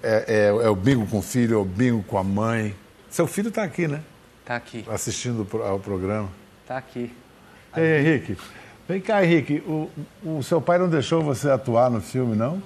é, 0.01 0.25
é- 0.27 0.47
é 0.65 0.69
o 0.69 0.75
bingo 0.75 1.05
com 1.07 1.19
o 1.19 1.21
filho, 1.21 1.55
é 1.55 1.61
o 1.61 1.65
bingo 1.65 2.03
com 2.03 2.17
a 2.17 2.23
mãe. 2.23 2.75
Seu 3.09 3.27
filho 3.27 3.49
está 3.49 3.63
aqui, 3.63 3.87
né? 3.87 4.01
Tá 4.45 4.55
aqui, 4.55 4.85
Assistindo 4.89 5.45
ao 5.65 5.79
programa. 5.79 6.29
tá 6.67 6.77
aqui. 6.77 7.13
Ei, 7.75 7.99
Henrique, 7.99 8.37
vem 8.87 9.01
cá, 9.01 9.23
Henrique. 9.23 9.61
O, 9.67 9.89
o 10.23 10.41
seu 10.43 10.61
pai 10.61 10.77
não 10.79 10.87
deixou 10.87 11.21
você 11.21 11.49
atuar 11.49 11.89
no 11.91 12.01
filme, 12.01 12.35
não? 12.35 12.61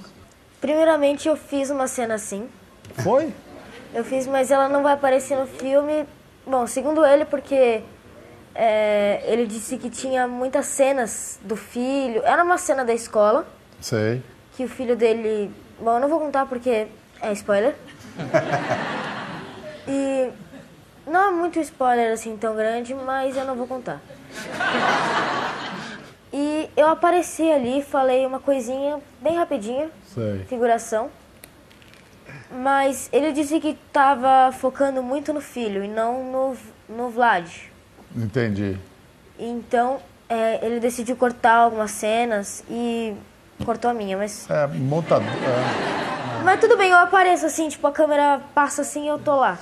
Primeiramente, 0.61 1.27
eu 1.27 1.35
fiz 1.35 1.69
uma 1.69 1.87
cena 1.87 2.13
assim. 2.15 2.47
Foi? 3.03 3.33
Eu 3.93 4.03
fiz, 4.03 4.25
mas 4.27 4.51
ela 4.51 4.69
não 4.69 4.83
vai 4.83 4.93
aparecer 4.93 5.37
no 5.37 5.45
filme. 5.47 6.05
Bom, 6.45 6.65
segundo 6.65 7.05
ele, 7.05 7.25
porque 7.25 7.83
é, 8.55 9.21
ele 9.25 9.45
disse 9.45 9.77
que 9.77 9.89
tinha 9.89 10.27
muitas 10.27 10.65
cenas 10.67 11.39
do 11.43 11.55
filho. 11.55 12.21
Era 12.25 12.43
uma 12.43 12.57
cena 12.57 12.83
da 12.85 12.93
escola, 12.93 13.45
Sei. 13.79 14.21
que 14.55 14.63
o 14.65 14.69
filho 14.69 14.95
dele. 14.95 15.51
Bom, 15.79 15.95
eu 15.95 15.99
não 15.99 16.07
vou 16.09 16.19
contar 16.19 16.45
porque 16.45 16.87
é 17.21 17.31
spoiler. 17.33 17.75
E 19.87 20.31
não 21.07 21.29
é 21.29 21.31
muito 21.31 21.59
spoiler 21.59 22.13
assim 22.13 22.37
tão 22.37 22.55
grande, 22.55 22.93
mas 22.93 23.35
eu 23.35 23.43
não 23.45 23.55
vou 23.55 23.65
contar. 23.65 23.99
E 26.31 26.69
eu 26.77 26.87
apareci 26.87 27.51
ali, 27.51 27.81
falei 27.81 28.25
uma 28.25 28.39
coisinha 28.39 28.99
bem 29.19 29.35
rapidinha, 29.35 29.89
Sei. 30.13 30.45
figuração. 30.47 31.09
Mas 32.53 33.09
ele 33.13 33.31
disse 33.31 33.59
que 33.59 33.77
estava 33.87 34.51
focando 34.51 35.01
muito 35.01 35.31
no 35.33 35.41
filho 35.41 35.83
e 35.83 35.87
não 35.87 36.23
no, 36.23 36.57
no 36.89 37.09
Vlad. 37.09 37.47
Entendi. 38.15 38.77
Então 39.39 39.99
é, 40.27 40.65
ele 40.65 40.79
decidiu 40.79 41.15
cortar 41.15 41.55
algumas 41.55 41.91
cenas 41.91 42.63
e 42.69 43.13
cortou 43.65 43.91
a 43.91 43.93
minha, 43.93 44.17
mas. 44.17 44.49
É, 44.49 44.67
montador. 44.67 45.27
é. 45.27 46.43
Mas 46.43 46.59
tudo 46.59 46.75
bem, 46.75 46.89
eu 46.89 46.97
apareço 46.97 47.45
assim, 47.45 47.69
tipo, 47.69 47.85
a 47.85 47.91
câmera 47.91 48.41
passa 48.55 48.81
assim 48.81 49.05
e 49.05 49.07
eu 49.07 49.19
tô 49.19 49.35
lá. 49.35 49.59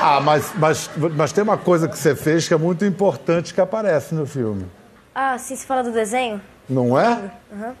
Ah, 0.00 0.20
mas, 0.20 0.52
mas, 0.54 0.90
mas 1.16 1.32
tem 1.32 1.42
uma 1.42 1.56
coisa 1.58 1.88
que 1.88 1.98
você 1.98 2.14
fez 2.14 2.46
que 2.46 2.54
é 2.54 2.56
muito 2.56 2.84
importante 2.84 3.52
que 3.52 3.60
aparece 3.60 4.14
no 4.14 4.26
filme. 4.26 4.66
Ah, 5.14 5.36
sim, 5.38 5.56
você 5.56 5.66
fala 5.66 5.82
do 5.82 5.90
desenho? 5.90 6.40
Não 6.68 6.98
é? 6.98 7.30
Aham. 7.52 7.74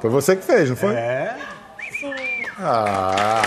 Foi 0.00 0.10
você 0.10 0.34
que 0.34 0.42
fez, 0.42 0.70
não 0.70 0.76
foi? 0.76 0.94
É. 0.94 1.36
Sim. 2.00 2.14
Ah. 2.62 3.42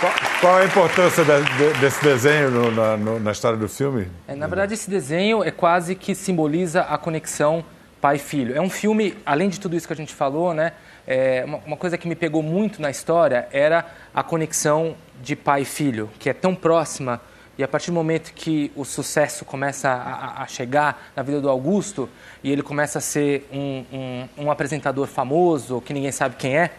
Qual, 0.00 0.12
qual 0.40 0.56
a 0.56 0.64
importância 0.64 1.24
de- 1.24 1.44
de- 1.56 1.78
desse 1.80 2.02
desenho 2.02 2.50
no- 2.50 2.70
na, 2.70 2.96
no- 2.96 3.20
na 3.20 3.32
história 3.32 3.56
do 3.56 3.68
filme? 3.68 4.08
É, 4.26 4.34
na 4.34 4.46
verdade, 4.46 4.74
esse 4.74 4.90
desenho 4.90 5.42
é 5.44 5.50
quase 5.50 5.94
que 5.94 6.14
simboliza 6.14 6.82
a 6.82 6.98
conexão 6.98 7.64
pai-filho. 8.00 8.54
É 8.56 8.60
um 8.60 8.68
filme, 8.68 9.16
além 9.24 9.48
de 9.48 9.58
tudo 9.58 9.76
isso 9.76 9.86
que 9.86 9.92
a 9.92 9.96
gente 9.96 10.14
falou, 10.14 10.52
né? 10.52 10.72
é, 11.06 11.44
uma, 11.46 11.58
uma 11.64 11.76
coisa 11.76 11.96
que 11.96 12.08
me 12.08 12.16
pegou 12.16 12.42
muito 12.42 12.82
na 12.82 12.90
história 12.90 13.46
era 13.52 13.86
a 14.12 14.24
conexão 14.24 14.96
de 15.22 15.36
pai 15.36 15.62
e 15.62 15.64
filho, 15.64 16.10
que 16.18 16.28
é 16.28 16.32
tão 16.32 16.54
próxima. 16.54 17.20
E 17.58 17.64
a 17.64 17.68
partir 17.68 17.90
do 17.90 17.94
momento 17.94 18.32
que 18.34 18.70
o 18.76 18.84
sucesso 18.84 19.44
começa 19.44 19.88
a, 19.88 20.42
a- 20.42 20.46
chegar 20.46 21.10
na 21.16 21.22
vida 21.22 21.40
do 21.40 21.48
Augusto 21.48 22.08
e 22.44 22.50
ele 22.52 22.62
começa 22.62 22.98
a 22.98 23.00
ser 23.00 23.48
um, 23.52 23.84
um- 23.92 24.28
um 24.44 24.50
apresentador 24.50 25.06
famoso, 25.06 25.80
que 25.80 25.92
ninguém 25.94 26.12
sabe 26.12 26.36
quem 26.36 26.56
é, 26.56 26.70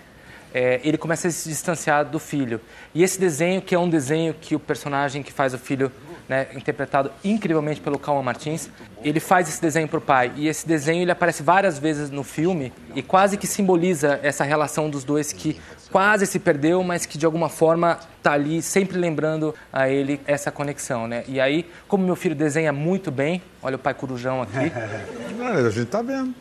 é, 0.53 0.79
ele 0.83 0.97
começa 0.97 1.27
a 1.27 1.31
se 1.31 1.49
distanciar 1.49 2.05
do 2.05 2.19
filho. 2.19 2.61
E 2.93 3.03
esse 3.03 3.19
desenho, 3.19 3.61
que 3.61 3.73
é 3.75 3.79
um 3.79 3.89
desenho 3.89 4.33
que 4.33 4.55
o 4.55 4.59
personagem 4.59 5.23
que 5.23 5.31
faz 5.31 5.53
o 5.53 5.57
filho, 5.57 5.91
né, 6.27 6.47
interpretado 6.53 7.11
incrivelmente 7.23 7.79
pelo 7.81 7.97
Calma 7.97 8.21
Martins, 8.21 8.69
ele 9.03 9.19
faz 9.19 9.47
esse 9.47 9.61
desenho 9.61 9.87
para 9.87 9.97
o 9.97 10.01
pai. 10.01 10.31
E 10.35 10.47
esse 10.47 10.67
desenho 10.67 11.01
ele 11.01 11.11
aparece 11.11 11.43
várias 11.43 11.79
vezes 11.79 12.09
no 12.09 12.23
filme 12.23 12.73
e 12.95 13.01
quase 13.01 13.37
que 13.37 13.47
simboliza 13.47 14.19
essa 14.21 14.43
relação 14.43 14.89
dos 14.89 15.03
dois 15.03 15.31
que 15.31 15.59
quase 15.91 16.25
se 16.25 16.39
perdeu, 16.39 16.83
mas 16.83 17.05
que 17.05 17.17
de 17.17 17.25
alguma 17.25 17.49
forma 17.49 17.99
está 18.17 18.33
ali 18.33 18.61
sempre 18.61 18.97
lembrando 18.97 19.55
a 19.71 19.89
ele 19.89 20.19
essa 20.25 20.51
conexão. 20.51 21.07
Né? 21.07 21.23
E 21.27 21.39
aí, 21.39 21.65
como 21.87 22.05
meu 22.05 22.15
filho 22.15 22.35
desenha 22.35 22.73
muito 22.73 23.09
bem, 23.09 23.41
olha 23.61 23.77
o 23.77 23.79
pai 23.79 23.93
corujão 23.93 24.41
aqui. 24.41 24.71
a 25.41 25.69
gente 25.69 25.87
tá 25.87 26.01
vendo. 26.01 26.33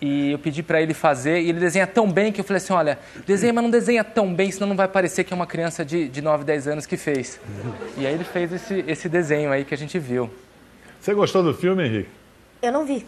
E 0.00 0.32
eu 0.32 0.38
pedi 0.38 0.62
para 0.62 0.80
ele 0.80 0.94
fazer, 0.94 1.40
e 1.40 1.48
ele 1.48 1.60
desenha 1.60 1.86
tão 1.86 2.10
bem 2.10 2.32
que 2.32 2.40
eu 2.40 2.44
falei 2.44 2.58
assim: 2.58 2.72
olha, 2.72 2.98
desenha, 3.26 3.52
mas 3.52 3.62
não 3.64 3.70
desenha 3.70 4.04
tão 4.04 4.32
bem, 4.32 4.50
senão 4.50 4.68
não 4.68 4.76
vai 4.76 4.88
parecer 4.88 5.24
que 5.24 5.32
é 5.32 5.36
uma 5.36 5.46
criança 5.46 5.84
de, 5.84 6.08
de 6.08 6.22
9, 6.22 6.44
10 6.44 6.68
anos 6.68 6.86
que 6.86 6.96
fez. 6.96 7.40
E 7.96 8.06
aí 8.06 8.14
ele 8.14 8.24
fez 8.24 8.52
esse, 8.52 8.84
esse 8.86 9.08
desenho 9.08 9.50
aí 9.50 9.64
que 9.64 9.74
a 9.74 9.78
gente 9.78 9.98
viu. 9.98 10.30
Você 11.00 11.12
gostou 11.14 11.42
do 11.42 11.52
filme, 11.52 11.84
Henrique? 11.84 12.08
Eu 12.62 12.72
não 12.72 12.86
vi. 12.86 13.04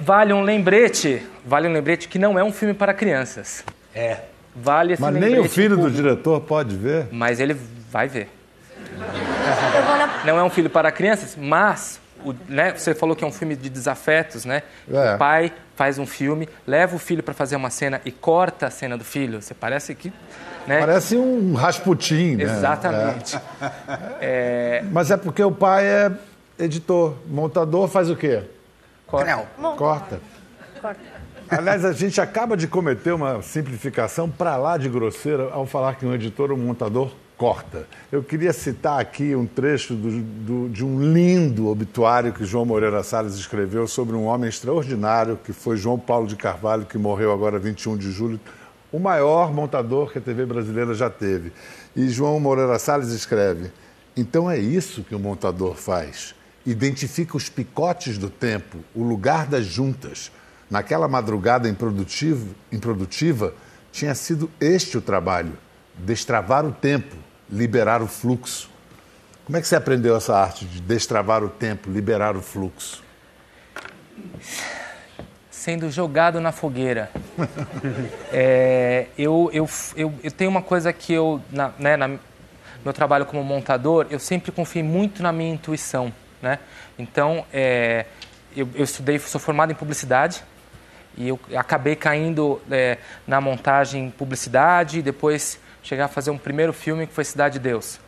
Vale 0.00 0.32
um 0.32 0.42
lembrete, 0.42 1.22
vale 1.44 1.68
um 1.68 1.72
lembrete 1.72 2.08
que 2.08 2.18
não 2.18 2.38
é 2.38 2.44
um 2.44 2.52
filme 2.52 2.74
para 2.74 2.94
crianças. 2.94 3.64
É. 3.94 4.18
Vale 4.54 4.94
esse 4.94 5.02
Mas 5.02 5.14
nem 5.14 5.38
o 5.38 5.48
filho 5.48 5.76
do 5.76 5.90
diretor 5.90 6.40
pode 6.40 6.76
ver. 6.76 7.08
Mas 7.10 7.40
ele 7.40 7.56
vai 7.90 8.08
ver. 8.08 8.28
Não 10.24 10.38
é 10.38 10.42
um 10.42 10.50
filho 10.50 10.70
para 10.70 10.92
crianças, 10.92 11.36
mas 11.36 12.00
o- 12.24 12.34
né, 12.48 12.72
você 12.76 12.94
falou 12.94 13.14
que 13.16 13.24
é 13.24 13.26
um 13.26 13.32
filme 13.32 13.56
de 13.56 13.68
desafetos, 13.68 14.44
né? 14.44 14.62
É. 14.92 15.14
O 15.14 15.18
pai 15.18 15.52
faz 15.76 15.98
um 15.98 16.06
filme, 16.06 16.48
leva 16.66 16.94
o 16.96 16.98
filho 16.98 17.22
para 17.22 17.34
fazer 17.34 17.56
uma 17.56 17.70
cena 17.70 18.00
e 18.04 18.10
corta 18.12 18.66
a 18.66 18.70
cena 18.70 18.96
do 18.96 19.04
filho. 19.04 19.40
Você 19.42 19.54
parece 19.54 19.94
que, 19.94 20.12
né? 20.66 20.80
Parece 20.80 21.16
um 21.16 21.54
Rasputin, 21.54 22.36
né? 22.36 22.44
Exatamente. 22.44 23.38
É. 24.20 24.84
Mas 24.90 25.10
é 25.10 25.16
porque 25.16 25.42
o 25.42 25.52
pai 25.52 25.86
é 25.86 26.12
editor. 26.58 27.16
Montador 27.26 27.88
faz 27.88 28.08
o 28.10 28.16
quê? 28.16 28.42
Corta. 29.06 29.46
Corta. 29.76 30.20
Corta. 30.80 31.00
Aliás, 31.50 31.84
a 31.84 31.92
gente 31.92 32.18
acaba 32.20 32.56
de 32.56 32.66
cometer 32.66 33.12
uma 33.12 33.42
simplificação 33.42 34.30
para 34.30 34.56
lá 34.56 34.78
de 34.78 34.88
grosseira 34.88 35.50
ao 35.52 35.66
falar 35.66 35.96
que 35.96 36.06
um 36.06 36.14
editor 36.14 36.50
ou 36.50 36.56
um 36.56 36.60
montador 36.60 37.12
corta. 37.42 37.88
Eu 38.12 38.22
queria 38.22 38.52
citar 38.52 39.00
aqui 39.00 39.34
um 39.34 39.48
trecho 39.48 39.96
do, 39.96 40.22
do, 40.22 40.68
de 40.68 40.84
um 40.84 41.12
lindo 41.12 41.66
obituário 41.66 42.32
que 42.32 42.44
João 42.44 42.64
Moreira 42.64 43.02
Salles 43.02 43.34
escreveu 43.34 43.88
sobre 43.88 44.14
um 44.14 44.26
homem 44.26 44.48
extraordinário 44.48 45.36
que 45.36 45.52
foi 45.52 45.76
João 45.76 45.98
Paulo 45.98 46.28
de 46.28 46.36
Carvalho, 46.36 46.86
que 46.86 46.96
morreu 46.96 47.32
agora 47.32 47.58
21 47.58 47.96
de 47.96 48.12
julho, 48.12 48.38
o 48.92 49.00
maior 49.00 49.52
montador 49.52 50.12
que 50.12 50.18
a 50.18 50.20
TV 50.20 50.46
brasileira 50.46 50.94
já 50.94 51.10
teve. 51.10 51.52
E 51.96 52.08
João 52.10 52.38
Moreira 52.38 52.78
Salles 52.78 53.08
escreve: 53.08 53.72
Então 54.16 54.48
é 54.48 54.56
isso 54.56 55.02
que 55.02 55.12
o 55.16 55.18
montador 55.18 55.74
faz. 55.74 56.36
Identifica 56.64 57.36
os 57.36 57.48
picotes 57.48 58.18
do 58.18 58.30
tempo, 58.30 58.78
o 58.94 59.02
lugar 59.02 59.48
das 59.48 59.64
juntas. 59.64 60.30
Naquela 60.70 61.08
madrugada 61.08 61.68
improdutiva, 61.68 62.46
improdutiva 62.70 63.52
tinha 63.90 64.14
sido 64.14 64.48
este 64.60 64.96
o 64.96 65.00
trabalho: 65.00 65.58
destravar 65.98 66.64
o 66.64 66.70
tempo, 66.70 67.16
liberar 67.52 68.02
o 68.02 68.06
fluxo. 68.08 68.70
Como 69.44 69.58
é 69.58 69.60
que 69.60 69.68
você 69.68 69.76
aprendeu 69.76 70.16
essa 70.16 70.34
arte 70.34 70.64
de 70.64 70.80
destravar 70.80 71.44
o 71.44 71.48
tempo, 71.50 71.90
liberar 71.90 72.34
o 72.34 72.40
fluxo? 72.40 73.04
Sendo 75.50 75.90
jogado 75.90 76.40
na 76.40 76.50
fogueira. 76.50 77.10
É, 78.34 79.08
eu, 79.18 79.50
eu, 79.52 79.68
eu, 79.94 80.14
eu 80.22 80.30
tenho 80.30 80.50
uma 80.50 80.62
coisa 80.62 80.90
que 80.90 81.12
eu, 81.12 81.38
na, 81.50 81.70
né, 81.78 81.98
na 81.98 82.08
meu 82.82 82.92
trabalho 82.94 83.26
como 83.26 83.44
montador, 83.44 84.06
eu 84.10 84.18
sempre 84.18 84.50
confiei 84.50 84.82
muito 84.82 85.22
na 85.22 85.30
minha 85.32 85.52
intuição, 85.52 86.12
né? 86.40 86.58
Então, 86.98 87.44
é, 87.52 88.06
eu, 88.56 88.68
eu 88.74 88.84
estudei, 88.84 89.18
sou 89.18 89.40
formado 89.40 89.70
em 89.70 89.74
publicidade 89.74 90.42
e 91.16 91.28
eu 91.28 91.38
acabei 91.54 91.94
caindo 91.94 92.60
é, 92.70 92.96
na 93.26 93.40
montagem 93.40 94.10
publicidade 94.10 94.98
e 94.98 95.02
depois 95.02 95.60
chegar 95.82 96.06
a 96.06 96.08
fazer 96.08 96.30
um 96.30 96.38
primeiro 96.38 96.72
filme 96.72 97.06
que 97.06 97.12
foi 97.12 97.24
Cidade 97.24 97.54
de 97.54 97.60
Deus, 97.60 97.98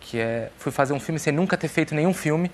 que 0.00 0.18
é 0.18 0.50
fui 0.58 0.72
fazer 0.72 0.92
um 0.92 1.00
filme 1.00 1.18
sem 1.18 1.32
nunca 1.32 1.56
ter 1.56 1.68
feito 1.68 1.94
nenhum 1.94 2.14
filme 2.14 2.50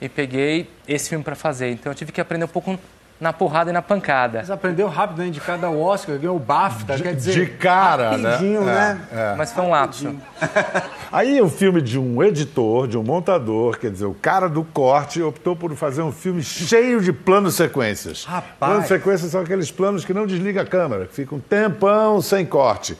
e 0.00 0.08
peguei 0.08 0.70
esse 0.88 1.08
filme 1.08 1.24
para 1.24 1.34
fazer. 1.34 1.70
Então 1.70 1.92
eu 1.92 1.96
tive 1.96 2.12
que 2.12 2.20
aprender 2.20 2.44
um 2.44 2.48
pouco 2.48 2.78
na 3.20 3.32
porrada 3.32 3.70
e 3.70 3.72
na 3.72 3.80
pancada. 3.80 4.38
Mas 4.38 4.50
aprendeu 4.50 4.88
rápido, 4.88 5.18
né? 5.18 5.28
Indicado 5.28 5.64
ao 5.64 5.80
Oscar, 5.80 6.18
ganhou 6.18 6.36
o 6.36 6.40
BAFTA, 6.40 6.98
quer 6.98 7.14
dizer... 7.14 7.32
De 7.32 7.46
cara, 7.46 8.18
né? 8.18 8.30
rapidinho, 8.30 8.64
né? 8.64 9.00
É, 9.12 9.16
é. 9.16 9.34
Mas 9.36 9.52
foi 9.52 9.64
um 9.64 9.70
lapso. 9.70 10.14
Aí 11.12 11.40
o 11.40 11.48
filme 11.48 11.80
de 11.80 11.98
um 11.98 12.22
editor, 12.22 12.88
de 12.88 12.98
um 12.98 13.02
montador, 13.02 13.78
quer 13.78 13.90
dizer, 13.90 14.06
o 14.06 14.14
cara 14.14 14.48
do 14.48 14.64
corte 14.64 15.22
optou 15.22 15.54
por 15.54 15.74
fazer 15.76 16.02
um 16.02 16.10
filme 16.10 16.42
cheio 16.42 17.00
de 17.00 17.12
planos 17.12 17.54
sequências. 17.54 18.24
Rapaz. 18.24 18.54
Planos 18.58 18.88
sequências 18.88 19.30
são 19.30 19.42
aqueles 19.42 19.70
planos 19.70 20.04
que 20.04 20.12
não 20.12 20.26
desliga 20.26 20.62
a 20.62 20.66
câmera, 20.66 21.06
que 21.06 21.14
ficam 21.14 21.38
um 21.38 21.40
tempão 21.40 22.20
sem 22.20 22.44
corte. 22.44 22.98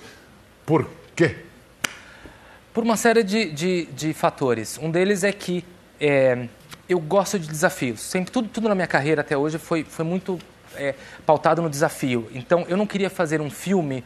Por 0.64 0.86
quê? 1.14 1.36
Por 2.72 2.82
uma 2.82 2.96
série 2.96 3.22
de, 3.22 3.50
de, 3.52 3.86
de 3.86 4.12
fatores. 4.12 4.78
Um 4.78 4.90
deles 4.90 5.22
é 5.22 5.32
que 5.32 5.64
é, 6.00 6.48
eu 6.88 6.98
gosto 6.98 7.38
de 7.38 7.48
desafios. 7.48 8.00
Sempre 8.00 8.32
tudo, 8.32 8.48
tudo 8.48 8.68
na 8.68 8.74
minha 8.74 8.86
carreira 8.86 9.20
até 9.20 9.36
hoje 9.36 9.58
foi, 9.58 9.84
foi 9.84 10.04
muito 10.04 10.38
é, 10.74 10.94
pautado 11.24 11.62
no 11.62 11.70
desafio. 11.70 12.28
Então 12.34 12.64
eu 12.68 12.76
não 12.76 12.86
queria 12.86 13.08
fazer 13.08 13.40
um 13.40 13.50
filme 13.50 14.04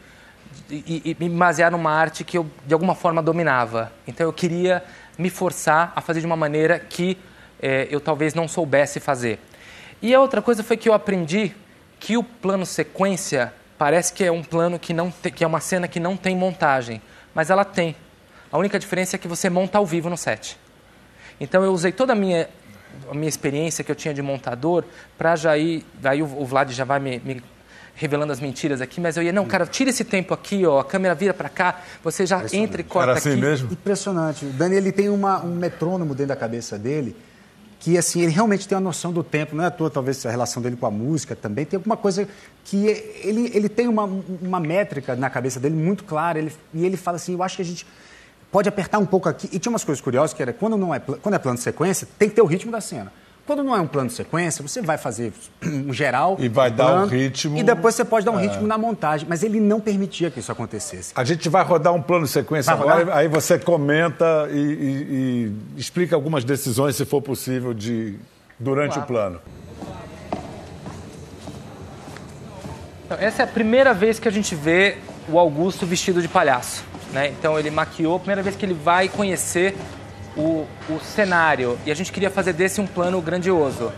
e, 0.69 1.01
e, 1.05 1.17
me 1.19 1.29
basear 1.29 1.71
numa 1.71 1.91
arte 1.91 2.23
que 2.23 2.37
eu 2.37 2.45
de 2.65 2.73
alguma 2.73 2.95
forma 2.95 3.21
dominava. 3.21 3.91
Então 4.07 4.25
eu 4.25 4.33
queria 4.33 4.83
me 5.17 5.29
forçar 5.29 5.91
a 5.95 6.01
fazer 6.01 6.19
de 6.19 6.25
uma 6.25 6.35
maneira 6.35 6.79
que 6.79 7.17
é, 7.61 7.87
eu 7.89 7.99
talvez 7.99 8.33
não 8.33 8.47
soubesse 8.47 8.99
fazer. 8.99 9.39
E 10.01 10.13
a 10.13 10.21
outra 10.21 10.41
coisa 10.41 10.63
foi 10.63 10.77
que 10.77 10.87
eu 10.87 10.93
aprendi 10.93 11.53
que 11.99 12.15
o 12.15 12.23
plano 12.23 12.65
sequência 12.65 13.53
parece 13.79 14.11
que 14.11 14.25
é 14.25 14.31
um 14.31 14.43
plano 14.43 14.77
que 14.77 14.93
não 14.93 15.09
te, 15.09 15.31
que 15.31 15.43
é 15.43 15.47
uma 15.47 15.61
cena 15.61 15.87
que 15.87 15.99
não 15.99 16.17
tem 16.17 16.35
montagem, 16.35 17.01
mas 17.33 17.49
ela 17.49 17.63
tem. 17.63 17.95
A 18.51 18.57
única 18.57 18.77
diferença 18.77 19.15
é 19.15 19.19
que 19.19 19.27
você 19.27 19.49
monta 19.49 19.77
ao 19.77 19.85
vivo 19.85 20.09
no 20.09 20.17
set. 20.17 20.59
Então 21.39 21.63
eu 21.63 21.71
usei 21.71 21.91
toda 21.91 22.13
a 22.13 22.15
minha 22.15 22.47
a 23.09 23.13
minha 23.13 23.29
experiência 23.29 23.83
que 23.83 23.91
eu 23.91 23.95
tinha 23.95 24.13
de 24.13 24.21
montador 24.21 24.83
para 25.17 25.35
já 25.35 25.57
ir. 25.57 25.85
Daí 25.93 26.21
o, 26.21 26.25
o 26.25 26.45
Vlad 26.45 26.71
já 26.71 26.83
vai 26.83 26.99
me, 26.99 27.19
me, 27.19 27.41
revelando 27.95 28.33
as 28.33 28.39
mentiras 28.39 28.81
aqui, 28.81 28.99
mas 28.99 29.15
eu 29.15 29.23
ia, 29.23 29.31
não, 29.31 29.45
cara, 29.45 29.65
tira 29.65 29.89
esse 29.89 30.03
tempo 30.03 30.33
aqui, 30.33 30.65
ó, 30.65 30.79
a 30.79 30.83
câmera 30.83 31.13
vira 31.13 31.33
para 31.33 31.49
cá, 31.49 31.81
você 32.03 32.25
já 32.25 32.43
entra 32.51 32.81
e 32.81 32.83
corta 32.83 33.11
Era 33.11 33.19
assim 33.19 33.31
aqui. 33.31 33.41
mesmo? 33.41 33.71
Impressionante. 33.71 34.45
O 34.45 34.49
Dani, 34.49 34.75
ele 34.75 34.91
tem 34.91 35.07
uma, 35.07 35.43
um 35.45 35.55
metrônomo 35.55 36.15
dentro 36.15 36.29
da 36.29 36.35
cabeça 36.35 36.77
dele 36.77 37.15
que, 37.79 37.97
assim, 37.97 38.21
ele 38.21 38.31
realmente 38.31 38.67
tem 38.67 38.75
uma 38.77 38.83
noção 38.83 39.13
do 39.13 39.23
tempo. 39.23 39.55
Não 39.55 39.63
é 39.63 39.67
à 39.67 39.71
toa, 39.71 39.89
talvez, 39.89 40.25
a 40.25 40.29
relação 40.29 40.61
dele 40.61 40.75
com 40.75 40.85
a 40.85 40.91
música 40.91 41.35
também. 41.35 41.65
Tem 41.65 41.77
alguma 41.77 41.95
coisa 41.95 42.27
que 42.65 42.87
ele, 43.23 43.49
ele 43.53 43.69
tem 43.69 43.87
uma, 43.87 44.03
uma 44.03 44.59
métrica 44.59 45.15
na 45.15 45.29
cabeça 45.29 45.59
dele 45.59 45.75
muito 45.75 46.03
clara. 46.03 46.37
Ele, 46.37 46.51
e 46.73 46.85
ele 46.85 46.97
fala 46.97 47.15
assim, 47.15 47.33
eu 47.33 47.41
acho 47.41 47.55
que 47.55 47.61
a 47.61 47.65
gente 47.65 47.87
pode 48.51 48.67
apertar 48.67 48.99
um 48.99 49.05
pouco 49.05 49.29
aqui. 49.29 49.49
E 49.51 49.59
tinha 49.59 49.71
umas 49.71 49.85
coisas 49.85 50.01
curiosas 50.01 50.33
que 50.33 50.41
era, 50.41 50.51
quando, 50.51 50.75
não 50.75 50.93
é, 50.93 50.99
quando 50.99 51.35
é 51.35 51.39
plano 51.39 51.57
de 51.57 51.63
sequência, 51.63 52.07
tem 52.17 52.27
que 52.27 52.35
ter 52.35 52.41
o 52.41 52.45
ritmo 52.45 52.71
da 52.71 52.81
cena. 52.81 53.13
Quando 53.49 53.63
não 53.63 53.75
é 53.75 53.81
um 53.81 53.87
plano 53.87 54.09
de 54.09 54.13
sequência, 54.13 54.61
você 54.61 54.79
vai 54.79 54.95
fazer 54.95 55.33
um 55.65 55.91
geral. 55.91 56.37
E 56.39 56.47
vai 56.47 56.69
um 56.69 56.75
dar 56.75 56.85
plano, 56.85 57.05
um 57.05 57.07
ritmo. 57.07 57.57
E 57.57 57.63
depois 57.63 57.95
você 57.95 58.05
pode 58.05 58.23
dar 58.23 58.31
um 58.31 58.37
É. 58.39 58.43
ritmo 58.43 58.67
na 58.67 58.77
montagem. 58.77 59.25
Mas 59.27 59.41
ele 59.41 59.59
não 59.59 59.79
permitia 59.81 60.29
que 60.29 60.39
isso 60.39 60.51
acontecesse. 60.51 61.13
A 61.15 61.23
gente 61.23 61.49
vai 61.49 61.63
rodar 61.63 61.91
um 61.91 61.99
plano 61.99 62.25
de 62.25 62.29
sequência 62.31 62.75
Vai 62.75 62.83
agora, 62.87 62.99
rodar? 63.05 63.17
aí 63.17 63.27
você 63.27 63.57
comenta 63.57 64.47
e, 64.51 64.55
e- 64.55 65.51
e 65.75 65.79
explica 65.79 66.15
algumas 66.15 66.43
decisões, 66.43 66.95
se 66.95 67.05
for 67.05 67.23
possível, 67.23 67.73
de 67.73 68.19
durante 68.59 68.91
Claro. 68.93 69.03
o 69.03 69.07
plano. 69.07 69.41
Então, 73.07 73.17
essa 73.19 73.41
é 73.41 73.45
a 73.45 73.47
primeira 73.47 73.95
vez 73.95 74.19
que 74.19 74.27
a 74.27 74.31
gente 74.31 74.53
vê 74.53 74.97
o 75.27 75.39
Augusto 75.39 75.87
vestido 75.87 76.21
de 76.21 76.27
palhaço. 76.27 76.83
Né? 77.11 77.29
Então 77.29 77.57
ele 77.57 77.71
maquiou, 77.71 78.17
a 78.17 78.19
primeira 78.19 78.43
vez 78.43 78.55
que 78.55 78.63
ele 78.63 78.75
vai 78.75 79.09
conhecer 79.09 79.75
o, 80.39 80.65
o 80.89 80.99
cenário. 80.99 81.77
E 81.85 81.91
a 81.91 81.95
gente 81.95 82.11
queria 82.11 82.29
fazer 82.31 82.53
desse 82.53 82.79
um 82.79 82.87
plano 82.87 83.21
grandioso. 83.21 83.91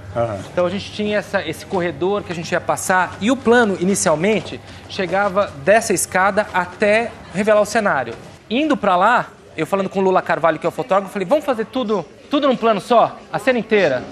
Então 0.52 0.66
a 0.66 0.70
gente 0.70 0.92
tinha 0.92 1.20
essa- 1.20 1.48
esse 1.48 1.66
corredor 1.66 2.24
que 2.24 2.32
a 2.32 2.36
gente 2.36 2.52
ia 2.52 2.60
passar. 2.60 3.16
E 3.22 3.30
o 3.30 3.38
plano, 3.38 3.78
inicialmente, 3.80 4.60
chegava 4.90 5.52
dessa 5.64 5.94
escada 5.94 6.48
até 6.54 7.12
revelar 7.34 7.62
o 7.62 7.66
cenário. 7.66 8.14
Indo 8.50 8.76
pra 8.76 8.96
lá, 8.96 9.28
eu 9.56 9.66
falando 9.68 9.90
com 9.90 10.00
o 10.00 10.02
Lula 10.02 10.22
Carvalho, 10.22 10.58
que 10.60 10.66
é 10.66 10.70
o 10.70 10.72
fotógrafo, 10.72 11.14
falei, 11.14 11.28
vamos 11.28 11.46
fazer 11.46 11.66
tudo, 11.66 12.04
tudo 12.30 12.48
num 12.48 12.56
plano 12.58 12.82
só? 12.82 13.18
A 13.32 13.38
cena 13.40 13.60
inteira? 13.60 14.04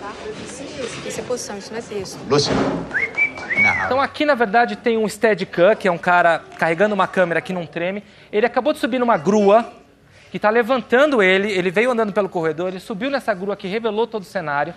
Isso 1.06 1.20
é 1.20 1.24
posição, 1.24 1.58
isso 1.58 1.72
não 1.72 1.80
é 1.80 1.82
texto. 1.82 2.20
Então 3.86 4.00
aqui, 4.00 4.24
na 4.26 4.36
verdade, 4.36 4.76
tem 4.76 4.98
um 4.98 5.08
Steadicam, 5.10 5.76
que 5.76 5.88
é 5.88 5.92
um 5.92 5.98
cara 5.98 6.42
carregando 6.58 6.96
uma 6.96 7.08
câmera 7.08 7.42
que 7.42 7.52
não 7.52 7.66
treme. 7.66 8.04
Ele 8.32 8.46
acabou 8.46 8.72
de 8.72 8.80
subir 8.80 9.00
numa 9.00 9.18
grua, 9.18 9.66
que 10.32 10.38
está 10.38 10.50
levantando 10.50 11.22
ele. 11.22 11.52
Ele 11.52 11.72
veio 11.72 11.92
andando 11.92 12.12
pelo 12.14 12.30
corredor, 12.30 12.70
ele 12.70 12.80
subiu 12.80 13.10
nessa 13.10 13.34
grua 13.34 13.56
que 13.56 13.68
revelou 13.68 14.06
todo 14.08 14.22
o 14.24 14.26
cenário. 14.26 14.74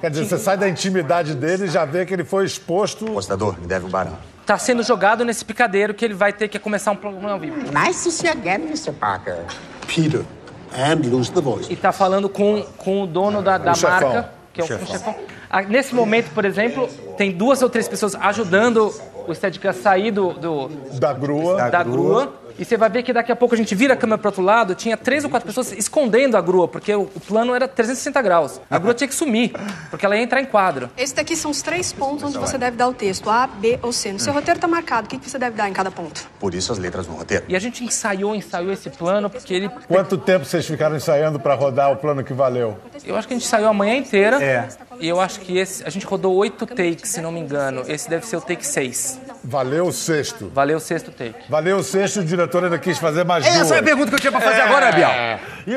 Quer 0.00 0.10
dizer, 0.10 0.24
você 0.26 0.38
sai 0.38 0.56
da 0.56 0.68
intimidade 0.68 1.34
dele 1.34 1.64
e 1.64 1.68
já 1.68 1.84
vê 1.84 2.04
que 2.06 2.12
ele 2.14 2.24
foi 2.24 2.44
exposto. 2.44 3.04
Postador, 3.06 3.58
me 3.60 3.66
deve 3.66 3.86
um 3.86 3.90
barão. 3.90 4.16
Está 4.42 4.56
sendo 4.58 4.82
jogado 4.82 5.24
nesse 5.24 5.44
picadeiro 5.44 5.92
que 5.92 6.04
ele 6.04 6.14
vai 6.14 6.32
ter 6.32 6.46
que 6.48 6.58
começar 6.58 6.92
um 6.92 6.96
programa 6.96 7.32
ao 7.32 7.38
vivo. 7.40 7.56
Nice 7.72 8.04
to 8.04 8.10
see 8.12 8.26
you 8.28 8.32
again, 8.32 8.62
Mr. 8.66 8.92
Parker. 8.92 9.38
Peter, 9.88 10.22
and 10.72 11.08
lose 11.10 11.32
the 11.32 11.40
voice. 11.40 11.68
E 11.70 11.74
está 11.74 11.90
falando 11.90 12.28
com, 12.28 12.62
com 12.78 13.02
o 13.02 13.06
dono 13.06 13.42
da, 13.42 13.58
da 13.58 13.72
O 13.72 13.74
chefão. 13.74 13.90
marca, 14.12 14.30
que 14.52 14.60
é 14.60 14.64
o, 14.64 14.66
O 14.66 14.68
chefão. 14.68 14.86
chefão. 14.86 15.14
Ah, 15.50 15.62
Nesse 15.62 15.94
momento, 15.94 16.30
por 16.32 16.44
exemplo, 16.44 16.88
tem 17.16 17.32
duas 17.32 17.60
ou 17.62 17.68
três 17.68 17.88
pessoas 17.88 18.14
ajudando 18.14 18.92
o 19.26 19.34
Steadicam 19.34 19.70
a 19.70 19.72
sair 19.72 20.12
do, 20.12 20.32
do- 20.34 20.68
Da 21.00 21.12
grua. 21.12 21.68
da, 21.70 21.82
grua. 21.82 22.32
E 22.58 22.64
você 22.64 22.76
vai 22.76 22.88
ver 22.88 23.02
que 23.02 23.12
daqui 23.12 23.30
a 23.30 23.36
pouco 23.36 23.54
a 23.54 23.58
gente 23.58 23.74
vira 23.74 23.94
a 23.94 23.96
câmera 23.96 24.18
para 24.18 24.28
outro 24.28 24.42
lado, 24.42 24.74
tinha 24.74 24.96
três 24.96 25.24
ou 25.24 25.30
quatro 25.30 25.46
pessoas 25.46 25.72
escondendo 25.72 26.36
a 26.36 26.40
grua, 26.40 26.66
porque 26.66 26.94
o, 26.94 27.06
plano 27.26 27.54
era 27.54 27.68
360 27.68 28.22
graus. 28.22 28.60
A 28.70 28.78
grua 28.78 28.94
tinha 28.94 29.08
que 29.08 29.14
sumir, 29.14 29.52
porque 29.90 30.06
ela 30.06 30.16
ia 30.16 30.22
entrar 30.22 30.40
em 30.40 30.46
quadro. 30.46 30.90
Esse 30.96 31.14
daqui 31.14 31.36
são 31.36 31.50
os 31.50 31.62
três 31.62 31.92
pontos 31.92 32.24
onde 32.24 32.38
você 32.38 32.56
deve 32.56 32.76
dar 32.76 32.88
o 32.88 32.94
texto, 32.94 33.28
A, 33.28 33.46
B 33.46 33.78
ou 33.82 33.92
C. 33.92 34.12
No 34.12 34.18
seu 34.18 34.32
roteiro 34.32 34.58
está 34.58 34.68
marcado, 34.68 35.06
o 35.06 35.10
que 35.10 35.18
que 35.18 35.28
você 35.28 35.38
deve 35.38 35.56
dar 35.56 35.68
em 35.68 35.72
cada 35.72 35.90
ponto? 35.90 36.26
Por 36.38 36.54
isso 36.54 36.72
as 36.72 36.78
letras 36.78 37.06
no 37.06 37.14
roteiro. 37.14 37.44
E 37.48 37.56
a 37.56 37.58
gente 37.58 37.84
ensaiou, 37.84 38.34
ensaiou 38.34 38.72
esse 38.72 38.90
plano, 38.90 39.28
porque 39.28 39.52
ele. 39.52 39.68
Quanto 39.88 40.16
tempo 40.16 40.44
vocês 40.44 40.66
ficaram 40.66 40.96
ensaiando 40.96 41.38
para 41.38 41.54
rodar 41.54 41.92
o 41.92 41.96
plano 41.96 42.24
que 42.24 42.32
valeu? 42.32 42.78
Eu 43.04 43.16
acho 43.16 43.28
que 43.28 43.34
a 43.34 43.36
gente 43.36 43.46
ensaiou 43.46 43.68
a 43.68 43.74
manhã 43.74 43.96
inteira. 43.96 44.42
É. 44.42 44.68
E 44.98 45.08
eu 45.08 45.20
acho 45.20 45.40
que 45.40 45.58
esse. 45.58 45.84
A 45.84 45.90
gente 45.90 46.06
rodou 46.06 46.34
oito 46.36 46.66
takes, 46.66 47.10
se 47.10 47.20
não 47.20 47.30
me 47.30 47.40
engano. 47.40 47.82
Esse 47.86 48.08
deve 48.08 48.26
ser 48.26 48.36
o 48.36 48.40
take 48.40 48.66
seis. 48.66 49.20
Valeu 49.44 49.86
o 49.86 49.92
sexto. 49.92 50.50
Valeu 50.54 50.78
o 50.78 50.80
sexto 50.80 51.10
take. 51.12 51.48
Valeu 51.48 51.76
o 51.78 51.82
sexto, 51.82 52.20
o 52.20 52.24
diretor 52.24 52.64
ainda 52.64 52.78
quis 52.78 52.98
fazer 52.98 53.24
mais 53.24 53.44
Essa 53.46 53.58
duas. 53.58 53.72
é 53.72 53.78
a 53.78 53.82
pergunta 53.82 54.08
que 54.10 54.14
eu 54.16 54.20
tinha 54.20 54.32
pra 54.32 54.40
fazer 54.40 54.60
agora, 54.62 54.92
Biel. 54.92 55.10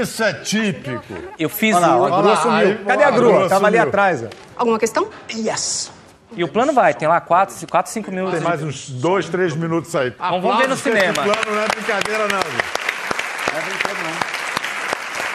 Isso 0.02 0.24
é 0.24 0.34
típico. 0.34 1.14
Eu 1.38 1.50
fiz 1.50 1.76
Olha 1.76 1.88
lá, 1.88 1.98
o. 1.98 2.06
a 2.06 2.22
grua 2.22 2.36
sumiu. 2.38 2.78
Cadê 2.86 3.04
a 3.04 3.12
grua? 3.12 3.50
Tava 3.50 3.68
ali 3.68 3.78
atrás. 3.78 4.24
ó. 4.24 4.28
Alguma 4.58 4.80
questão? 4.80 5.10
Yes. 5.34 5.92
E 6.36 6.44
o 6.44 6.48
plano 6.48 6.72
vai, 6.74 6.94
tem 6.94 7.08
lá 7.08 7.20
quatro, 7.20 7.56
quatro 7.68 7.92
cinco 7.92 8.12
minutos. 8.12 8.34
Tem 8.40 8.48
mais 8.48 8.62
uns 8.62 8.90
dois, 8.90 9.28
três 9.28 9.56
minutos 9.56 9.96
aí. 9.96 10.14
Vamos 10.18 10.58
ver 10.58 10.68
no 10.70 10.78
cinema. 10.78 11.14
plano 11.14 11.42
não 11.48 11.62
é 11.62 11.68
brincadeira, 11.68 12.28
não. 12.28 12.40
gente. 12.40 12.80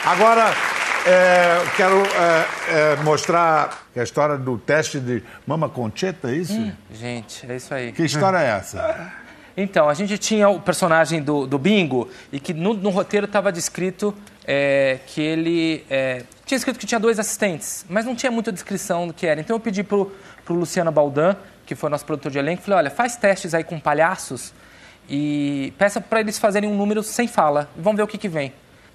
Agora, 0.06 0.52
é, 1.06 1.62
quero 1.76 2.02
é, 2.02 2.46
é, 2.68 2.96
mostrar 3.02 3.86
a 3.94 4.02
história 4.02 4.38
do 4.38 4.56
teste 4.56 4.98
de 4.98 5.22
Mama 5.46 5.68
Concheta, 5.68 6.30
é 6.30 6.36
isso? 6.36 6.72
Gente, 6.90 7.50
é 7.50 7.56
isso 7.56 7.74
aí. 7.74 7.92
Que 7.92 8.04
história 8.04 8.38
é 8.38 8.48
essa? 8.48 9.12
Então, 9.56 9.88
a 9.88 9.94
gente 9.94 10.16
tinha 10.18 10.48
o 10.48 10.60
personagem 10.60 11.22
do, 11.22 11.46
do 11.46 11.58
Bingo 11.58 12.08
e 12.32 12.40
que 12.40 12.52
no, 12.52 12.74
no 12.74 12.90
roteiro 12.90 13.26
estava 13.26 13.52
descrito 13.52 14.14
é, 14.46 14.98
que 15.06 15.20
ele. 15.20 15.84
é, 15.88 16.24
tinha 16.44 16.56
escrito 16.56 16.78
que 16.78 16.86
tinha 16.86 16.98
dois 16.98 17.18
assistentes, 17.18 17.84
mas 17.88 18.04
não 18.04 18.16
tinha 18.16 18.32
muita 18.32 18.50
descrição 18.50 19.06
do 19.06 19.14
que 19.14 19.26
era. 19.26 19.40
Então 19.40 19.56
eu 19.56 19.60
pedi 19.60 19.82
pro, 19.82 20.12
pro 20.44 20.54
Luciano 20.54 20.90
Baldan, 20.90 21.36
que 21.64 21.74
foi 21.74 21.88
nosso 21.88 22.04
produtor 22.04 22.32
de 22.32 22.38
elenco, 22.38 22.62
falei: 22.62 22.78
olha, 22.78 22.90
faz 22.90 23.16
testes 23.16 23.54
aí 23.54 23.62
com 23.62 23.78
palhaços 23.78 24.52
e 25.08 25.72
peça 25.78 26.00
para 26.00 26.20
eles 26.20 26.38
fazerem 26.38 26.68
um 26.68 26.76
número 26.76 27.02
sem 27.02 27.28
fala. 27.28 27.68
Vamos 27.76 27.96
ver 27.96 28.02
o 28.02 28.06
que, 28.06 28.18
que 28.18 28.28
vem. 28.28 28.52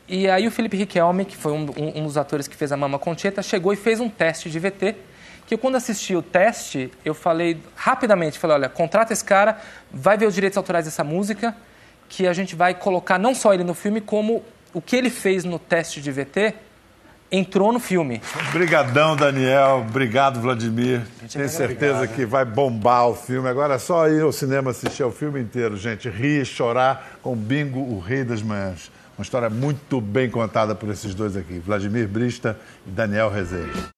E 0.10 0.28
aí 0.28 0.48
o 0.48 0.52
Felipe 0.52 0.76
Riquelme, 0.76 1.24
que 1.24 1.38
foi 1.38 1.52
um, 1.52 1.66
um- 1.78 2.02
um 2.02 2.04
dos 2.06 2.18
atores 2.18 2.48
que 2.48 2.56
fez 2.56 2.72
a 2.72 2.78
Mama 2.78 2.98
Concheta, 2.98 3.42
chegou 3.44 3.72
e 3.72 3.76
fez 3.76 4.00
um 4.00 4.10
teste 4.10 4.50
de 4.50 4.58
VT. 4.60 4.96
Que 5.46 5.56
quando 5.56 5.76
assisti 5.76 6.16
o 6.16 6.22
teste, 6.22 6.92
eu 7.06 7.14
falei 7.14 7.58
rapidamente, 7.76 8.38
falei, 8.38 8.56
olha, 8.58 8.70
contrata 8.70 9.14
esse 9.14 9.24
cara, 9.24 9.58
vai 9.92 10.18
ver 10.18 10.26
os 10.28 10.34
direitos 10.36 10.58
autorais 10.58 10.86
dessa 10.86 11.04
música, 11.04 11.56
que 12.08 12.26
a 12.28 12.34
gente 12.34 12.56
vai 12.56 12.74
colocar 12.74 13.18
não 13.20 13.34
só 13.36 13.54
ele 13.54 13.64
no 13.64 13.74
filme, 13.74 14.02
como 14.02 14.44
o 14.74 14.82
que 14.82 14.96
ele 14.96 15.10
fez 15.10 15.44
no 15.44 15.58
teste 15.60 16.02
de 16.02 16.12
VT 16.12 16.54
entrou 17.32 17.72
no 17.72 17.80
filme. 17.80 18.20
Obrigadão, 18.50 19.16
Daniel. 19.16 19.86
Obrigado, 19.88 20.40
Vladimir. 20.42 21.02
Tenho 21.32 21.48
certeza 21.50 22.08
que 22.08 22.26
vai 22.26 22.44
bombar 22.44 23.08
o 23.08 23.16
filme. 23.16 23.48
Agora 23.48 23.76
é 23.76 23.80
só 23.80 24.08
ir 24.10 24.22
ao 24.24 24.32
cinema 24.32 24.72
assistir 24.72 25.04
ao 25.04 25.12
filme 25.12 25.40
inteiro, 25.40 25.78
gente. 25.78 26.10
Rir, 26.10 26.44
chorar 26.46 27.18
com 27.22 27.36
Bingo, 27.36 27.80
o 27.80 28.00
Rei 28.00 28.24
das 28.24 28.42
Manhãs. 28.42 28.92
Uma 29.20 29.24
história 29.24 29.50
muito 29.50 30.00
bem 30.00 30.30
contada 30.30 30.74
por 30.74 30.88
esses 30.88 31.14
dois 31.14 31.36
aqui, 31.36 31.60
Vladimir 31.60 32.08
Brista 32.08 32.58
e 32.88 32.90
Daniel 32.90 33.30
Rezende. 33.30 33.84